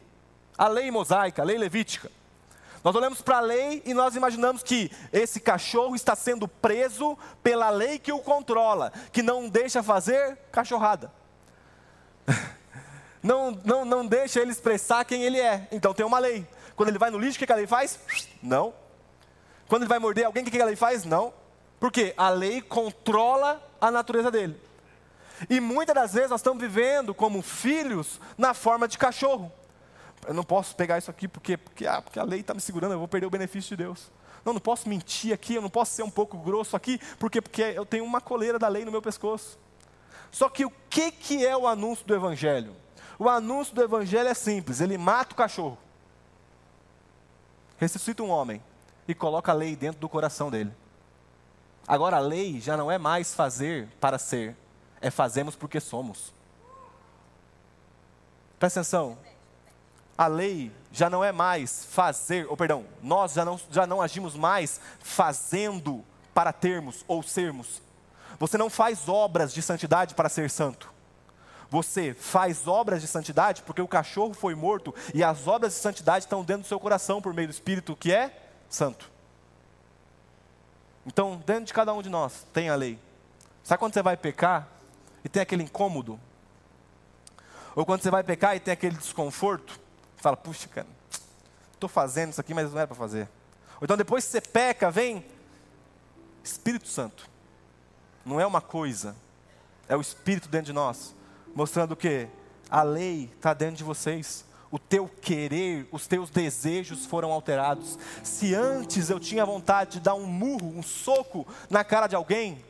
a 0.56 0.68
lei 0.68 0.90
mosaica, 0.90 1.42
a 1.42 1.44
lei 1.44 1.58
levítica. 1.58 2.10
Nós 2.84 2.94
olhamos 2.94 3.22
para 3.22 3.38
a 3.38 3.40
lei 3.40 3.82
e 3.84 3.94
nós 3.94 4.16
imaginamos 4.16 4.62
que 4.62 4.90
esse 5.12 5.40
cachorro 5.40 5.94
está 5.94 6.16
sendo 6.16 6.48
preso 6.48 7.16
pela 7.42 7.70
lei 7.70 7.98
que 7.98 8.12
o 8.12 8.18
controla, 8.18 8.92
que 9.12 9.22
não 9.22 9.48
deixa 9.48 9.82
fazer 9.82 10.36
cachorrada. 10.50 11.12
Não, 13.24 13.52
não, 13.64 13.84
não 13.84 14.04
deixa 14.04 14.40
ele 14.40 14.50
expressar 14.50 15.04
quem 15.04 15.22
ele 15.22 15.38
é. 15.38 15.68
Então 15.70 15.94
tem 15.94 16.04
uma 16.04 16.18
lei. 16.18 16.44
Quando 16.74 16.88
ele 16.88 16.98
vai 16.98 17.08
no 17.08 17.20
lixo, 17.20 17.36
o 17.40 17.46
que 17.46 17.52
a 17.52 17.54
lei 17.54 17.68
faz? 17.68 17.96
Não. 18.42 18.74
Quando 19.68 19.82
ele 19.82 19.88
vai 19.88 19.98
morder 19.98 20.26
alguém, 20.26 20.42
o 20.42 20.50
que 20.50 20.60
a 20.60 20.64
lei 20.64 20.76
faz? 20.76 21.04
Não. 21.04 21.32
Porque 21.80 22.14
a 22.16 22.28
lei 22.28 22.60
controla 22.60 23.62
a 23.80 23.90
natureza 23.90 24.30
dele. 24.30 24.60
E 25.50 25.60
muitas 25.60 25.94
das 25.94 26.12
vezes 26.12 26.30
nós 26.30 26.40
estamos 26.40 26.60
vivendo 26.60 27.14
como 27.14 27.42
filhos 27.42 28.20
na 28.38 28.54
forma 28.54 28.86
de 28.86 28.96
cachorro 28.96 29.50
eu 30.26 30.34
não 30.34 30.44
posso 30.44 30.74
pegar 30.76 30.98
isso 30.98 31.10
aqui 31.10 31.26
porque, 31.26 31.56
porque, 31.56 31.86
ah, 31.86 32.00
porque 32.00 32.18
a 32.18 32.24
lei 32.24 32.40
está 32.40 32.54
me 32.54 32.60
segurando, 32.60 32.92
eu 32.92 32.98
vou 32.98 33.08
perder 33.08 33.26
o 33.26 33.30
benefício 33.30 33.70
de 33.70 33.84
Deus. 33.84 34.10
Não, 34.44 34.52
não 34.52 34.60
posso 34.60 34.88
mentir 34.88 35.32
aqui, 35.32 35.54
eu 35.54 35.62
não 35.62 35.70
posso 35.70 35.92
ser 35.92 36.02
um 36.02 36.10
pouco 36.10 36.36
grosso 36.38 36.76
aqui, 36.76 37.00
porque, 37.18 37.40
porque 37.40 37.62
eu 37.62 37.86
tenho 37.86 38.04
uma 38.04 38.20
coleira 38.20 38.58
da 38.58 38.68
lei 38.68 38.84
no 38.84 38.90
meu 38.90 39.02
pescoço. 39.02 39.58
Só 40.30 40.48
que 40.48 40.64
o 40.64 40.72
que, 40.88 41.10
que 41.10 41.46
é 41.46 41.56
o 41.56 41.66
anúncio 41.66 42.06
do 42.06 42.14
Evangelho? 42.14 42.74
O 43.18 43.28
anúncio 43.28 43.74
do 43.74 43.82
Evangelho 43.82 44.28
é 44.28 44.34
simples: 44.34 44.80
ele 44.80 44.96
mata 44.96 45.32
o 45.32 45.36
cachorro, 45.36 45.78
ressuscita 47.78 48.22
um 48.22 48.30
homem 48.30 48.62
e 49.06 49.14
coloca 49.14 49.52
a 49.52 49.54
lei 49.54 49.76
dentro 49.76 50.00
do 50.00 50.08
coração 50.08 50.50
dele. 50.50 50.72
Agora 51.86 52.16
a 52.16 52.20
lei 52.20 52.60
já 52.60 52.76
não 52.76 52.90
é 52.90 52.98
mais 52.98 53.34
fazer 53.34 53.88
para 54.00 54.18
ser, 54.18 54.56
é 55.00 55.10
fazemos 55.10 55.56
porque 55.56 55.80
somos. 55.80 56.32
Presta 58.58 58.80
atenção, 58.80 59.18
a 60.16 60.26
lei 60.26 60.70
já 60.92 61.10
não 61.10 61.24
é 61.24 61.32
mais 61.32 61.84
fazer, 61.84 62.46
ou 62.48 62.56
perdão, 62.56 62.84
nós 63.02 63.32
já 63.32 63.44
não, 63.44 63.60
já 63.70 63.86
não 63.86 64.00
agimos 64.00 64.36
mais 64.36 64.80
fazendo 65.00 66.04
para 66.32 66.52
termos 66.52 67.04
ou 67.08 67.22
sermos. 67.22 67.82
Você 68.38 68.56
não 68.56 68.70
faz 68.70 69.08
obras 69.08 69.52
de 69.52 69.60
santidade 69.60 70.14
para 70.14 70.28
ser 70.28 70.48
santo. 70.50 70.92
Você 71.68 72.14
faz 72.14 72.68
obras 72.68 73.00
de 73.00 73.08
santidade 73.08 73.62
porque 73.62 73.80
o 73.80 73.88
cachorro 73.88 74.34
foi 74.34 74.54
morto 74.54 74.94
e 75.14 75.24
as 75.24 75.46
obras 75.46 75.72
de 75.72 75.78
santidade 75.78 76.26
estão 76.26 76.44
dentro 76.44 76.62
do 76.62 76.68
seu 76.68 76.78
coração 76.78 77.22
por 77.22 77.32
meio 77.32 77.48
do 77.48 77.52
Espírito 77.52 77.96
que 77.96 78.12
é 78.12 78.51
santo. 78.74 79.10
Então, 81.06 81.42
dentro 81.44 81.64
de 81.64 81.72
cada 81.72 81.92
um 81.92 82.02
de 82.02 82.08
nós 82.08 82.46
tem 82.52 82.68
a 82.68 82.74
lei. 82.74 82.98
Sabe 83.62 83.78
quando 83.78 83.94
você 83.94 84.02
vai 84.02 84.16
pecar 84.16 84.68
e 85.24 85.28
tem 85.28 85.42
aquele 85.42 85.62
incômodo? 85.62 86.18
Ou 87.74 87.86
quando 87.86 88.02
você 88.02 88.10
vai 88.10 88.22
pecar 88.22 88.56
e 88.56 88.60
tem 88.60 88.72
aquele 88.72 88.96
desconforto? 88.96 89.80
fala, 90.22 90.36
puxa, 90.36 90.68
cara, 90.68 90.86
estou 91.72 91.88
fazendo 91.88 92.30
isso 92.30 92.40
aqui, 92.40 92.54
mas 92.54 92.70
não 92.70 92.78
era 92.78 92.86
para 92.86 92.96
fazer. 92.96 93.28
Ou 93.80 93.84
então 93.84 93.96
depois 93.96 94.24
que 94.24 94.30
você 94.30 94.40
peca, 94.40 94.88
vem 94.88 95.26
Espírito 96.44 96.86
Santo. 96.86 97.28
Não 98.24 98.40
é 98.40 98.46
uma 98.46 98.60
coisa, 98.60 99.16
é 99.88 99.96
o 99.96 100.00
Espírito 100.00 100.48
dentro 100.48 100.66
de 100.66 100.72
nós, 100.72 101.12
mostrando 101.56 101.96
que 101.96 102.28
a 102.70 102.84
lei 102.84 103.32
está 103.36 103.52
dentro 103.52 103.76
de 103.76 103.84
vocês. 103.84 104.44
O 104.72 104.78
teu 104.78 105.06
querer, 105.06 105.86
os 105.92 106.06
teus 106.06 106.30
desejos 106.30 107.04
foram 107.04 107.30
alterados. 107.30 107.98
Se 108.24 108.54
antes 108.54 109.10
eu 109.10 109.20
tinha 109.20 109.44
vontade 109.44 109.92
de 109.92 110.00
dar 110.00 110.14
um 110.14 110.24
murro, 110.24 110.72
um 110.74 110.82
soco 110.82 111.46
na 111.68 111.84
cara 111.84 112.06
de 112.06 112.16
alguém, 112.16 112.64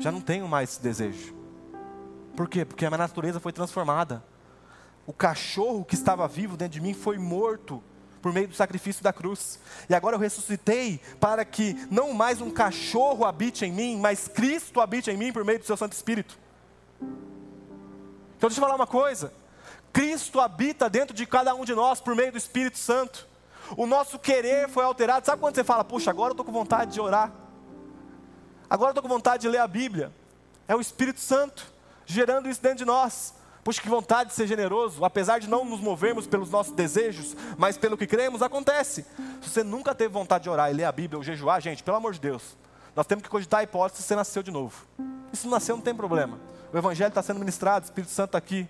já 0.00 0.10
não 0.10 0.20
tenho 0.20 0.48
mais 0.48 0.70
esse 0.70 0.82
desejo. 0.82 1.32
Por 2.36 2.48
quê? 2.48 2.64
Porque 2.64 2.84
a 2.84 2.90
minha 2.90 2.98
natureza 2.98 3.38
foi 3.38 3.52
transformada. 3.52 4.24
O 5.06 5.12
cachorro 5.12 5.84
que 5.84 5.94
estava 5.94 6.26
vivo 6.26 6.56
dentro 6.56 6.72
de 6.72 6.80
mim 6.80 6.92
foi 6.92 7.18
morto 7.18 7.80
por 8.20 8.32
meio 8.32 8.48
do 8.48 8.54
sacrifício 8.54 9.04
da 9.04 9.12
cruz. 9.12 9.60
E 9.88 9.94
agora 9.94 10.16
eu 10.16 10.20
ressuscitei 10.20 11.00
para 11.20 11.44
que 11.44 11.74
não 11.88 12.12
mais 12.12 12.40
um 12.40 12.50
cachorro 12.50 13.24
habite 13.24 13.64
em 13.64 13.70
mim, 13.70 14.00
mas 14.00 14.26
Cristo 14.26 14.80
habite 14.80 15.08
em 15.08 15.16
mim 15.16 15.32
por 15.32 15.44
meio 15.44 15.60
do 15.60 15.64
seu 15.64 15.76
Santo 15.76 15.92
Espírito. 15.92 16.36
Então 18.36 18.48
deixa 18.48 18.60
eu 18.60 18.64
falar 18.64 18.74
uma 18.74 18.88
coisa. 18.88 19.43
Cristo 19.94 20.40
habita 20.40 20.90
dentro 20.90 21.14
de 21.14 21.24
cada 21.24 21.54
um 21.54 21.64
de 21.64 21.72
nós 21.72 22.00
por 22.00 22.16
meio 22.16 22.32
do 22.32 22.36
Espírito 22.36 22.76
Santo. 22.76 23.28
O 23.76 23.86
nosso 23.86 24.18
querer 24.18 24.68
foi 24.68 24.84
alterado. 24.84 25.24
Sabe 25.24 25.40
quando 25.40 25.54
você 25.54 25.62
fala, 25.62 25.84
puxa, 25.84 26.10
agora 26.10 26.30
eu 26.30 26.32
estou 26.32 26.44
com 26.44 26.50
vontade 26.50 26.92
de 26.92 27.00
orar? 27.00 27.32
Agora 28.68 28.88
eu 28.88 28.90
estou 28.90 29.02
com 29.04 29.08
vontade 29.08 29.42
de 29.42 29.48
ler 29.48 29.58
a 29.58 29.68
Bíblia. 29.68 30.12
É 30.66 30.74
o 30.74 30.80
Espírito 30.80 31.20
Santo 31.20 31.72
gerando 32.04 32.48
isso 32.48 32.60
dentro 32.60 32.78
de 32.78 32.84
nós. 32.84 33.34
Puxa, 33.62 33.80
que 33.80 33.88
vontade 33.88 34.30
de 34.30 34.34
ser 34.34 34.48
generoso, 34.48 35.04
apesar 35.04 35.38
de 35.38 35.48
não 35.48 35.64
nos 35.64 35.80
movermos 35.80 36.26
pelos 36.26 36.50
nossos 36.50 36.74
desejos, 36.74 37.36
mas 37.56 37.78
pelo 37.78 37.96
que 37.96 38.06
cremos, 38.06 38.42
acontece. 38.42 39.06
Se 39.40 39.48
você 39.48 39.62
nunca 39.62 39.94
teve 39.94 40.12
vontade 40.12 40.42
de 40.42 40.50
orar 40.50 40.72
e 40.72 40.74
ler 40.74 40.84
a 40.84 40.92
Bíblia 40.92 41.18
ou 41.18 41.22
jejuar, 41.22 41.62
gente, 41.62 41.84
pelo 41.84 41.96
amor 41.96 42.14
de 42.14 42.20
Deus, 42.20 42.56
nós 42.96 43.06
temos 43.06 43.22
que 43.22 43.28
cogitar 43.28 43.60
a 43.60 43.62
hipótese 43.62 44.02
se 44.02 44.08
você 44.08 44.16
nasceu 44.16 44.42
de 44.42 44.50
novo. 44.50 44.84
Se 45.32 45.46
nasceu, 45.46 45.76
não 45.76 45.82
tem 45.82 45.94
problema. 45.94 46.38
O 46.72 46.76
Evangelho 46.76 47.08
está 47.08 47.22
sendo 47.22 47.38
ministrado, 47.38 47.84
o 47.84 47.88
Espírito 47.88 48.10
Santo 48.10 48.30
está 48.30 48.38
aqui. 48.38 48.68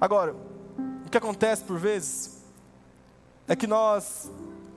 Agora, 0.00 0.34
o 1.06 1.10
que 1.10 1.18
acontece 1.18 1.64
por 1.64 1.78
vezes 1.78 2.42
é 3.46 3.54
que 3.54 3.66
nós, 3.66 4.30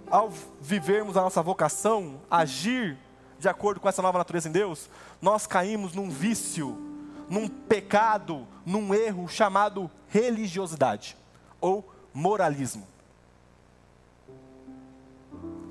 ao 0.09 0.31
vivermos 0.61 1.17
a 1.17 1.21
nossa 1.21 1.41
vocação, 1.41 2.19
agir 2.29 2.97
de 3.39 3.47
acordo 3.47 3.79
com 3.79 3.87
essa 3.87 4.01
nova 4.01 4.17
natureza 4.17 4.49
em 4.49 4.51
Deus, 4.51 4.89
nós 5.21 5.45
caímos 5.45 5.93
num 5.93 6.09
vício 6.09 6.87
num 7.29 7.47
pecado, 7.47 8.47
num 8.65 8.93
erro 8.93 9.27
chamado 9.27 9.89
religiosidade 10.07 11.17
ou 11.59 11.87
moralismo. 12.13 12.87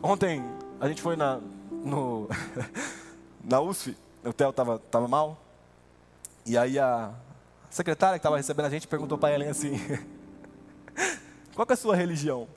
Ontem 0.03 0.45
a 0.81 0.89
gente 0.89 1.01
foi 1.01 1.17
na, 1.17 1.41
no, 1.71 2.29
na 3.43 3.61
USF, 3.61 3.97
o 4.25 4.33
Theo 4.33 4.51
estava 4.51 4.79
tava 4.79 5.09
mal, 5.09 5.39
e 6.45 6.57
aí 6.57 6.79
a 6.79 7.13
secretária 7.77 8.19
que 8.19 8.21
estava 8.21 8.37
recebendo 8.37 8.67
a 8.67 8.71
gente 8.71 8.89
perguntou 8.89 9.19
para 9.19 9.35
Ellen 9.35 9.51
assim: 9.51 9.75
Qual 11.55 11.67
é 11.69 11.73
a 11.73 11.77
sua 11.77 11.95
religião? 11.95 12.49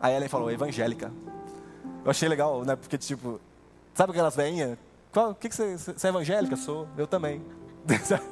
A 0.00 0.10
Ellen 0.10 0.28
falou: 0.28 0.50
evangélica. 0.50 1.12
Eu 2.04 2.10
achei 2.10 2.28
legal, 2.28 2.64
né? 2.64 2.76
Porque, 2.76 2.96
tipo, 2.96 3.40
sabe 3.92 4.12
aquelas 4.12 4.34
veinhas? 4.34 4.78
O 5.14 5.34
que, 5.34 5.48
que 5.48 5.54
você, 5.54 5.76
você 5.76 6.06
é 6.06 6.10
evangélica? 6.10 6.56
Sou, 6.56 6.86
eu 6.96 7.06
também. 7.06 7.42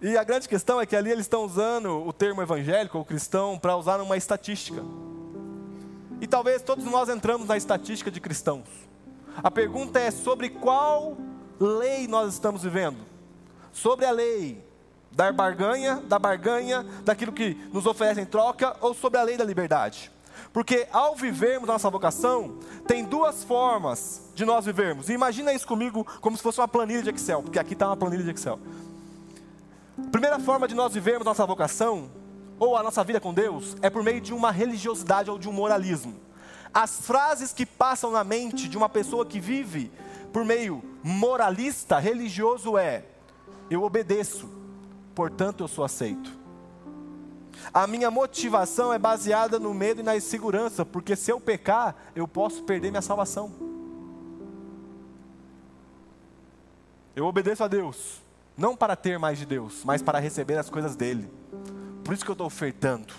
e 0.00 0.16
a 0.16 0.22
grande 0.22 0.48
questão 0.48 0.80
é 0.80 0.86
que 0.86 0.94
ali 0.94 1.10
eles 1.10 1.24
estão 1.24 1.44
usando 1.44 2.06
o 2.06 2.12
termo 2.12 2.40
evangélico 2.40 2.98
ou 2.98 3.04
cristão 3.04 3.58
para 3.58 3.76
usar 3.76 3.98
numa 3.98 4.16
estatística. 4.16 4.82
E 6.20 6.26
talvez 6.26 6.62
todos 6.62 6.84
nós 6.84 7.08
entramos 7.08 7.48
na 7.48 7.56
estatística 7.56 8.10
de 8.10 8.20
cristãos. 8.20 8.68
A 9.42 9.50
pergunta 9.50 9.98
é 9.98 10.10
sobre 10.10 10.50
qual 10.50 11.16
lei 11.58 12.06
nós 12.06 12.34
estamos 12.34 12.62
vivendo? 12.62 13.11
Sobre 13.72 14.04
a 14.04 14.10
lei 14.10 14.62
dar 15.10 15.32
barganha, 15.32 15.96
da 16.06 16.18
barganha, 16.18 16.84
daquilo 17.04 17.32
que 17.32 17.54
nos 17.72 17.86
oferece 17.86 18.20
em 18.20 18.24
troca, 18.24 18.76
ou 18.80 18.94
sobre 18.94 19.18
a 19.18 19.22
lei 19.22 19.36
da 19.36 19.44
liberdade? 19.44 20.10
Porque 20.52 20.86
ao 20.92 21.14
vivermos 21.14 21.68
a 21.68 21.72
nossa 21.74 21.90
vocação, 21.90 22.58
tem 22.86 23.04
duas 23.04 23.44
formas 23.44 24.22
de 24.34 24.44
nós 24.44 24.64
vivermos. 24.64 25.08
Imagina 25.08 25.52
isso 25.52 25.66
comigo 25.66 26.06
como 26.20 26.36
se 26.36 26.42
fosse 26.42 26.60
uma 26.60 26.68
planilha 26.68 27.02
de 27.02 27.10
Excel, 27.10 27.42
porque 27.42 27.58
aqui 27.58 27.72
está 27.74 27.86
uma 27.86 27.96
planilha 27.96 28.24
de 28.24 28.30
Excel. 28.30 28.58
Primeira 30.10 30.38
forma 30.38 30.66
de 30.66 30.74
nós 30.74 30.92
vivermos 30.92 31.26
a 31.26 31.30
nossa 31.30 31.46
vocação, 31.46 32.10
ou 32.58 32.76
a 32.76 32.82
nossa 32.82 33.02
vida 33.02 33.20
com 33.20 33.34
Deus, 33.34 33.76
é 33.82 33.90
por 33.90 34.02
meio 34.02 34.20
de 34.20 34.32
uma 34.32 34.50
religiosidade 34.50 35.30
ou 35.30 35.38
de 35.38 35.48
um 35.48 35.52
moralismo. 35.52 36.20
As 36.72 37.00
frases 37.00 37.52
que 37.52 37.66
passam 37.66 38.10
na 38.10 38.24
mente 38.24 38.68
de 38.68 38.76
uma 38.76 38.88
pessoa 38.88 39.26
que 39.26 39.40
vive 39.40 39.90
por 40.32 40.44
meio 40.44 40.82
moralista, 41.02 41.98
religioso 41.98 42.78
é: 42.78 43.04
eu 43.74 43.82
obedeço, 43.82 44.48
portanto 45.14 45.64
eu 45.64 45.68
sou 45.68 45.84
aceito. 45.84 46.42
A 47.72 47.86
minha 47.86 48.10
motivação 48.10 48.92
é 48.92 48.98
baseada 48.98 49.58
no 49.58 49.72
medo 49.72 50.00
e 50.00 50.02
na 50.02 50.16
insegurança, 50.16 50.84
porque 50.84 51.14
se 51.14 51.30
eu 51.30 51.40
pecar, 51.40 51.94
eu 52.14 52.26
posso 52.26 52.62
perder 52.64 52.90
minha 52.90 53.02
salvação. 53.02 53.52
Eu 57.14 57.26
obedeço 57.26 57.62
a 57.62 57.68
Deus, 57.68 58.22
não 58.56 58.74
para 58.74 58.96
ter 58.96 59.18
mais 59.18 59.38
de 59.38 59.46
Deus, 59.46 59.82
mas 59.84 60.02
para 60.02 60.18
receber 60.18 60.56
as 60.56 60.70
coisas 60.70 60.96
dele. 60.96 61.30
Por 62.04 62.14
isso 62.14 62.24
que 62.24 62.30
eu 62.30 62.34
estou 62.34 62.46
ofertando, 62.46 63.14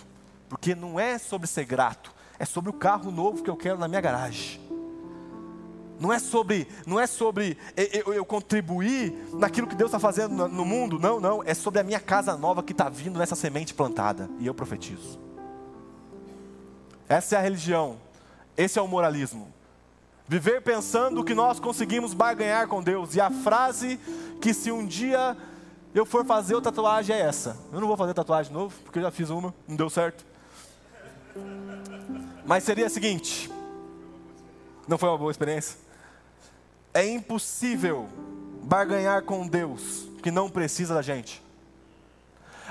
porque 0.50 0.76
não 0.76 1.00
é 1.00 1.18
sobre 1.18 1.48
ser 1.48 1.66
grato, 1.66 2.14
é 2.38 2.46
sobre 2.46 2.70
o 2.70 2.74
carro 2.74 3.12
novo 3.12 3.44
que 3.44 3.50
eu 3.50 3.56
quero 3.56 3.78
na 3.78 3.88
minha 3.88 4.02
garagem. 4.02 4.60
Não 6.00 6.12
é 6.12 6.20
sobre, 6.20 6.68
não 6.86 7.00
é 7.00 7.08
sobre 7.08 7.58
eu, 7.76 8.14
eu 8.14 8.26
contribuir 8.26 9.14
naquilo 9.34 9.68
que 9.68 9.76
Deus 9.76 9.90
está 9.90 10.00
fazendo 10.00 10.48
no, 10.48 10.66
mundo, 10.66 11.00
não, 11.00 11.20
não. 11.20 11.44
É 11.44 11.54
sobre 11.54 11.80
a 11.80 11.84
minha 11.84 12.00
casa 12.00 12.36
nova 12.36 12.64
que 12.64 12.72
está 12.72 12.90
vindo 12.90 13.18
nessa 13.20 13.36
semente 13.36 13.74
plantada. 13.74 14.30
E 14.40 14.48
eu 14.48 14.54
profetizo. 14.54 15.20
Essa 17.08 17.36
é 17.36 17.40
a 17.40 17.42
religião. 17.42 17.98
Esse 18.58 18.80
é 18.80 18.82
o 18.82 18.88
moralismo. 18.88 19.54
Viver 20.28 20.62
pensando 20.62 21.24
que 21.24 21.34
nós 21.34 21.60
conseguimos 21.60 22.14
barganhar 22.14 22.68
com 22.68 22.82
Deus. 22.82 23.16
E 23.16 23.22
a 23.22 23.30
frase 23.30 24.00
que 24.42 24.54
se 24.54 24.72
um 24.72 24.86
dia 24.86 25.38
eu 25.94 26.06
for 26.06 26.26
fazer 26.26 26.60
tatuagem 26.60 27.16
é 27.16 27.20
essa. 27.20 27.56
Eu 27.72 27.80
não 27.80 27.88
vou 27.88 27.96
fazer 27.96 28.14
tatuagem 28.14 28.52
de 28.52 28.58
novo, 28.58 28.76
porque 28.84 29.00
eu 29.00 29.04
já 29.04 29.12
fiz 29.12 29.30
uma, 29.30 29.54
não 29.68 29.76
deu 29.76 29.90
certo. 29.90 30.26
Mas 32.46 32.64
seria 32.64 32.88
a 32.88 32.90
seguinte: 32.90 33.52
não 34.88 34.98
foi 34.98 35.10
uma 35.10 35.18
boa 35.18 35.32
experiência? 35.32 35.78
É 36.94 37.06
impossível 37.08 38.08
barganhar 38.64 39.24
com 39.24 39.48
Deus 39.48 40.08
que 40.22 40.32
não 40.32 40.50
precisa 40.50 40.94
da 40.94 41.02
gente. 41.02 41.44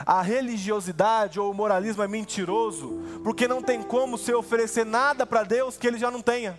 A 0.07 0.23
religiosidade 0.23 1.39
ou 1.39 1.51
o 1.51 1.55
moralismo 1.55 2.03
é 2.03 2.09
mentiroso, 2.09 3.01
porque 3.23 3.47
não 3.47 3.63
tem 3.63 3.83
como 3.83 4.17
se 4.17 4.33
oferecer 4.33 4.85
nada 4.85 5.27
para 5.27 5.45
Deus 5.45 5.77
que 5.77 5.87
ele 5.87 5.99
já 5.99 6.11
não 6.11 6.23
tenha. 6.23 6.59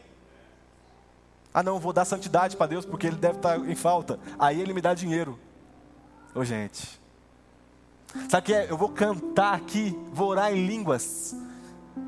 Ah, 1.53 1.61
não, 1.61 1.79
vou 1.79 1.93
dar 1.93 2.05
santidade 2.05 2.57
para 2.57 2.67
Deus 2.67 2.85
porque 2.85 3.07
ele 3.07 3.15
deve 3.15 3.37
estar 3.37 3.57
em 3.59 3.75
falta. 3.75 4.19
Aí 4.39 4.59
ele 4.59 4.73
me 4.73 4.81
dá 4.81 4.93
dinheiro. 4.93 5.37
Ô, 6.33 6.43
gente. 6.43 6.99
Sabe 8.29 8.37
o 8.37 8.45
que 8.45 8.53
é? 8.53 8.71
Eu 8.71 8.77
vou 8.77 8.89
cantar 8.89 9.55
aqui, 9.55 9.97
vou 10.11 10.29
orar 10.29 10.51
em 10.51 10.65
línguas. 10.65 11.35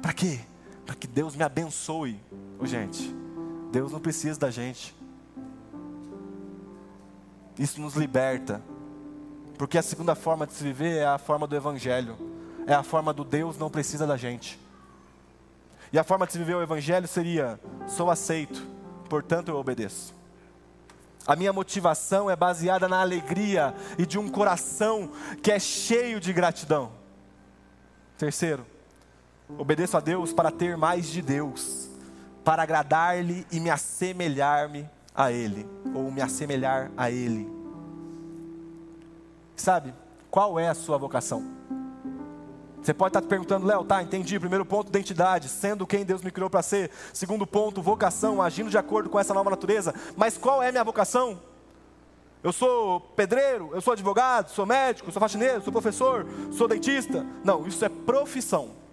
Para 0.02 0.14
quê? 0.14 0.40
Para 0.86 0.96
que 0.96 1.08
Deus 1.08 1.36
me 1.36 1.44
abençoe. 1.44 2.20
Ô, 2.60 2.66
gente. 2.66 3.25
Deus 3.76 3.92
não 3.92 4.00
precisa 4.00 4.40
da 4.40 4.50
gente. 4.50 4.96
Isso 7.60 7.82
nos 7.82 7.94
liberta. 7.94 8.62
Porque 9.58 9.78
a 9.78 9.82
segunda 9.82 10.16
forma 10.16 10.48
de 10.48 10.54
se 10.54 10.64
viver 10.64 11.00
é 11.00 11.06
a 11.06 11.18
forma 11.18 11.46
do 11.46 11.58
Evangelho. 11.58 12.16
É 12.66 12.74
a 12.74 12.84
forma 12.84 13.12
do 13.12 13.26
Deus 13.26 13.58
não 13.58 13.70
precisa 13.70 14.08
da 14.08 14.16
gente. 14.16 14.58
E 15.92 16.00
a 16.00 16.06
forma 16.06 16.26
de 16.26 16.32
se 16.32 16.38
viver 16.38 16.56
o 16.56 16.62
Evangelho 16.62 17.06
seria: 17.06 17.60
sou 17.86 18.10
aceito, 18.10 18.66
portanto 19.10 19.50
eu 19.50 19.58
obedeço. 19.58 20.16
A 21.28 21.36
minha 21.36 21.52
motivação 21.52 22.30
é 22.30 22.36
baseada 22.36 22.88
na 22.88 23.02
alegria 23.02 23.76
e 23.98 24.06
de 24.06 24.18
um 24.18 24.30
coração 24.30 25.12
que 25.44 25.52
é 25.52 25.60
cheio 25.60 26.22
de 26.22 26.32
gratidão. 26.32 26.94
Terceiro, 28.18 28.66
obedeço 29.58 29.98
a 29.98 30.00
Deus 30.00 30.32
para 30.32 30.50
ter 30.50 30.78
mais 30.78 31.08
de 31.08 31.22
Deus, 31.22 31.85
para 32.46 32.62
agradar-lhe 32.62 33.46
e 33.52 33.60
me 33.60 33.72
assemelhar-me 33.72 34.88
a 35.16 35.32
Ele, 35.32 35.68
ou 35.96 36.12
me 36.12 36.22
assemelhar 36.22 36.92
a 36.96 37.10
Ele. 37.10 37.52
Sabe, 39.56 39.94
qual 40.30 40.60
é 40.60 40.68
a 40.68 40.76
sua 40.76 40.98
vocação? 40.98 41.44
Você 42.82 42.94
pode 42.94 43.10
estar 43.10 43.22
te 43.22 43.28
perguntando, 43.28 43.66
Léo, 43.66 43.84
tá, 43.84 44.04
entendi. 44.04 44.40
Primeiro 44.40 44.64
ponto, 44.64 44.90
identidade, 44.90 45.50
sendo 45.50 45.88
quem 45.88 46.06
Deus 46.06 46.22
me 46.22 46.30
criou 46.30 46.52
para 46.52 46.62
ser. 46.62 46.92
Segundo 47.12 47.48
ponto, 47.48 47.82
vocação, 47.82 48.40
agindo 48.40 48.70
de 48.70 48.78
acordo 48.78 49.10
com 49.10 49.20
essa 49.20 49.34
nova 49.34 49.50
natureza. 49.50 49.92
Mas 50.16 50.38
qual 50.38 50.62
é 50.62 50.70
a 50.70 50.72
minha 50.72 50.84
vocação? 50.84 51.42
Eu 52.44 52.54
sou 52.54 53.00
pedreiro, 53.00 53.72
eu 53.74 53.82
sou 53.82 53.94
advogado, 53.94 54.50
sou 54.50 54.68
médico, 54.68 55.12
sou 55.12 55.20
faxineiro, 55.20 55.64
sou 55.64 55.74
professor, 55.74 56.28
sou 56.52 56.68
dentista. 56.68 57.26
Não, 57.44 57.66
isso 57.66 57.84
é 57.84 57.90
profissão. 57.90 58.85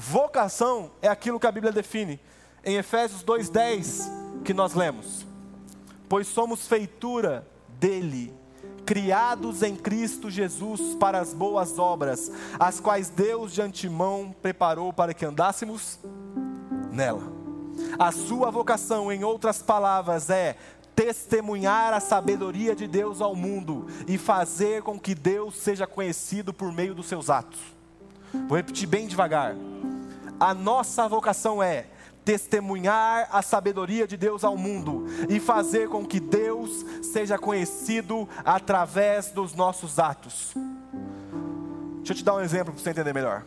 Vocação 0.00 0.92
é 1.02 1.08
aquilo 1.08 1.38
que 1.38 1.46
a 1.46 1.52
Bíblia 1.52 1.70
define. 1.70 2.18
Em 2.64 2.76
Efésios 2.76 3.22
2,10, 3.22 4.42
que 4.42 4.54
nós 4.54 4.72
lemos. 4.72 5.26
Pois 6.08 6.26
somos 6.26 6.66
feitura 6.66 7.46
dele, 7.78 8.32
criados 8.86 9.62
em 9.62 9.76
Cristo 9.76 10.30
Jesus 10.30 10.94
para 10.94 11.20
as 11.20 11.34
boas 11.34 11.78
obras, 11.78 12.32
as 12.58 12.80
quais 12.80 13.10
Deus 13.10 13.52
de 13.52 13.60
antemão 13.60 14.34
preparou 14.40 14.90
para 14.90 15.12
que 15.12 15.26
andássemos 15.26 15.98
nela. 16.90 17.30
A 17.98 18.10
sua 18.10 18.50
vocação, 18.50 19.12
em 19.12 19.22
outras 19.22 19.60
palavras, 19.60 20.30
é 20.30 20.56
testemunhar 20.96 21.92
a 21.92 22.00
sabedoria 22.00 22.74
de 22.74 22.86
Deus 22.86 23.20
ao 23.20 23.36
mundo 23.36 23.86
e 24.08 24.16
fazer 24.16 24.80
com 24.82 24.98
que 24.98 25.14
Deus 25.14 25.56
seja 25.56 25.86
conhecido 25.86 26.54
por 26.54 26.72
meio 26.72 26.94
dos 26.94 27.06
seus 27.06 27.28
atos. 27.28 27.79
Vou 28.48 28.56
repetir 28.56 28.88
bem 28.88 29.06
devagar. 29.06 29.54
A 30.38 30.54
nossa 30.54 31.08
vocação 31.08 31.62
é 31.62 31.86
testemunhar 32.24 33.28
a 33.32 33.42
sabedoria 33.42 34.06
de 34.06 34.16
Deus 34.16 34.44
ao 34.44 34.56
mundo 34.56 35.06
e 35.28 35.40
fazer 35.40 35.88
com 35.88 36.06
que 36.06 36.20
Deus 36.20 36.84
seja 37.02 37.38
conhecido 37.38 38.28
através 38.44 39.30
dos 39.30 39.54
nossos 39.54 39.98
atos. 39.98 40.54
Deixa 41.98 42.12
eu 42.12 42.16
te 42.16 42.24
dar 42.24 42.34
um 42.34 42.40
exemplo 42.40 42.72
para 42.72 42.82
você 42.82 42.90
entender 42.90 43.12
melhor. 43.12 43.44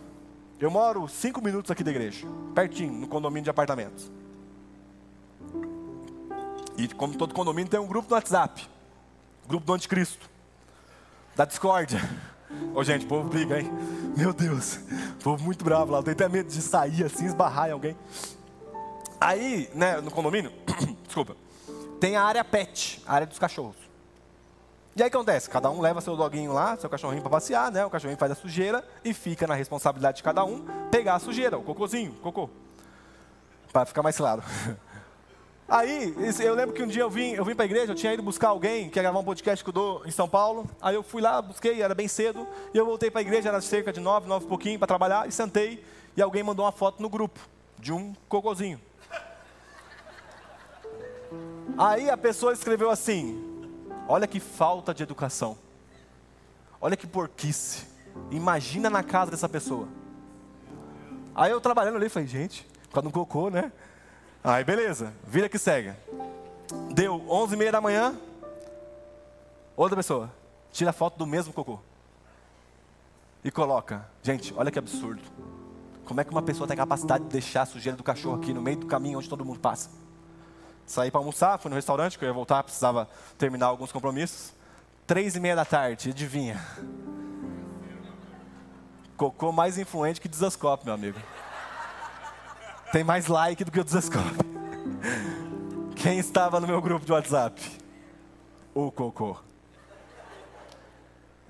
Eu 0.59 0.71
moro 0.71 1.07
cinco 1.07 1.41
minutos 1.41 1.71
aqui 1.71 1.83
da 1.83 1.91
igreja, 1.91 2.27
pertinho, 2.53 2.93
no 2.93 3.07
condomínio 3.07 3.43
de 3.43 3.49
apartamentos. 3.49 4.11
E 6.77 6.87
como 6.87 7.17
todo 7.17 7.33
condomínio 7.33 7.69
tem 7.69 7.79
um 7.79 7.87
grupo 7.87 8.09
no 8.09 8.15
WhatsApp, 8.15 8.67
grupo 9.47 9.65
do 9.65 9.73
anticristo, 9.73 10.29
da 11.35 11.45
discórdia. 11.45 11.99
Ô 12.73 12.83
gente, 12.83 13.05
o 13.05 13.07
povo 13.07 13.29
briga, 13.29 13.59
hein? 13.59 13.71
Meu 14.17 14.33
Deus, 14.33 14.79
o 15.19 15.23
povo 15.23 15.43
muito 15.43 15.63
bravo 15.63 15.91
lá. 15.91 15.99
Eu 15.99 16.03
tenho 16.03 16.15
até 16.15 16.29
medo 16.29 16.49
de 16.49 16.61
sair 16.61 17.03
assim, 17.03 17.25
esbarrar 17.25 17.69
em 17.69 17.71
alguém. 17.71 17.97
Aí, 19.19 19.69
né, 19.73 20.01
no 20.01 20.11
condomínio, 20.11 20.51
desculpa, 21.05 21.35
tem 21.99 22.15
a 22.15 22.23
área 22.23 22.43
pet, 22.43 23.01
a 23.05 23.13
área 23.13 23.27
dos 23.27 23.39
cachorros. 23.39 23.77
E 24.95 25.01
aí 25.01 25.07
o 25.07 25.11
que 25.11 25.17
acontece? 25.17 25.49
Cada 25.49 25.71
um 25.71 25.81
leva 25.81 26.01
seu 26.01 26.15
doguinho 26.15 26.53
lá, 26.53 26.77
seu 26.77 26.89
cachorrinho 26.89 27.21
para 27.21 27.31
passear, 27.31 27.71
né? 27.71 27.83
O 27.83 27.89
cachorrinho 27.89 28.17
faz 28.17 28.31
a 28.31 28.35
sujeira 28.35 28.83
e 29.03 29.13
fica 29.13 29.47
na 29.47 29.55
responsabilidade 29.55 30.17
de 30.17 30.23
cada 30.23 30.45
um 30.45 30.65
pegar 30.91 31.15
a 31.15 31.19
sujeira, 31.19 31.57
o 31.57 31.63
cocôzinho, 31.63 32.11
o 32.11 32.21
cocô. 32.21 32.49
Para 33.71 33.85
ficar 33.85 34.03
mais 34.03 34.15
claro. 34.15 34.43
Aí, 35.75 36.13
eu 36.39 36.53
lembro 36.53 36.75
que 36.75 36.83
um 36.83 36.87
dia 36.87 37.01
eu 37.01 37.09
vim, 37.09 37.31
eu 37.31 37.43
vim 37.43 37.55
para 37.55 37.63
a 37.63 37.65
igreja, 37.65 37.93
eu 37.93 37.95
tinha 37.95 38.13
ido 38.13 38.21
buscar 38.21 38.49
alguém 38.49 38.91
que 38.91 38.99
ia 38.99 39.01
gravar 39.01 39.17
um 39.17 39.23
podcast 39.23 39.63
que 39.63 39.69
eu 39.71 39.73
dou 39.73 40.05
em 40.05 40.11
São 40.11 40.29
Paulo. 40.29 40.69
Aí 40.79 40.93
eu 40.93 41.01
fui 41.01 41.19
lá, 41.19 41.41
busquei, 41.41 41.81
era 41.81 41.95
bem 41.95 42.07
cedo, 42.07 42.47
e 42.71 42.77
eu 42.77 42.85
voltei 42.85 43.09
para 43.09 43.21
a 43.21 43.23
igreja, 43.23 43.49
era 43.49 43.59
cerca 43.59 43.91
de 43.91 43.99
nove, 43.99 44.27
nove 44.27 44.45
e 44.45 44.47
pouquinho 44.47 44.77
para 44.77 44.85
trabalhar, 44.85 45.27
e 45.27 45.31
sentei, 45.31 45.83
e 46.15 46.21
alguém 46.21 46.43
mandou 46.43 46.63
uma 46.63 46.71
foto 46.71 47.01
no 47.01 47.09
grupo 47.09 47.39
de 47.79 47.91
um 47.91 48.13
cocôzinho. 48.29 48.79
Aí 51.75 52.07
a 52.07 52.17
pessoa 52.17 52.53
escreveu 52.53 52.91
assim: 52.91 53.65
Olha 54.07 54.27
que 54.27 54.39
falta 54.39 54.93
de 54.93 55.01
educação. 55.01 55.57
Olha 56.79 56.95
que 56.95 57.07
porquice. 57.07 57.87
Imagina 58.29 58.91
na 58.91 59.01
casa 59.01 59.31
dessa 59.31 59.49
pessoa. 59.49 59.87
Aí 61.33 61.49
eu 61.49 61.59
trabalhando 61.59 61.95
ali, 61.95 62.09
falei, 62.09 62.27
gente, 62.27 62.63
Por 62.83 62.93
causa 62.93 63.09
do 63.09 63.11
cocô, 63.11 63.49
né? 63.49 63.71
Aí 64.43 64.63
beleza, 64.63 65.13
vira 65.25 65.47
que 65.47 65.57
segue. 65.57 65.93
Deu 66.93 67.23
11 67.29 67.53
e 67.53 67.57
meia 67.57 67.71
da 67.71 67.79
manhã, 67.79 68.17
outra 69.75 69.95
pessoa, 69.95 70.29
tira 70.71 70.91
foto 70.91 71.17
do 71.17 71.25
mesmo 71.25 71.53
cocô. 71.53 71.79
E 73.43 73.51
coloca. 73.51 74.05
Gente, 74.21 74.53
olha 74.55 74.71
que 74.71 74.79
absurdo. 74.79 75.21
Como 76.05 76.19
é 76.19 76.23
que 76.23 76.31
uma 76.31 76.41
pessoa 76.41 76.67
tem 76.67 76.75
capacidade 76.75 77.23
de 77.23 77.29
deixar 77.29 77.61
a 77.61 77.65
sujeira 77.65 77.97
do 77.97 78.03
cachorro 78.03 78.35
aqui 78.35 78.53
no 78.53 78.61
meio 78.61 78.77
do 78.77 78.85
caminho 78.87 79.19
onde 79.19 79.29
todo 79.29 79.45
mundo 79.45 79.59
passa? 79.59 79.89
Saí 80.85 81.09
para 81.09 81.21
almoçar, 81.21 81.57
fui 81.57 81.69
no 81.69 81.75
restaurante, 81.75 82.19
que 82.19 82.25
eu 82.25 82.27
ia 82.27 82.33
voltar, 82.33 82.63
precisava 82.63 83.07
terminar 83.37 83.67
alguns 83.67 83.91
compromissos. 83.91 84.53
Três 85.07 85.35
e 85.35 85.39
meia 85.39 85.55
da 85.55 85.63
tarde, 85.65 86.09
adivinha? 86.09 86.61
Cocô 89.15 89.51
mais 89.51 89.77
influente 89.77 90.19
que 90.19 90.27
Desascope, 90.27 90.85
meu 90.85 90.93
amigo. 90.93 91.19
Tem 92.93 93.03
mais 93.03 93.25
like 93.25 93.63
do 93.63 93.71
que 93.71 93.79
o 93.79 93.83
Desascope. 93.83 94.37
Quem 95.95 96.19
estava 96.19 96.59
no 96.59 96.67
meu 96.67 96.79
grupo 96.79 97.03
de 97.03 97.11
WhatsApp? 97.11 97.59
O 98.71 98.91
Cocô. 98.91 99.35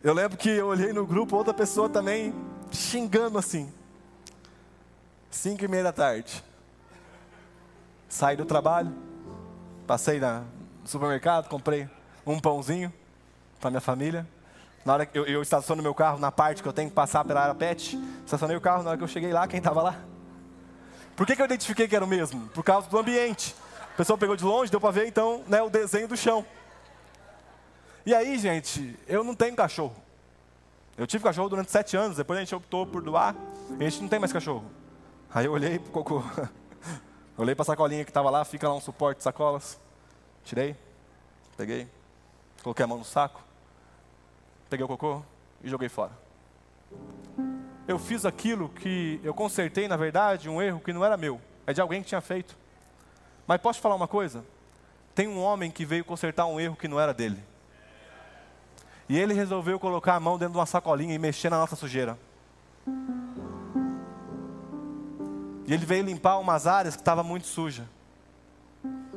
Eu 0.02 0.14
lembro 0.14 0.38
que 0.38 0.48
eu 0.48 0.68
olhei 0.68 0.94
no 0.94 1.06
grupo, 1.06 1.36
outra 1.36 1.54
pessoa 1.54 1.90
também 1.90 2.34
xingando 2.72 3.38
assim. 3.38 3.70
Cinco 5.30 5.66
e 5.66 5.68
meia 5.68 5.84
da 5.84 5.92
tarde. 5.92 6.42
Saí 8.08 8.38
do 8.38 8.46
trabalho, 8.46 8.96
passei 9.86 10.22
na, 10.22 10.44
no 10.82 10.88
supermercado, 10.88 11.50
comprei 11.50 11.90
um 12.26 12.40
pãozinho 12.40 12.92
para 13.60 13.70
minha 13.70 13.82
família. 13.82 14.26
Na 14.86 14.94
hora 14.94 15.06
que 15.06 15.20
eu, 15.20 15.26
eu 15.26 15.42
estaciono 15.42 15.84
meu 15.84 15.94
carro 15.94 16.20
na 16.20 16.32
parte 16.32 16.64
que 16.64 16.70
eu 16.70 16.74
tenho 16.74 16.88
que 16.88 16.96
passar 16.96 17.26
pela 17.26 17.42
área 17.42 17.56
pet, 17.56 18.00
estacionei 18.24 18.56
o 18.56 18.62
carro, 18.62 18.82
na 18.82 18.92
hora 18.92 18.98
que 18.98 19.04
eu 19.04 19.10
cheguei 19.10 19.34
lá, 19.34 19.46
quem 19.46 19.58
estava 19.58 19.82
lá? 19.82 20.13
Por 21.16 21.28
que, 21.28 21.36
que 21.36 21.42
eu 21.42 21.46
identifiquei 21.46 21.88
que 21.88 21.96
era 21.96 22.04
o 22.04 22.08
mesmo? 22.08 22.48
Por 22.50 22.64
causa 22.64 22.90
do 22.90 22.98
ambiente. 22.98 23.56
A 23.94 23.96
pessoa 23.96 24.18
pegou 24.18 24.36
de 24.36 24.44
longe, 24.44 24.72
deu 24.72 24.82
para 24.82 24.92
ver 24.92 25.08
então 25.08 25.44
né, 25.48 25.62
o 25.62 25.70
desenho 25.70 26.08
do 26.08 26.18
chão. 26.18 26.46
E 28.06 28.14
aí, 28.14 28.38
gente, 28.38 28.98
eu 29.08 29.24
não 29.24 29.36
tenho 29.36 29.56
cachorro. 29.56 29.96
Eu 30.98 31.08
tive 31.08 31.24
cachorro 31.24 31.50
durante 31.50 31.72
sete 31.72 31.96
anos, 31.96 32.18
depois 32.18 32.38
a 32.38 32.42
gente 32.42 32.54
optou 32.54 32.86
por 32.86 33.02
doar, 33.02 33.36
e 33.80 33.86
a 33.86 33.90
gente 33.90 34.02
não 34.02 34.10
tem 34.10 34.20
mais 34.20 34.34
cachorro. 34.34 34.66
Aí 35.34 35.46
eu 35.46 35.52
olhei 35.52 35.80
pro 35.80 35.92
cocô, 35.92 36.24
olhei 37.38 37.56
para 37.56 37.64
a 37.64 37.66
sacolinha 37.66 38.04
que 38.04 38.12
estava 38.12 38.30
lá, 38.30 38.44
fica 38.46 38.68
lá 38.68 38.76
um 38.76 38.82
suporte 38.82 39.18
de 39.18 39.24
sacolas. 39.24 39.80
Tirei, 40.44 40.76
peguei, 41.56 41.88
coloquei 42.62 42.84
a 42.84 42.88
mão 42.88 42.98
no 42.98 43.06
saco, 43.06 43.42
peguei 44.70 44.84
o 44.84 44.88
cocô 44.88 45.24
e 45.64 45.70
joguei 45.70 45.90
fora. 45.90 46.12
Eu 47.88 48.00
fiz 48.00 48.26
aquilo 48.26 48.70
que 48.70 49.20
eu 49.24 49.34
consertei, 49.34 49.88
na 49.88 49.98
verdade, 49.98 50.50
um 50.50 50.62
erro 50.62 50.80
que 50.80 50.94
não 50.94 51.04
era 51.04 51.18
meu, 51.18 51.42
é 51.68 51.74
de 51.74 51.82
alguém 51.82 52.02
que 52.02 52.08
tinha 52.08 52.22
feito. 52.22 52.56
Mas 53.46 53.60
posso 53.60 53.82
falar 53.82 53.96
uma 53.96 54.08
coisa? 54.08 54.46
Tem 55.14 55.28
um 55.28 55.40
homem 55.40 55.70
que 55.70 55.86
veio 55.86 56.06
consertar 56.06 56.46
um 56.46 56.60
erro 56.60 56.76
que 56.76 56.88
não 56.88 57.00
era 57.00 57.14
dele. 57.14 57.44
E 59.10 59.20
ele 59.20 59.34
resolveu 59.34 59.80
colocar 59.80 60.16
a 60.16 60.20
mão 60.20 60.38
dentro 60.38 60.54
de 60.54 60.60
uma 60.60 60.66
sacolinha 60.66 61.14
e 61.14 61.20
mexer 61.20 61.50
na 61.50 61.58
nossa 61.58 61.76
sujeira. 61.76 62.18
E 65.66 65.74
ele 65.74 65.86
veio 65.86 66.06
limpar 66.06 66.40
umas 66.40 66.66
áreas 66.68 66.96
que 66.96 67.02
estavam 67.02 67.24
muito 67.24 67.48
sujas. 67.48 67.86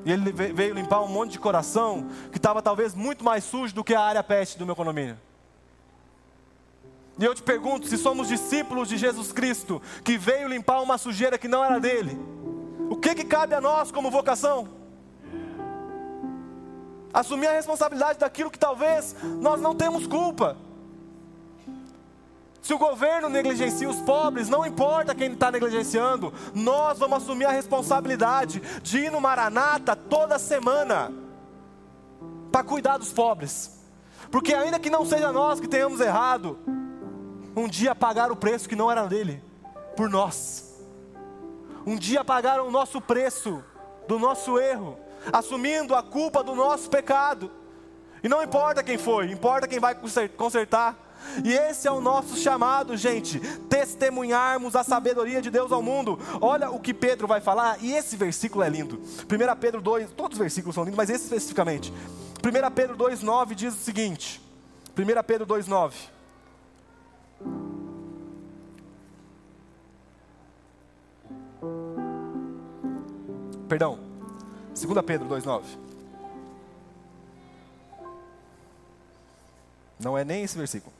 E 0.05 0.13
ele 0.13 0.33
veio 0.33 0.75
limpar 0.75 1.03
um 1.03 1.09
monte 1.09 1.33
de 1.33 1.39
coração 1.39 2.09
que 2.31 2.37
estava 2.37 2.61
talvez 2.61 2.95
muito 2.95 3.25
mais 3.25 3.45
sujo 3.45 3.75
do 3.75 3.83
que 3.83 3.95
a 3.95 4.01
área 4.01 4.23
peste 4.23 4.59
do 4.59 4.67
meu 4.67 4.77
condomínio. 4.77 5.19
E 7.19 7.25
eu 7.25 7.35
te 7.35 7.43
pergunto: 7.43 7.87
se 7.87 7.97
somos 7.97 8.29
discípulos 8.29 8.89
de 8.89 8.97
Jesus 8.97 9.33
Cristo, 9.33 9.81
que 10.05 10.19
veio 10.19 10.49
limpar 10.49 10.83
uma 10.83 10.99
sujeira 10.99 11.39
que 11.39 11.49
não 11.49 11.65
era 11.65 11.81
dele, 11.81 12.19
o 12.91 12.97
que, 12.97 13.15
que 13.15 13.25
cabe 13.25 13.55
a 13.55 13.61
nós 13.61 13.91
como 13.91 14.11
vocação? 14.11 14.69
Assumir 17.13 17.47
a 17.47 17.53
responsabilidade 17.53 18.19
daquilo 18.19 18.51
que 18.51 18.59
talvez 18.59 19.17
nós 19.41 19.61
não 19.61 19.75
temos 19.75 20.07
culpa. 20.07 20.57
Se 22.61 22.75
o 22.75 22.79
governo 22.79 23.29
negligencia 23.29 23.89
os 23.89 24.01
pobres, 24.01 24.49
não 24.49 24.67
importa 24.67 25.15
quem 25.15 25.33
está 25.33 25.53
negligenciando, 25.53 26.35
nós 26.53 26.99
vamos 26.99 27.23
assumir 27.23 27.45
a 27.45 27.53
responsabilidade 27.53 28.61
de 28.83 28.99
ir 28.99 29.11
no 29.13 29.21
Maranata 29.21 29.95
toda 29.95 30.37
semana 30.37 31.13
para 32.51 32.65
cuidar 32.65 32.99
dos 32.99 33.13
pobres. 33.13 33.79
Porque 34.33 34.53
ainda 34.53 34.81
que 34.81 34.91
não 34.91 35.07
seja 35.07 35.31
nós 35.31 35.61
que 35.61 35.69
tenhamos 35.69 36.01
errado, 36.01 36.59
um 37.57 37.67
dia 37.67 37.95
pagaram 37.95 38.35
o 38.35 38.37
preço 38.37 38.69
que 38.69 38.77
não 38.77 38.91
era 38.91 39.07
dele, 39.07 39.43
por 39.97 40.11
nós. 40.11 40.77
Um 41.87 41.97
dia 41.97 42.23
pagaram 42.23 42.69
o 42.69 42.71
nosso 42.71 43.01
preço 43.01 43.65
do 44.07 44.19
nosso 44.19 44.59
erro, 44.59 44.99
assumindo 45.33 45.95
a 45.95 46.03
culpa 46.03 46.45
do 46.45 46.55
nosso 46.55 46.91
pecado. 46.91 47.51
E 48.23 48.29
não 48.29 48.43
importa 48.43 48.83
quem 48.83 48.99
foi, 48.99 49.31
importa 49.31 49.67
quem 49.67 49.81
vai 49.81 49.97
consertar. 50.37 51.05
E 51.43 51.53
esse 51.53 51.89
é 51.89 51.91
o 51.91 52.01
nosso 52.01 52.37
chamado, 52.37 52.97
gente, 52.97 53.41
testemunharmos 53.69 54.77
a 54.77 54.85
sabedoria 54.85 55.41
de 55.41 55.51
Deus 55.51 55.73
ao 55.73 55.83
mundo. 55.83 56.19
Olha 56.41 56.71
o 56.71 56.79
que 56.79 56.93
Pedro 56.93 57.27
vai 57.27 57.41
falar, 57.41 57.83
e 57.83 57.93
esse 57.93 58.17
versículo 58.17 58.63
é 58.63 58.69
lindo. 58.69 59.01
1 59.01 59.57
Pedro 59.59 59.81
2, 59.81 60.11
todos 60.13 60.37
os 60.37 60.39
versículos 60.39 60.75
são 60.75 60.85
lindos, 60.85 60.97
mas 60.97 61.09
esse 61.09 61.25
especificamente. 61.25 61.93
1 62.45 62.71
Pedro 62.75 62.97
2,9 62.97 63.55
diz 63.55 63.75
o 63.75 63.79
seguinte: 63.79 64.41
1 64.97 65.23
Pedro 65.25 65.47
2,9. 65.47 66.16
Perdão, 73.69 73.99
2 74.75 75.05
Pedro 75.05 75.29
2,9. 75.29 75.63
Não 79.99 80.17
é 80.17 80.25
nem 80.25 80.45
esse 80.45 80.57
versículo. 80.57 80.95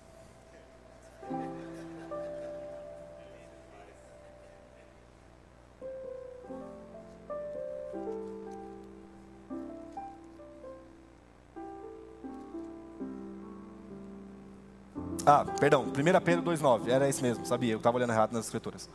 Ah, 15.29 15.45
perdão, 15.59 15.83
1 15.83 16.21
Pedro 16.25 16.45
2,9, 16.53 16.89
era 16.89 17.09
esse 17.09 17.21
mesmo, 17.21 17.45
sabia, 17.45 17.73
eu 17.73 17.79
estava 17.79 17.97
olhando 17.97 18.13
errado 18.13 18.31
nas 18.31 18.45
escrituras. 18.45 18.89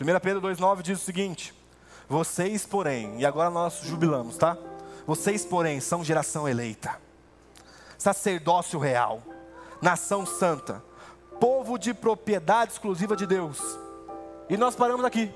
1 0.00 0.18
Pedro 0.18 0.42
2,9 0.42 0.82
diz 0.82 1.00
o 1.00 1.04
seguinte: 1.04 1.54
Vocês, 2.08 2.66
porém, 2.66 3.20
e 3.20 3.24
agora 3.24 3.50
nós 3.50 3.82
jubilamos, 3.84 4.36
tá? 4.36 4.58
Vocês, 5.06 5.44
porém, 5.44 5.78
são 5.78 6.02
geração 6.02 6.48
eleita, 6.48 7.00
sacerdócio 7.96 8.80
real, 8.80 9.22
nação 9.80 10.26
santa, 10.26 10.82
povo 11.38 11.78
de 11.78 11.94
propriedade 11.94 12.72
exclusiva 12.72 13.14
de 13.14 13.24
Deus. 13.24 13.60
E 14.50 14.56
nós 14.56 14.74
paramos 14.74 15.04
aqui. 15.04 15.32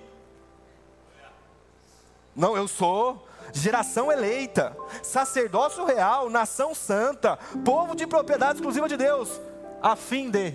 Não, 2.35 2.57
eu 2.57 2.67
sou 2.67 3.25
geração 3.53 4.11
eleita, 4.11 4.77
sacerdócio 5.01 5.85
real, 5.85 6.29
nação 6.29 6.75
santa, 6.75 7.37
povo 7.65 7.95
de 7.95 8.05
propriedade 8.05 8.55
exclusiva 8.55 8.89
de 8.89 8.97
Deus 8.97 9.41
a 9.83 9.97
fim 9.97 10.31
de, 10.31 10.55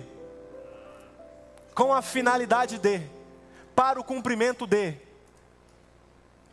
com 1.74 1.92
a 1.92 2.00
finalidade 2.02 2.78
de, 2.78 3.00
para 3.74 4.00
o 4.00 4.04
cumprimento 4.04 4.66
de, 4.66 4.94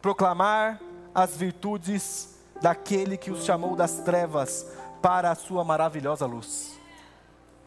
proclamar 0.01 0.81
as 1.15 1.37
virtudes 1.37 2.35
daquele 2.61 3.15
que 3.15 3.31
os 3.31 3.45
chamou 3.45 3.73
das 3.73 3.99
trevas 3.99 4.67
para 5.01 5.31
a 5.31 5.35
sua 5.35 5.63
maravilhosa 5.63 6.25
luz. 6.25 6.77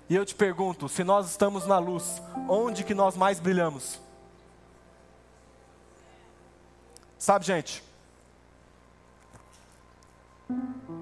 E 0.09 0.15
eu 0.15 0.25
te 0.25 0.35
pergunto, 0.35 0.89
se 0.89 1.03
nós 1.03 1.31
estamos 1.31 1.67
na 1.67 1.79
luz, 1.79 2.23
onde 2.49 2.85
que 2.85 2.95
nós 2.95 3.17
mais 3.17 3.41
brilhamos? 3.41 3.99
Sabe, 7.19 7.47
gente? 7.47 7.83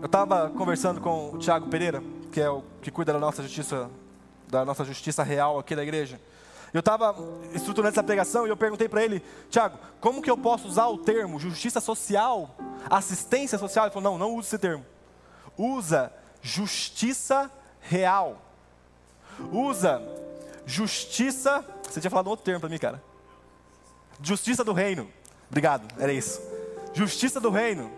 Eu 0.00 0.06
estava 0.06 0.48
conversando 0.50 1.00
com 1.00 1.32
o 1.32 1.38
Tiago 1.38 1.68
Pereira, 1.68 2.02
que 2.34 2.40
é 2.40 2.50
o 2.50 2.64
que 2.82 2.90
cuida 2.90 3.12
da 3.12 3.18
nossa 3.20 3.44
justiça, 3.44 3.88
da 4.48 4.64
nossa 4.64 4.84
justiça 4.84 5.22
real 5.22 5.56
aqui 5.56 5.76
da 5.76 5.84
igreja. 5.84 6.20
Eu 6.72 6.80
estava 6.80 7.14
estruturando 7.52 7.92
essa 7.92 8.02
pregação 8.02 8.44
e 8.44 8.50
eu 8.50 8.56
perguntei 8.56 8.88
para 8.88 9.04
ele, 9.04 9.22
Tiago, 9.48 9.78
como 10.00 10.20
que 10.20 10.28
eu 10.28 10.36
posso 10.36 10.66
usar 10.66 10.88
o 10.88 10.98
termo 10.98 11.38
justiça 11.38 11.80
social, 11.80 12.56
assistência 12.90 13.56
social? 13.56 13.84
Ele 13.84 13.94
falou, 13.94 14.10
não, 14.10 14.18
não 14.18 14.34
use 14.34 14.48
esse 14.48 14.58
termo. 14.58 14.84
Usa 15.56 16.12
justiça 16.42 17.48
real. 17.80 18.42
Usa 19.52 20.02
justiça. 20.66 21.64
Você 21.88 22.00
tinha 22.00 22.10
falado 22.10 22.26
outro 22.26 22.44
termo 22.44 22.58
para 22.58 22.68
mim, 22.68 22.78
cara. 22.78 23.00
Justiça 24.20 24.64
do 24.64 24.72
reino. 24.72 25.08
Obrigado, 25.48 25.86
era 26.02 26.12
isso. 26.12 26.42
Justiça 26.92 27.38
do 27.38 27.50
reino 27.50 27.92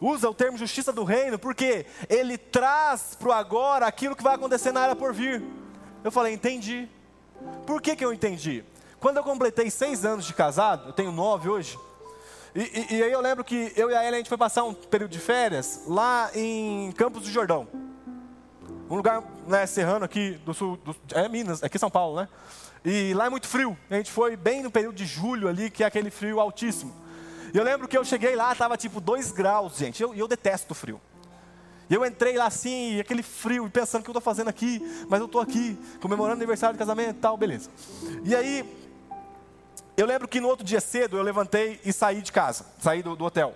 usa 0.00 0.28
o 0.28 0.34
termo 0.34 0.58
justiça 0.58 0.92
do 0.92 1.04
reino 1.04 1.38
porque 1.38 1.86
ele 2.08 2.36
traz 2.38 3.16
para 3.18 3.28
o 3.28 3.32
agora 3.32 3.86
aquilo 3.86 4.16
que 4.16 4.22
vai 4.22 4.34
acontecer 4.34 4.72
na 4.72 4.84
era 4.84 4.96
por 4.96 5.12
vir. 5.12 5.42
Eu 6.04 6.10
falei, 6.10 6.34
entendi. 6.34 6.88
Por 7.66 7.82
que, 7.82 7.96
que 7.96 8.04
eu 8.04 8.12
entendi? 8.12 8.64
quando 9.06 9.18
eu 9.18 9.22
completei 9.22 9.70
seis 9.70 10.04
anos 10.04 10.24
de 10.24 10.34
casado, 10.34 10.88
eu 10.88 10.92
tenho 10.92 11.12
nove 11.12 11.48
hoje, 11.48 11.78
e, 12.54 12.60
e, 12.60 12.96
e, 12.96 13.02
aí 13.02 13.12
eu 13.12 13.20
lembro 13.20 13.44
que 13.44 13.72
eu 13.76 13.90
e 13.90 13.94
a 13.94 14.02
Ellen 14.02 14.14
a 14.14 14.16
gente 14.16 14.28
foi 14.28 14.38
passar 14.38 14.64
um 14.64 14.74
período 14.74 15.10
de 15.10 15.18
férias 15.18 15.82
lá 15.86 16.30
em 16.34 16.90
Campos 16.92 17.22
do 17.22 17.28
Jordão. 17.28 17.68
Um 18.88 18.96
lugar 18.96 19.22
né, 19.46 19.66
serrano 19.66 20.06
aqui 20.06 20.40
do 20.44 20.54
sul, 20.54 20.78
do, 20.78 20.96
é 21.12 21.28
Minas, 21.28 21.62
aqui 21.62 21.76
em 21.76 21.78
São 21.78 21.90
Paulo, 21.90 22.16
né? 22.22 22.28
E 22.84 23.12
lá 23.14 23.26
é 23.26 23.28
muito 23.28 23.46
frio. 23.46 23.76
A 23.90 23.94
gente 23.94 24.10
foi 24.10 24.36
bem 24.36 24.62
no 24.62 24.70
período 24.70 24.94
de 24.96 25.04
julho 25.04 25.48
ali, 25.48 25.70
que 25.70 25.84
é 25.84 25.86
aquele 25.86 26.10
frio 26.10 26.40
altíssimo. 26.40 26.94
E 27.52 27.58
eu 27.58 27.64
lembro 27.64 27.88
que 27.88 27.96
eu 27.96 28.04
cheguei 28.04 28.34
lá, 28.36 28.52
estava 28.52 28.76
tipo 28.76 29.00
2 29.00 29.32
graus, 29.32 29.76
gente. 29.76 30.00
E 30.00 30.02
eu, 30.02 30.14
eu 30.14 30.28
detesto 30.28 30.74
frio. 30.74 31.00
E 31.88 31.94
eu 31.94 32.04
entrei 32.04 32.36
lá 32.36 32.46
assim, 32.46 32.98
aquele 32.98 33.22
frio, 33.22 33.70
pensando 33.70 34.00
o 34.00 34.04
que 34.04 34.10
eu 34.10 34.12
estou 34.12 34.22
fazendo 34.22 34.48
aqui, 34.48 34.80
mas 35.08 35.20
eu 35.20 35.26
estou 35.26 35.40
aqui, 35.40 35.78
comemorando 36.00 36.36
aniversário 36.36 36.74
de 36.74 36.78
casamento 36.78 37.10
e 37.10 37.20
tal, 37.20 37.36
beleza. 37.36 37.70
E 38.24 38.34
aí, 38.34 38.64
eu 39.96 40.04
lembro 40.04 40.26
que 40.26 40.40
no 40.40 40.48
outro 40.48 40.64
dia 40.64 40.80
cedo 40.80 41.16
eu 41.16 41.22
levantei 41.22 41.80
e 41.84 41.92
saí 41.92 42.20
de 42.20 42.32
casa, 42.32 42.66
saí 42.78 43.02
do, 43.02 43.14
do 43.14 43.24
hotel. 43.24 43.54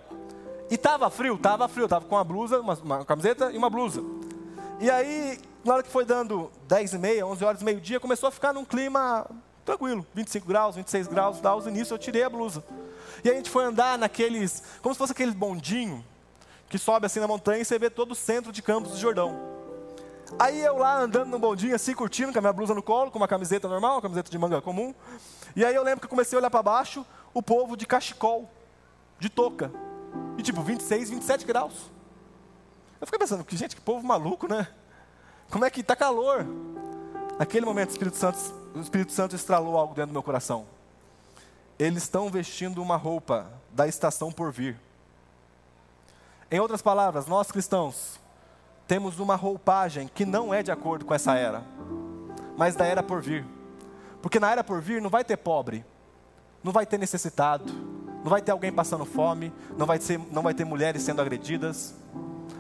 E 0.71 0.79
tava 0.79 1.11
frio, 1.11 1.37
tava 1.37 1.67
frio, 1.67 1.89
tava 1.89 2.05
com 2.05 2.15
uma 2.15 2.23
blusa, 2.23 2.61
uma, 2.61 2.75
uma, 2.75 3.05
camiseta 3.05 3.51
e 3.51 3.59
uma 3.59 3.69
blusa. 3.69 4.03
E 4.79 4.89
aí, 4.89 5.41
na 5.65 5.75
hora 5.75 5.83
que 5.83 5.91
foi 5.91 6.05
dando 6.05 6.51
10 6.69 6.95
e 6.95 6.99
meia, 6.99 7.27
11 7.27 7.45
horas, 7.45 7.63
meio-dia, 7.63 7.99
começou 7.99 8.29
a 8.29 8.31
ficar 8.31 8.53
num 8.53 8.65
clima 8.65 9.29
tranquilo, 9.65 10.07
25 10.15 10.47
graus, 10.47 10.77
26 10.77 11.09
graus, 11.09 11.41
tal, 11.41 11.61
e 11.67 11.71
nisso 11.73 11.93
eu 11.93 11.99
tirei 11.99 12.23
a 12.23 12.31
blusa. 12.31 12.63
E 13.25 13.31
a 13.31 13.35
gente 13.35 13.51
foi 13.51 13.65
andar 13.65 13.99
naqueles, 13.99 14.63
como 14.83 14.95
se 14.95 14.99
fosse 14.99 15.13
aquele 15.13 15.33
bondinho, 15.33 16.05
que 16.69 16.79
sobe 16.79 17.07
assim 17.07 17.21
na 17.21 17.27
montanha 17.27 17.61
e 17.61 17.65
você 17.65 17.79
vê 17.79 17.91
todo 17.91 18.13
o 18.13 18.15
centro 18.15 18.53
de 18.53 18.63
Campos 18.63 18.93
do 18.93 18.99
Jordão. 18.99 19.39
Aí 20.39 20.61
eu 20.61 20.79
lá 20.79 20.99
andando 20.99 21.29
no 21.29 21.39
bondinho 21.39 21.75
assim, 21.75 21.95
curtindo, 21.95 22.33
com 22.33 22.39
a 22.39 22.41
minha 22.41 22.53
blusa 22.53 22.73
no 22.75 22.83
colo, 22.83 23.11
com 23.11 23.19
uma 23.19 23.27
camiseta 23.27 23.69
normal, 23.69 23.97
uma 23.97 24.03
camiseta 24.03 24.31
de 24.31 24.39
manga 24.39 24.63
comum. 24.63 24.95
E 25.57 25.65
aí 25.65 25.75
eu 25.75 25.83
lembro 25.83 26.01
que 26.01 26.07
eu 26.07 26.11
comecei 26.11 26.37
a 26.37 26.41
olhar 26.41 26.51
para 26.51 26.63
baixo, 26.63 27.05
o 27.35 27.43
povo 27.43 27.77
de 27.77 27.87
cachecol, 27.87 28.49
de 29.19 29.29
touca. 29.29 29.73
E 30.39 30.43
tipo, 30.43 30.63
26, 30.63 31.11
27 31.11 31.45
graus. 31.45 31.91
Eu 33.01 33.07
fiquei 33.07 33.19
pensando, 33.19 33.45
que 33.45 33.57
gente, 33.57 33.75
que 33.75 33.83
povo 33.83 34.07
maluco, 34.07 34.47
né? 34.47 34.69
Como 35.51 35.65
é 35.65 35.71
que 35.71 35.83
tá 35.83 35.97
calor? 35.97 36.47
Naquele 37.39 37.67
momento 37.67 37.89
o 37.89 37.93
Espírito 37.93 38.17
Santo, 38.17 38.39
o 38.75 38.81
Espírito 38.81 39.13
Santo 39.13 39.35
estralou 39.35 39.77
algo 39.77 39.95
dentro 39.95 40.11
do 40.11 40.13
meu 40.13 40.23
coração. 40.23 40.67
Eles 41.81 42.03
estão 42.03 42.29
vestindo 42.29 42.83
uma 42.83 42.97
roupa 42.97 43.51
da 43.71 43.89
estação 43.89 44.31
por 44.31 44.53
vir. 44.53 44.79
Em 46.51 46.61
outras 46.61 46.83
palavras, 46.83 47.27
nós 47.27 47.51
cristãos 47.51 48.21
temos 48.87 49.19
uma 49.19 49.35
roupagem 49.35 50.07
que 50.07 50.27
não 50.27 50.53
é 50.53 50.63
de 50.63 50.71
acordo 50.71 51.07
com 51.07 51.15
essa 51.15 51.35
era, 51.37 51.63
mas 52.55 52.77
da 52.77 52.85
era 52.85 53.03
por 53.03 53.23
vir. 53.23 53.47
Porque 54.21 54.39
na 54.39 54.53
era 54.53 54.63
por 54.63 54.83
vir 54.83 55.01
não 55.01 55.09
vai 55.09 55.25
ter 55.25 55.39
pobre, 55.39 55.83
não 56.63 56.71
vai 56.71 56.85
ter 56.85 56.99
necessitado, 56.99 57.65
não 58.23 58.29
vai 58.29 58.43
ter 58.43 58.53
alguém 58.53 58.71
passando 58.71 59.07
fome, 59.07 59.51
não 59.75 59.87
vai, 59.87 59.99
ser, 59.99 60.21
não 60.31 60.43
vai 60.43 60.53
ter 60.53 60.67
mulheres 60.67 61.01
sendo 61.01 61.23
agredidas, 61.23 61.95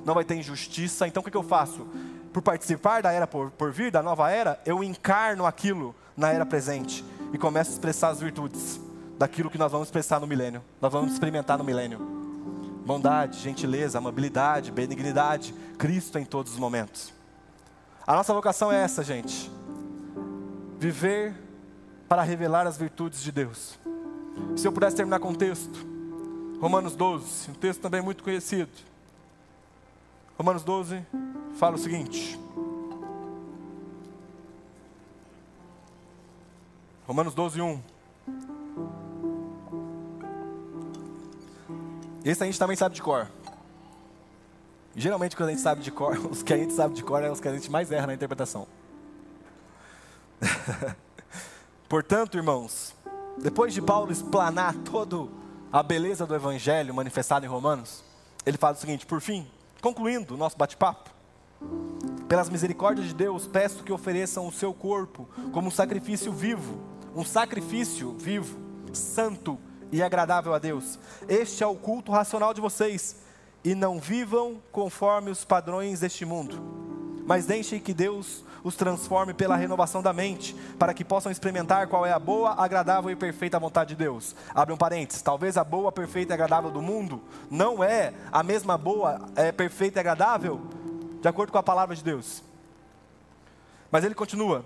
não 0.03 0.14
vai 0.14 0.25
ter 0.25 0.37
injustiça. 0.37 1.07
Então 1.07 1.21
o 1.21 1.25
que, 1.25 1.31
que 1.31 1.37
eu 1.37 1.43
faço? 1.43 1.87
Por 2.33 2.41
participar 2.41 3.03
da 3.03 3.12
era 3.12 3.27
por, 3.27 3.51
por 3.51 3.71
vir, 3.71 3.91
da 3.93 4.03
nova 4.03 4.31
era, 4.31 4.59
eu 4.64 4.83
encarno 4.83 5.45
aquilo 5.45 5.95
na 6.16 6.31
era 6.31 6.47
presente 6.47 7.05
e 7.35 7.37
começo 7.37 7.68
a 7.71 7.75
expressar 7.75 8.09
as 8.09 8.21
virtudes 8.21 8.81
daquilo 9.21 9.51
que 9.51 9.59
nós 9.59 9.71
vamos 9.71 9.89
expressar 9.89 10.18
no 10.18 10.27
milênio, 10.27 10.64
nós 10.81 10.91
vamos 10.91 11.12
experimentar 11.12 11.59
no 11.59 11.62
milênio 11.62 11.99
bondade, 12.87 13.39
gentileza, 13.39 13.99
amabilidade, 13.99 14.73
benignidade, 14.73 15.55
Cristo 15.79 16.18
em 16.18 16.25
todos 16.25 16.55
os 16.55 16.59
momentos. 16.59 17.12
A 18.07 18.16
nossa 18.16 18.33
vocação 18.33 18.73
é 18.73 18.83
essa, 18.83 19.05
gente. 19.05 19.51
Viver 20.79 21.35
para 22.09 22.23
revelar 22.23 22.66
as 22.66 22.79
virtudes 22.79 23.23
de 23.23 23.31
Deus. 23.31 23.79
Se 24.57 24.66
eu 24.66 24.73
pudesse 24.73 24.97
terminar 24.97 25.21
com 25.21 25.29
um 25.29 25.35
texto, 25.35 25.87
Romanos 26.59 26.97
12, 26.97 27.51
um 27.51 27.55
texto 27.55 27.83
também 27.83 28.01
muito 28.01 28.25
conhecido. 28.25 28.73
Romanos 30.39 30.64
12 30.64 31.05
fala 31.59 31.77
o 31.77 31.79
seguinte: 31.79 32.41
Romanos 37.07 37.35
12, 37.35 37.61
1. 37.61 37.99
Esse 42.25 42.43
a 42.43 42.47
gente 42.47 42.59
também 42.59 42.77
sabe 42.77 42.95
de 42.95 43.03
cor. 43.03 43.29
Geralmente, 44.95 45.37
quando 45.37 45.49
a 45.49 45.53
gente 45.53 45.62
sabe 45.62 45.81
de 45.83 45.91
cor, 45.91 46.18
os 46.31 46.43
que 46.43 46.53
a 46.53 46.57
gente 46.57 46.73
sabe 46.73 46.95
de 46.95 47.03
cor 47.03 47.23
é 47.23 47.31
os 47.31 47.41
que 47.41 47.49
a 47.49 47.53
gente 47.53 47.71
mais 47.71 47.91
erra 47.91 48.09
na 48.09 48.14
interpretação. 48.14 48.66
Portanto, 51.89 52.37
irmãos, 52.37 52.95
depois 53.39 53.73
de 53.73 53.81
Paulo 53.81 54.12
explanar 54.12 54.75
toda 54.75 55.29
a 55.73 55.83
beleza 55.83 56.27
do 56.27 56.35
evangelho 56.35 56.95
manifestada 56.95 57.47
em 57.47 57.49
Romanos, 57.49 58.05
ele 58.45 58.59
fala 58.59 58.75
o 58.75 58.79
seguinte: 58.79 59.07
por 59.07 59.21
fim, 59.21 59.47
concluindo 59.81 60.35
o 60.35 60.37
nosso 60.37 60.57
bate-papo, 60.57 61.11
pelas 62.29 62.49
misericórdias 62.49 63.09
de 63.09 63.14
Deus, 63.14 63.47
peço 63.47 63.83
que 63.83 63.93
ofereçam 63.93 64.47
o 64.47 64.53
seu 64.53 64.73
corpo 64.75 65.29
como 65.53 65.68
um 65.68 65.71
sacrifício 65.71 66.33
vivo, 66.33 66.81
um 67.14 67.25
sacrifício 67.25 68.12
vivo, 68.12 68.59
santo 68.93 69.59
e 69.93 70.03
agradável 70.03 70.55
a 70.55 70.59
Deus. 70.59 70.99
Este 71.28 71.62
é 71.62 71.66
o 71.66 71.74
culto 71.74 72.12
racional 72.12 72.55
de 72.55 72.61
vocês. 72.61 73.16
E 73.62 73.74
não 73.74 73.99
vivam 73.99 74.61
conforme 74.72 75.30
os 75.30 75.45
padrões 75.45 76.01
deste 76.01 76.24
mundo, 76.24 76.62
mas 77.26 77.45
deixem 77.45 77.78
que 77.78 77.93
Deus 77.93 78.43
os 78.64 78.74
transforme 78.74 79.34
pela 79.34 79.57
renovação 79.57 80.03
da 80.03 80.12
mente, 80.12 80.55
para 80.78 80.95
que 80.95 81.05
possam 81.05 81.30
experimentar 81.32 81.86
qual 81.86 82.05
é 82.05 82.12
a 82.12 82.18
boa, 82.18 82.55
agradável 82.62 83.11
e 83.11 83.16
perfeita 83.16 83.59
vontade 83.59 83.91
de 83.91 83.97
Deus. 83.97 84.34
Abre 84.55 84.74
um 84.74 84.76
parênteses. 84.76 85.22
Talvez 85.22 85.57
a 85.57 85.64
boa, 85.64 85.91
perfeita 85.91 86.32
e 86.32 86.34
agradável 86.34 86.70
do 86.70 86.82
mundo 86.82 87.22
não 87.51 87.82
é 87.82 88.12
a 88.30 88.43
mesma 88.43 88.76
boa, 88.76 89.28
é, 89.36 89.53
perfeita 89.53 89.99
e 89.99 90.01
agradável, 90.01 90.61
de 91.20 91.28
acordo 91.28 91.53
com 91.53 91.59
a 91.59 91.62
palavra 91.62 91.95
de 91.95 92.05
Deus. 92.05 92.43
Mas 93.91 94.05
ele 94.05 94.14
continua 94.14 94.64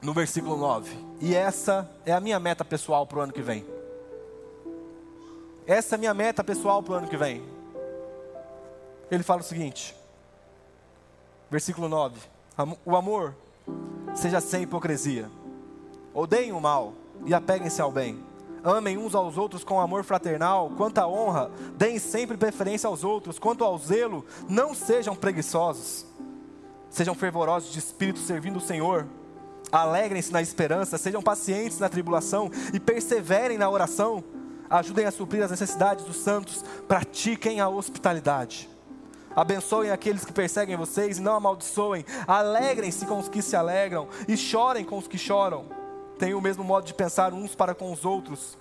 no 0.00 0.12
versículo 0.12 0.56
9. 0.56 0.96
E 1.20 1.34
essa 1.34 1.90
é 2.06 2.12
a 2.12 2.20
minha 2.20 2.38
meta 2.38 2.64
pessoal 2.64 3.06
para 3.06 3.18
o 3.18 3.22
ano 3.22 3.32
que 3.32 3.42
vem. 3.42 3.77
Essa 5.68 5.94
é 5.94 5.96
a 5.96 5.98
minha 5.98 6.14
meta 6.14 6.42
pessoal 6.42 6.82
para 6.82 6.94
o 6.94 6.96
ano 6.96 7.08
que 7.08 7.16
vem. 7.18 7.42
Ele 9.10 9.22
fala 9.22 9.42
o 9.42 9.44
seguinte, 9.44 9.94
versículo 11.50 11.90
9: 11.90 12.18
O 12.86 12.96
amor 12.96 13.36
seja 14.14 14.40
sem 14.40 14.62
hipocrisia. 14.62 15.30
Odeiem 16.14 16.52
o 16.52 16.60
mal 16.60 16.94
e 17.26 17.34
apeguem-se 17.34 17.82
ao 17.82 17.92
bem. 17.92 18.24
Amem 18.64 18.96
uns 18.96 19.14
aos 19.14 19.36
outros 19.36 19.62
com 19.62 19.78
amor 19.78 20.04
fraternal. 20.04 20.70
Quanto 20.74 20.98
à 20.98 21.06
honra, 21.06 21.50
deem 21.76 21.98
sempre 21.98 22.38
preferência 22.38 22.88
aos 22.88 23.04
outros. 23.04 23.38
Quanto 23.38 23.62
ao 23.62 23.76
zelo, 23.76 24.24
não 24.48 24.74
sejam 24.74 25.14
preguiçosos. 25.14 26.06
Sejam 26.88 27.14
fervorosos 27.14 27.70
de 27.70 27.78
espírito 27.78 28.20
servindo 28.20 28.56
o 28.56 28.60
Senhor. 28.60 29.06
Alegrem-se 29.70 30.32
na 30.32 30.40
esperança, 30.40 30.96
sejam 30.96 31.22
pacientes 31.22 31.78
na 31.78 31.90
tribulação 31.90 32.50
e 32.72 32.80
perseverem 32.80 33.58
na 33.58 33.68
oração 33.68 34.24
ajudem 34.70 35.06
a 35.06 35.10
suprir 35.10 35.42
as 35.42 35.50
necessidades 35.50 36.04
dos 36.04 36.16
santos, 36.16 36.64
pratiquem 36.86 37.60
a 37.60 37.68
hospitalidade. 37.68 38.68
Abençoem 39.34 39.90
aqueles 39.90 40.24
que 40.24 40.32
perseguem 40.32 40.76
vocês 40.76 41.18
e 41.18 41.22
não 41.22 41.34
amaldiçoem. 41.34 42.04
Alegrem-se 42.26 43.06
com 43.06 43.18
os 43.18 43.28
que 43.28 43.40
se 43.40 43.54
alegram 43.54 44.08
e 44.26 44.36
chorem 44.36 44.84
com 44.84 44.98
os 44.98 45.06
que 45.06 45.16
choram. 45.16 45.66
Tenham 46.18 46.38
o 46.38 46.42
mesmo 46.42 46.64
modo 46.64 46.84
de 46.84 46.94
pensar 46.94 47.32
uns 47.32 47.54
para 47.54 47.74
com 47.74 47.92
os 47.92 48.04
outros. 48.04 48.58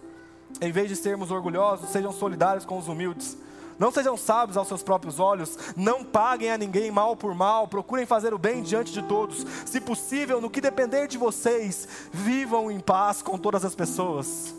Em 0.62 0.72
vez 0.72 0.88
de 0.88 0.96
sermos 0.96 1.32
orgulhosos, 1.32 1.90
sejam 1.90 2.12
solidários 2.12 2.64
com 2.64 2.78
os 2.78 2.88
humildes. 2.88 3.38
Não 3.80 3.92
sejam 3.92 4.18
sábios 4.18 4.58
aos 4.58 4.68
seus 4.68 4.82
próprios 4.82 5.20
olhos, 5.20 5.58
não 5.76 6.04
paguem 6.04 6.52
a 6.52 6.58
ninguém 6.58 6.90
mal 6.90 7.16
por 7.16 7.36
mal, 7.36 7.68
procurem 7.68 8.08
fazer 8.08 8.34
o 8.34 8.38
bem 8.38 8.64
diante 8.64 8.92
de 8.92 9.04
todos. 9.04 9.46
Se 9.66 9.80
possível, 9.80 10.42
no 10.42 10.50
que 10.50 10.62
depender 10.62 11.08
de 11.08 11.18
vocês, 11.18 11.88
vivam 12.12 12.72
em 12.72 12.80
paz 12.80 13.22
com 13.22 13.38
todas 13.38 13.64
as 13.64 13.76
pessoas. 13.76 14.54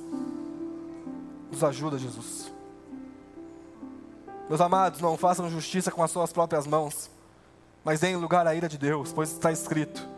Nos 1.58 1.64
ajuda, 1.64 1.98
Jesus. 1.98 2.52
Meus 4.48 4.60
amados, 4.60 5.00
não 5.00 5.16
façam 5.16 5.50
justiça 5.50 5.90
com 5.90 6.04
as 6.04 6.10
suas 6.12 6.32
próprias 6.32 6.68
mãos, 6.68 7.10
mas 7.82 7.98
deem 7.98 8.14
lugar 8.14 8.46
à 8.46 8.54
ira 8.54 8.68
de 8.68 8.78
Deus, 8.78 9.12
pois 9.12 9.32
está 9.32 9.50
escrito: 9.50 10.08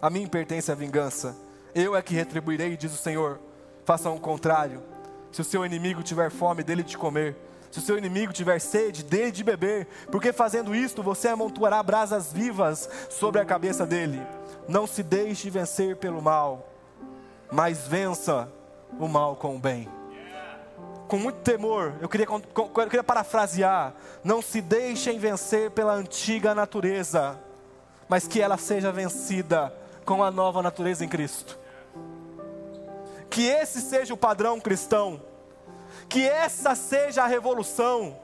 A 0.00 0.08
mim 0.08 0.28
pertence 0.28 0.70
a 0.70 0.74
vingança, 0.76 1.36
eu 1.74 1.96
é 1.96 2.00
que 2.00 2.14
retribuirei, 2.14 2.76
diz 2.76 2.94
o 2.94 2.96
Senhor. 2.96 3.40
Façam 3.84 4.14
o 4.14 4.20
contrário. 4.20 4.84
Se 5.32 5.40
o 5.40 5.44
seu 5.44 5.66
inimigo 5.66 6.00
tiver 6.00 6.30
fome, 6.30 6.62
dele 6.62 6.84
de 6.84 6.96
comer. 6.96 7.36
Se 7.72 7.80
o 7.80 7.82
seu 7.82 7.98
inimigo 7.98 8.32
tiver 8.32 8.60
sede, 8.60 9.02
dele 9.02 9.32
de 9.32 9.42
beber, 9.42 9.88
porque 10.12 10.32
fazendo 10.32 10.76
isto 10.76 11.02
você 11.02 11.26
amontoará 11.26 11.82
brasas 11.82 12.32
vivas 12.32 12.88
sobre 13.10 13.40
a 13.40 13.44
cabeça 13.44 13.84
dele. 13.84 14.24
Não 14.68 14.86
se 14.86 15.02
deixe 15.02 15.50
vencer 15.50 15.96
pelo 15.96 16.22
mal, 16.22 16.68
mas 17.50 17.88
vença 17.88 18.48
o 18.96 19.08
mal 19.08 19.34
com 19.34 19.56
o 19.56 19.58
bem 19.58 19.88
com 21.08 21.18
muito 21.18 21.40
temor, 21.40 21.94
eu 22.00 22.08
queria, 22.08 22.26
eu 22.26 22.70
queria 22.88 23.04
parafrasear: 23.04 23.94
não 24.22 24.40
se 24.40 24.60
deixem 24.60 25.18
vencer 25.18 25.70
pela 25.70 25.94
antiga 25.94 26.54
natureza, 26.54 27.38
mas 28.08 28.26
que 28.26 28.40
ela 28.40 28.56
seja 28.56 28.90
vencida 28.92 29.72
com 30.04 30.22
a 30.22 30.30
nova 30.30 30.62
natureza 30.62 31.04
em 31.04 31.08
Cristo. 31.08 31.58
Que 33.30 33.46
esse 33.46 33.80
seja 33.80 34.14
o 34.14 34.16
padrão 34.16 34.60
cristão. 34.60 35.20
Que 36.08 36.26
essa 36.26 36.74
seja 36.74 37.24
a 37.24 37.26
revolução. 37.26 38.16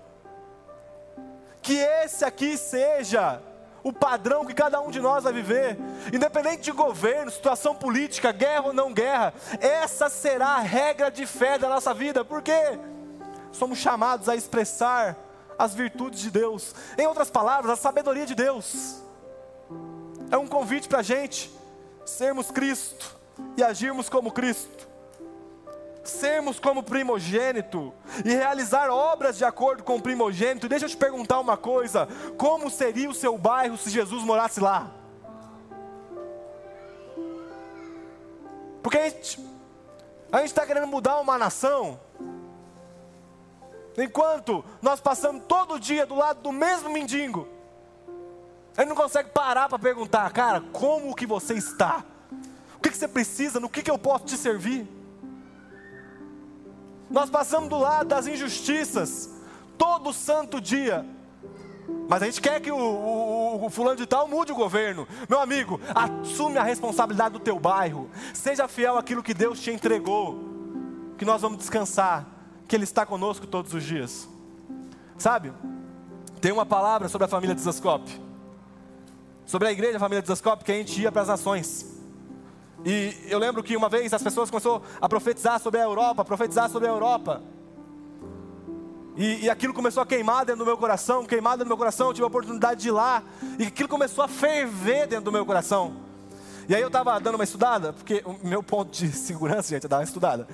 Que 1.63 1.77
esse 1.77 2.25
aqui 2.25 2.57
seja 2.57 3.43
o 3.83 3.93
padrão 3.93 4.45
que 4.45 4.55
cada 4.55 4.81
um 4.81 4.91
de 4.91 5.01
nós 5.01 5.25
vai 5.25 5.33
viver, 5.33 5.79
independente 6.13 6.63
de 6.63 6.73
governo, 6.73 7.31
situação 7.31 7.75
política, 7.75 8.33
guerra 8.33 8.67
ou 8.67 8.73
não 8.73 8.93
guerra, 8.93 9.33
essa 9.61 10.09
será 10.09 10.57
a 10.57 10.61
regra 10.61 11.11
de 11.11 11.27
fé 11.27 11.59
da 11.59 11.69
nossa 11.69 11.95
vida, 11.95 12.25
porque 12.25 12.53
somos 13.53 13.79
chamados 13.79 14.29
a 14.29 14.37
expressar 14.37 15.17
as 15.59 15.75
virtudes 15.75 16.21
de 16.21 16.31
Deus, 16.31 16.75
em 16.99 17.07
outras 17.07 17.31
palavras, 17.31 17.73
a 17.73 17.77
sabedoria 17.77 18.27
de 18.27 18.35
Deus. 18.35 19.03
É 20.31 20.37
um 20.37 20.47
convite 20.47 20.89
para 20.89 21.01
a 21.01 21.03
gente 21.03 21.51
sermos 22.05 22.51
Cristo 22.51 23.17
e 23.57 23.63
agirmos 23.63 24.09
como 24.09 24.31
Cristo 24.31 24.90
sermos 26.05 26.59
como 26.59 26.83
primogênito 26.83 27.93
e 28.25 28.35
realizar 28.35 28.91
obras 28.91 29.37
de 29.37 29.45
acordo 29.45 29.83
com 29.83 29.97
o 29.97 30.03
primogênito. 30.03 30.69
Deixa 30.69 30.87
eu 30.87 30.91
te 30.91 30.97
perguntar 30.97 31.41
uma 31.41 31.57
coisa: 31.57 32.09
como 32.37 32.71
seria 32.71 33.11
o 33.11 33.15
seu 33.15 33.37
bairro 33.37 33.77
se 33.77 33.91
Jesus 33.91 34.23
morasse 34.25 34.61
lá? 34.61 34.91
Porque 38.83 38.99
a 38.99 39.03
gente 40.39 40.47
está 40.47 40.65
querendo 40.65 40.87
mudar 40.87 41.21
uma 41.21 41.37
nação, 41.37 42.01
enquanto 43.97 44.65
nós 44.81 45.01
passamos 45.01 45.43
todo 45.47 45.79
dia 45.79 46.07
do 46.07 46.15
lado 46.15 46.41
do 46.41 46.53
mesmo 46.53 46.91
mendigo. 46.91 47.47
Ele 48.79 48.89
não 48.89 48.97
consegue 48.97 49.31
parar 49.31 49.69
para 49.69 49.79
perguntar, 49.79 50.33
cara, 50.33 50.63
como 50.73 51.15
que 51.15 51.27
você 51.27 51.55
está? 51.55 52.05
O 52.77 52.81
que, 52.81 52.89
que 52.89 52.97
você 52.97 53.09
precisa? 53.09 53.61
No 53.61 53.69
que, 53.69 53.83
que 53.83 53.91
eu 53.91 53.99
posso 53.99 54.25
te 54.25 54.39
servir? 54.39 54.89
Nós 57.11 57.29
passamos 57.29 57.69
do 57.69 57.79
lado 57.79 58.09
das 58.09 58.27
injustiças 58.27 59.31
todo 59.77 60.13
santo 60.13 60.61
dia. 60.61 61.05
Mas 62.09 62.23
a 62.23 62.27
gente 62.27 62.41
quer 62.41 62.61
que 62.61 62.71
o, 62.71 62.77
o, 62.77 63.67
o, 63.67 63.71
fulano 63.71 63.97
de 63.97 64.07
tal 64.07 64.29
mude 64.29 64.53
o 64.53 64.55
governo. 64.55 65.09
Meu 65.29 65.41
amigo, 65.41 65.81
assume 65.95 66.57
a 66.57 66.63
responsabilidade 66.63 67.33
do 67.33 67.41
teu 67.41 67.59
bairro. 67.59 68.09
Seja 68.33 68.69
fiel 68.69 68.97
àquilo 68.97 69.23
que 69.23 69.35
Deus 69.35 69.61
te 69.61 69.71
entregou. 69.71 70.39
Que 71.19 71.25
nós 71.25 71.43
vamos 71.43 71.59
descansar. 71.59 72.27
Que 72.69 72.77
Ele 72.77 72.85
está 72.85 73.05
conosco 73.05 73.47
todos 73.47 73.75
os 73.75 73.83
dias. 73.83 74.29
Sabe? 75.19 75.53
Tem 76.41 76.53
uma 76.53 76.65
palavra 76.65 77.09
sobre 77.09 77.25
a 77.25 77.29
família 77.29 77.55
de 77.55 77.61
Zascope. 77.61 78.21
Sobre 79.45 79.69
a 79.69 79.73
igreja, 79.73 79.97
a 79.97 80.01
família 80.01 80.23
de 80.23 80.29
Zascope, 80.29 80.65
que 80.65 80.71
a 80.71 80.77
gente 80.77 81.01
ia 81.01 81.11
para 81.11 81.23
as 81.23 81.29
nações. 81.29 82.00
E 82.85 83.15
eu 83.27 83.39
lembro 83.39 83.63
que 83.63 83.77
uma 83.77 83.89
vez 83.89 84.13
as 84.13 84.23
pessoas 84.23 84.51
começaram 84.51 84.83
a 85.01 85.09
profetizar 85.09 85.61
sobre 85.61 85.81
a 85.81 85.85
Europa, 85.85 86.25
profetizar 86.25 86.71
sobre 86.71 86.89
a 86.89 86.91
Europa. 86.91 87.43
E, 89.17 89.45
e, 89.45 89.51
aquilo 89.51 89.75
começou 89.75 90.03
a 90.03 90.07
queimar 90.07 90.47
dentro 90.47 90.61
do 90.61 90.65
meu 90.65 90.79
coração, 90.79 91.27
queimar 91.27 91.55
dentro 91.55 91.67
do 91.67 91.69
meu 91.69 91.77
coração, 91.77 92.09
eu 92.09 92.15
tive 92.15 92.25
a 92.25 92.29
oportunidade 92.29 92.81
de 92.81 92.89
ir 92.89 92.93
lá, 92.93 93.23
e 93.59 93.65
aquilo 93.65 93.89
começou 93.89 94.25
a 94.25 94.29
ferver 94.29 95.07
dentro 95.07 95.25
do 95.25 95.33
meu 95.33 95.45
coração. 95.45 95.97
E 96.69 96.75
aí 96.75 96.81
eu 96.81 96.87
estava 96.87 97.19
dando 97.19 97.35
uma 97.35 97.45
estudada, 97.45 97.93
porque 97.93 98.23
o 98.25 98.47
meu 98.47 98.63
ponto 98.63 98.91
de 98.93 99.11
segurança, 99.13 99.69
gente, 99.69 99.85
é 99.85 99.89
dar 99.89 99.99
uma 99.99 100.05
estudada. 100.05 100.49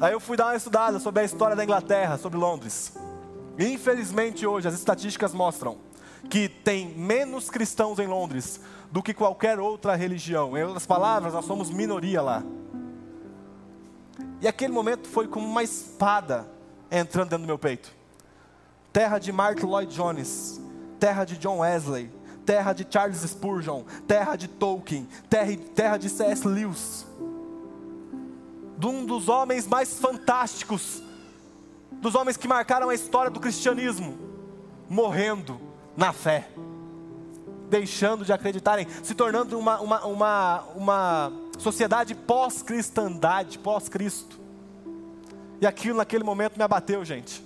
Aí 0.00 0.12
eu 0.12 0.20
fui 0.20 0.36
dar 0.36 0.46
uma 0.46 0.56
estudada 0.56 0.98
sobre 0.98 1.22
a 1.22 1.24
história 1.24 1.54
da 1.54 1.62
Inglaterra, 1.62 2.18
sobre 2.18 2.38
Londres. 2.38 2.92
E 3.56 3.64
infelizmente 3.66 4.46
hoje 4.46 4.68
as 4.68 4.74
estatísticas 4.74 5.32
mostram 5.32 5.78
que 6.28 6.48
tem 6.48 6.88
menos 6.88 7.48
cristãos 7.48 7.98
em 7.98 8.06
Londres 8.06 8.60
do 8.90 9.02
que 9.02 9.14
qualquer 9.14 9.58
outra 9.58 9.94
religião. 9.94 10.56
Em 10.56 10.64
outras 10.64 10.86
palavras, 10.86 11.32
nós 11.32 11.44
somos 11.44 11.70
minoria 11.70 12.20
lá. 12.20 12.42
E 14.40 14.48
aquele 14.48 14.72
momento 14.72 15.08
foi 15.08 15.28
como 15.28 15.46
uma 15.46 15.62
espada 15.62 16.48
entrando 16.90 17.30
dentro 17.30 17.44
do 17.44 17.46
meu 17.46 17.58
peito. 17.58 17.92
Terra 18.92 19.18
de 19.18 19.30
Mark 19.30 19.62
Lloyd 19.62 19.94
Jones, 19.94 20.60
terra 20.98 21.24
de 21.24 21.38
John 21.38 21.58
Wesley, 21.58 22.10
terra 22.44 22.72
de 22.72 22.86
Charles 22.88 23.20
Spurgeon, 23.20 23.84
terra 24.08 24.34
de 24.34 24.48
Tolkien, 24.48 25.06
terra, 25.28 25.56
terra 25.74 25.96
de 25.96 26.08
C.S. 26.08 26.46
Lewis. 26.46 27.06
De 28.76 28.86
um 28.86 29.04
dos 29.04 29.28
homens 29.28 29.68
mais 29.68 30.00
fantásticos, 30.00 31.02
dos 31.92 32.14
homens 32.14 32.36
que 32.36 32.48
marcaram 32.48 32.88
a 32.88 32.94
história 32.94 33.30
do 33.30 33.38
cristianismo, 33.38 34.18
morrendo 34.88 35.60
na 35.96 36.12
fé 36.12 36.48
deixando 37.70 38.24
de 38.24 38.32
acreditarem, 38.32 38.86
se 39.02 39.14
tornando 39.14 39.58
uma, 39.58 39.80
uma, 39.80 40.04
uma, 40.04 40.60
uma 40.74 41.32
sociedade 41.58 42.14
pós-cristandade, 42.14 43.58
pós-Cristo. 43.58 44.38
E 45.60 45.66
aquilo 45.66 45.98
naquele 45.98 46.24
momento 46.24 46.56
me 46.56 46.64
abateu, 46.64 47.04
gente. 47.04 47.42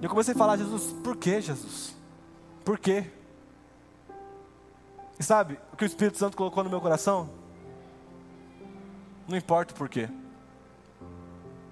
E 0.00 0.04
eu 0.04 0.10
comecei 0.10 0.34
a 0.34 0.36
falar, 0.36 0.56
Jesus, 0.56 0.94
por 1.04 1.16
que 1.16 1.40
Jesus? 1.40 1.94
Por 2.64 2.78
quê? 2.78 3.04
E 5.18 5.22
sabe 5.22 5.58
o 5.72 5.76
que 5.76 5.84
o 5.84 5.86
Espírito 5.86 6.18
Santo 6.18 6.36
colocou 6.36 6.64
no 6.64 6.70
meu 6.70 6.80
coração? 6.80 7.28
Não 9.28 9.36
importa 9.36 9.72
o 9.72 9.76
porquê. 9.76 10.08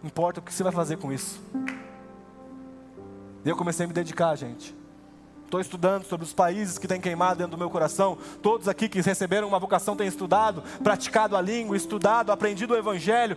Importa 0.03 0.41
o 0.41 0.43
que 0.43 0.53
você 0.53 0.63
vai 0.63 0.73
fazer 0.73 0.99
com 0.99 1.13
isso. 1.13 1.41
E 3.45 3.49
eu 3.49 3.57
comecei 3.57 3.85
a 3.85 3.87
me 3.87 3.95
dedicar, 3.95 4.35
gente. 4.37 4.75
Estou 5.45 5.61
estudando 5.61 6.05
sobre 6.05 6.27
os 6.27 6.33
países 6.33 6.79
que 6.79 6.89
têm 6.89 7.01
queimado 7.01 7.39
dentro 7.39 7.53
do 7.53 7.59
meu 7.59 7.71
coração. 7.71 8.19
Todos 8.43 8.67
aqui 8.67 8.89
que 8.89 9.01
receberam 9.01 9.47
uma 9.47 9.59
vocação 9.59 9.95
têm 9.95 10.09
estudado, 10.09 10.63
praticado 10.83 11.37
a 11.37 11.41
língua, 11.41 11.77
estudado, 11.77 12.33
aprendido 12.33 12.75
o 12.75 12.77
Evangelho, 12.77 13.37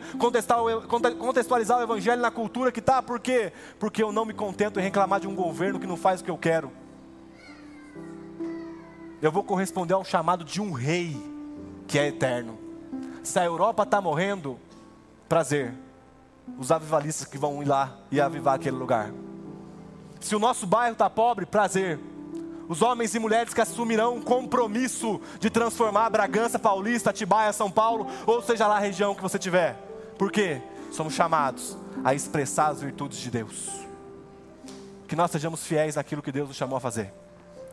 contextualizar 1.20 1.78
o 1.78 1.84
Evangelho 1.84 2.22
na 2.22 2.32
cultura 2.32 2.72
que 2.72 2.80
está. 2.80 3.04
Por 3.04 3.20
quê? 3.20 3.54
Porque 3.78 4.02
eu 4.02 4.12
não 4.12 4.26
me 4.26 4.34
contento 4.34 4.80
em 4.80 4.84
reclamar 4.84 5.20
de 5.20 5.28
um 5.28 5.36
governo 5.36 5.80
que 5.80 5.86
não 5.86 5.98
faz 5.98 6.22
o 6.22 6.24
que 6.24 6.32
eu 6.32 6.38
quero. 6.38 6.72
Eu 9.22 9.32
vou 9.32 9.44
corresponder 9.44 9.94
ao 9.94 10.04
chamado 10.04 10.44
de 10.44 10.60
um 10.62 10.72
rei 10.72 11.16
que 11.88 12.00
é 12.00 12.08
eterno. 12.08 12.58
Se 13.22 13.38
a 13.38 13.46
Europa 13.46 13.84
está 13.84 14.02
morrendo, 14.02 14.60
prazer. 15.30 15.74
Os 16.58 16.72
avivalistas 16.72 17.28
que 17.28 17.38
vão 17.38 17.62
ir 17.62 17.66
lá 17.66 17.98
e 18.10 18.22
avivar 18.22 18.56
aquele 18.56 18.78
lugar. 18.78 19.12
Se 20.20 20.36
o 20.36 20.40
nosso 20.40 20.66
bairro 20.66 20.94
está 20.94 21.10
pobre, 21.10 21.46
prazer. 21.46 22.00
Os 22.68 22.82
homens 22.82 23.16
e 23.16 23.20
mulheres 23.20 23.54
que 23.54 23.62
assumirão 23.62 24.16
um 24.16 24.22
compromisso 24.22 25.22
de 25.40 25.50
transformar 25.50 26.10
Bragança, 26.10 26.60
Paulista, 26.60 27.12
Atibaia, 27.12 27.54
São 27.54 27.72
Paulo, 27.72 28.08
ou 28.26 28.42
seja 28.42 28.68
lá 28.68 28.76
a 28.76 28.80
região 28.80 29.16
que 29.16 29.22
você 29.22 29.40
tiver. 29.40 29.76
Por 30.18 30.32
quê? 30.32 30.62
Somos 30.92 31.14
chamados 31.14 31.78
a 32.04 32.14
expressar 32.14 32.68
as 32.68 32.82
virtudes 32.82 33.20
de 33.20 33.32
Deus. 33.32 33.70
Que 35.08 35.16
nós 35.16 35.32
sejamos 35.32 35.66
fiéis 35.66 35.96
naquilo 35.96 36.22
que 36.22 36.32
Deus 36.32 36.50
nos 36.50 36.58
chamou 36.58 36.78
a 36.78 36.82
fazer. 36.82 37.14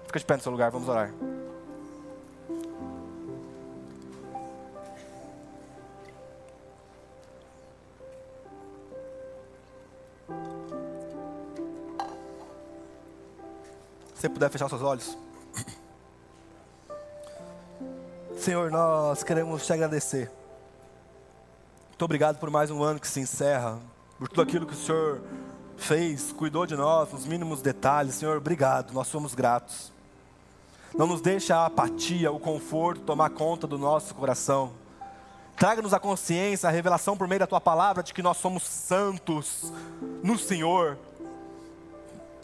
Fica 0.06 0.18
de 0.20 0.24
pé 0.24 0.36
no 0.36 0.42
seu 0.42 0.52
lugar, 0.52 0.70
vamos 0.70 0.88
orar. 0.88 1.12
Você 14.24 14.28
puder 14.30 14.50
fechar 14.50 14.70
seus 14.70 14.80
olhos. 14.80 15.18
Senhor, 18.38 18.70
nós 18.70 19.22
queremos 19.22 19.66
te 19.66 19.72
agradecer. 19.72 20.30
Muito 21.88 22.04
obrigado 22.06 22.38
por 22.38 22.48
mais 22.48 22.70
um 22.70 22.82
ano 22.82 22.98
que 22.98 23.06
se 23.06 23.20
encerra, 23.20 23.78
por 24.18 24.28
tudo 24.28 24.40
aquilo 24.40 24.66
que 24.66 24.72
o 24.72 24.76
Senhor 24.76 25.20
fez, 25.76 26.32
cuidou 26.32 26.64
de 26.64 26.74
nós, 26.74 27.12
nos 27.12 27.26
mínimos 27.26 27.60
detalhes. 27.60 28.14
Senhor, 28.14 28.38
obrigado, 28.38 28.94
nós 28.94 29.08
somos 29.08 29.34
gratos. 29.34 29.92
Não 30.96 31.06
nos 31.06 31.20
deixe 31.20 31.52
a 31.52 31.66
apatia, 31.66 32.32
o 32.32 32.40
conforto 32.40 33.02
tomar 33.02 33.28
conta 33.28 33.66
do 33.66 33.76
nosso 33.76 34.14
coração. 34.14 34.72
Traga-nos 35.54 35.92
a 35.92 36.00
consciência, 36.00 36.66
a 36.68 36.72
revelação 36.72 37.14
por 37.14 37.28
meio 37.28 37.40
da 37.40 37.46
tua 37.46 37.60
palavra 37.60 38.02
de 38.02 38.14
que 38.14 38.22
nós 38.22 38.38
somos 38.38 38.62
santos 38.62 39.70
no 40.22 40.38
Senhor 40.38 40.96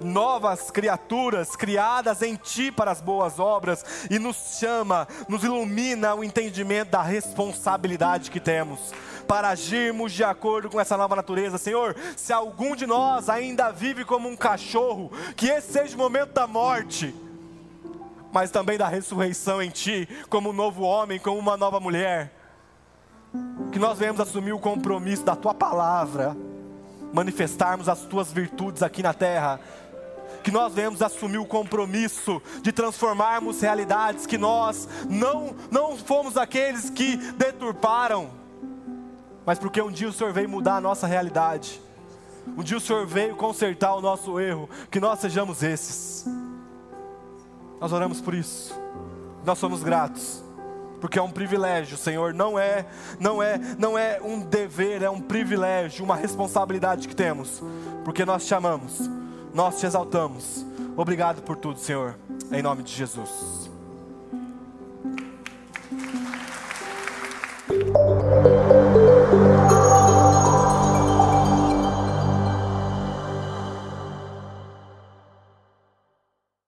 novas 0.01 0.71
criaturas 0.71 1.55
criadas 1.57 2.23
em 2.23 2.37
Ti 2.37 2.73
para 2.73 2.91
as 2.91 3.01
boas 3.01 3.39
obras 3.39 3.85
e 4.11 4.19
nos 4.19 4.59
chama, 4.59 5.07
nos 5.29 5.45
ilumina 5.45 6.15
o 6.15 6.25
entendimento 6.25 6.91
da 6.91 7.03
responsabilidade 7.03 8.31
que 8.31 8.41
temos 8.41 8.93
para 9.31 9.51
agirmos 9.51 10.11
de 10.11 10.25
acordo 10.25 10.69
com 10.69 10.81
essa 10.81 10.97
nova 10.97 11.15
natureza. 11.15 11.57
Senhor, 11.57 11.95
se 12.17 12.33
algum 12.33 12.75
de 12.75 12.85
nós 12.85 13.29
ainda 13.29 13.71
vive 13.71 14.05
como 14.05 14.29
um 14.29 14.35
cachorro, 14.35 15.13
que 15.37 15.47
esse 15.47 15.73
seja 15.73 15.95
o 15.95 15.99
momento 15.99 16.33
da 16.33 16.49
morte, 16.49 17.15
mas 18.33 18.51
também 18.51 18.77
da 18.77 18.89
ressurreição 18.89 19.63
em 19.63 19.71
Ti, 19.71 20.09
como 20.29 20.51
um 20.51 20.53
novo 20.53 20.83
homem, 20.83 21.21
como 21.21 21.39
uma 21.39 21.57
nova 21.57 21.79
mulher. 21.79 22.33
Que 23.71 23.79
nós 23.79 23.99
venhamos 23.99 24.21
assumir 24.21 24.53
o 24.53 24.59
compromisso 24.59 25.23
da 25.25 25.37
Tua 25.37 25.55
palavra, 25.55 26.37
manifestarmos 27.13 27.89
as 27.89 28.01
Tuas 28.03 28.33
virtudes 28.33 28.83
aqui 28.83 29.01
na 29.01 29.15
terra 29.15 29.61
que 30.43 30.51
nós 30.51 30.75
venhamos 30.75 31.03
assumir 31.03 31.39
o 31.39 31.47
compromisso 31.47 32.41
de 32.63 32.73
transformarmos 32.73 33.61
realidades 33.61 34.27
que 34.27 34.39
nós 34.39 34.89
não, 35.09 35.55
não 35.71 35.97
fomos 35.97 36.37
aqueles 36.37 36.91
que 36.91 37.17
deturparam, 37.17 38.31
mas 39.45 39.59
porque 39.59 39.81
um 39.81 39.91
dia 39.91 40.09
o 40.09 40.13
Senhor 40.13 40.33
veio 40.33 40.49
mudar 40.49 40.77
a 40.77 40.81
nossa 40.81 41.07
realidade. 41.07 41.81
Um 42.57 42.63
dia 42.63 42.77
o 42.77 42.81
Senhor 42.81 43.07
veio 43.07 43.37
consertar 43.37 43.95
o 43.95 44.01
nosso 44.01 44.39
erro, 44.41 44.69
que 44.91 45.01
nós 45.01 45.21
sejamos 45.21 45.63
esses. 45.63 46.27
Nós 47.81 47.93
oramos 47.93 48.21
por 48.21 48.35
isso. 48.35 48.79
Nós 49.45 49.59
somos 49.59 49.83
gratos. 49.83 50.45
Porque 51.01 51.19
é 51.19 51.23
um 51.23 51.31
privilégio, 51.31 51.97
Senhor, 51.97 52.35
não 52.35 52.59
é, 52.59 52.85
não 53.19 53.43
é, 53.43 53.59
não 53.79 53.97
é 53.97 54.21
um 54.23 54.41
dever, 54.41 55.03
é 55.03 55.09
um 55.09 55.21
privilégio, 55.21 56.05
uma 56.05 56.15
responsabilidade 56.15 57.09
que 57.09 57.17
temos. 57.17 57.63
Porque 58.05 58.25
nós 58.25 58.47
te 58.47 58.55
amamos, 58.55 59.09
nós 59.55 59.79
te 59.79 59.87
exaltamos. 59.87 60.65
Obrigado 60.97 61.43
por 61.43 61.57
tudo, 61.57 61.79
Senhor, 61.79 62.17
em 62.53 62.63
nome 62.63 62.83
de 62.83 62.93
Jesus. 62.93 63.71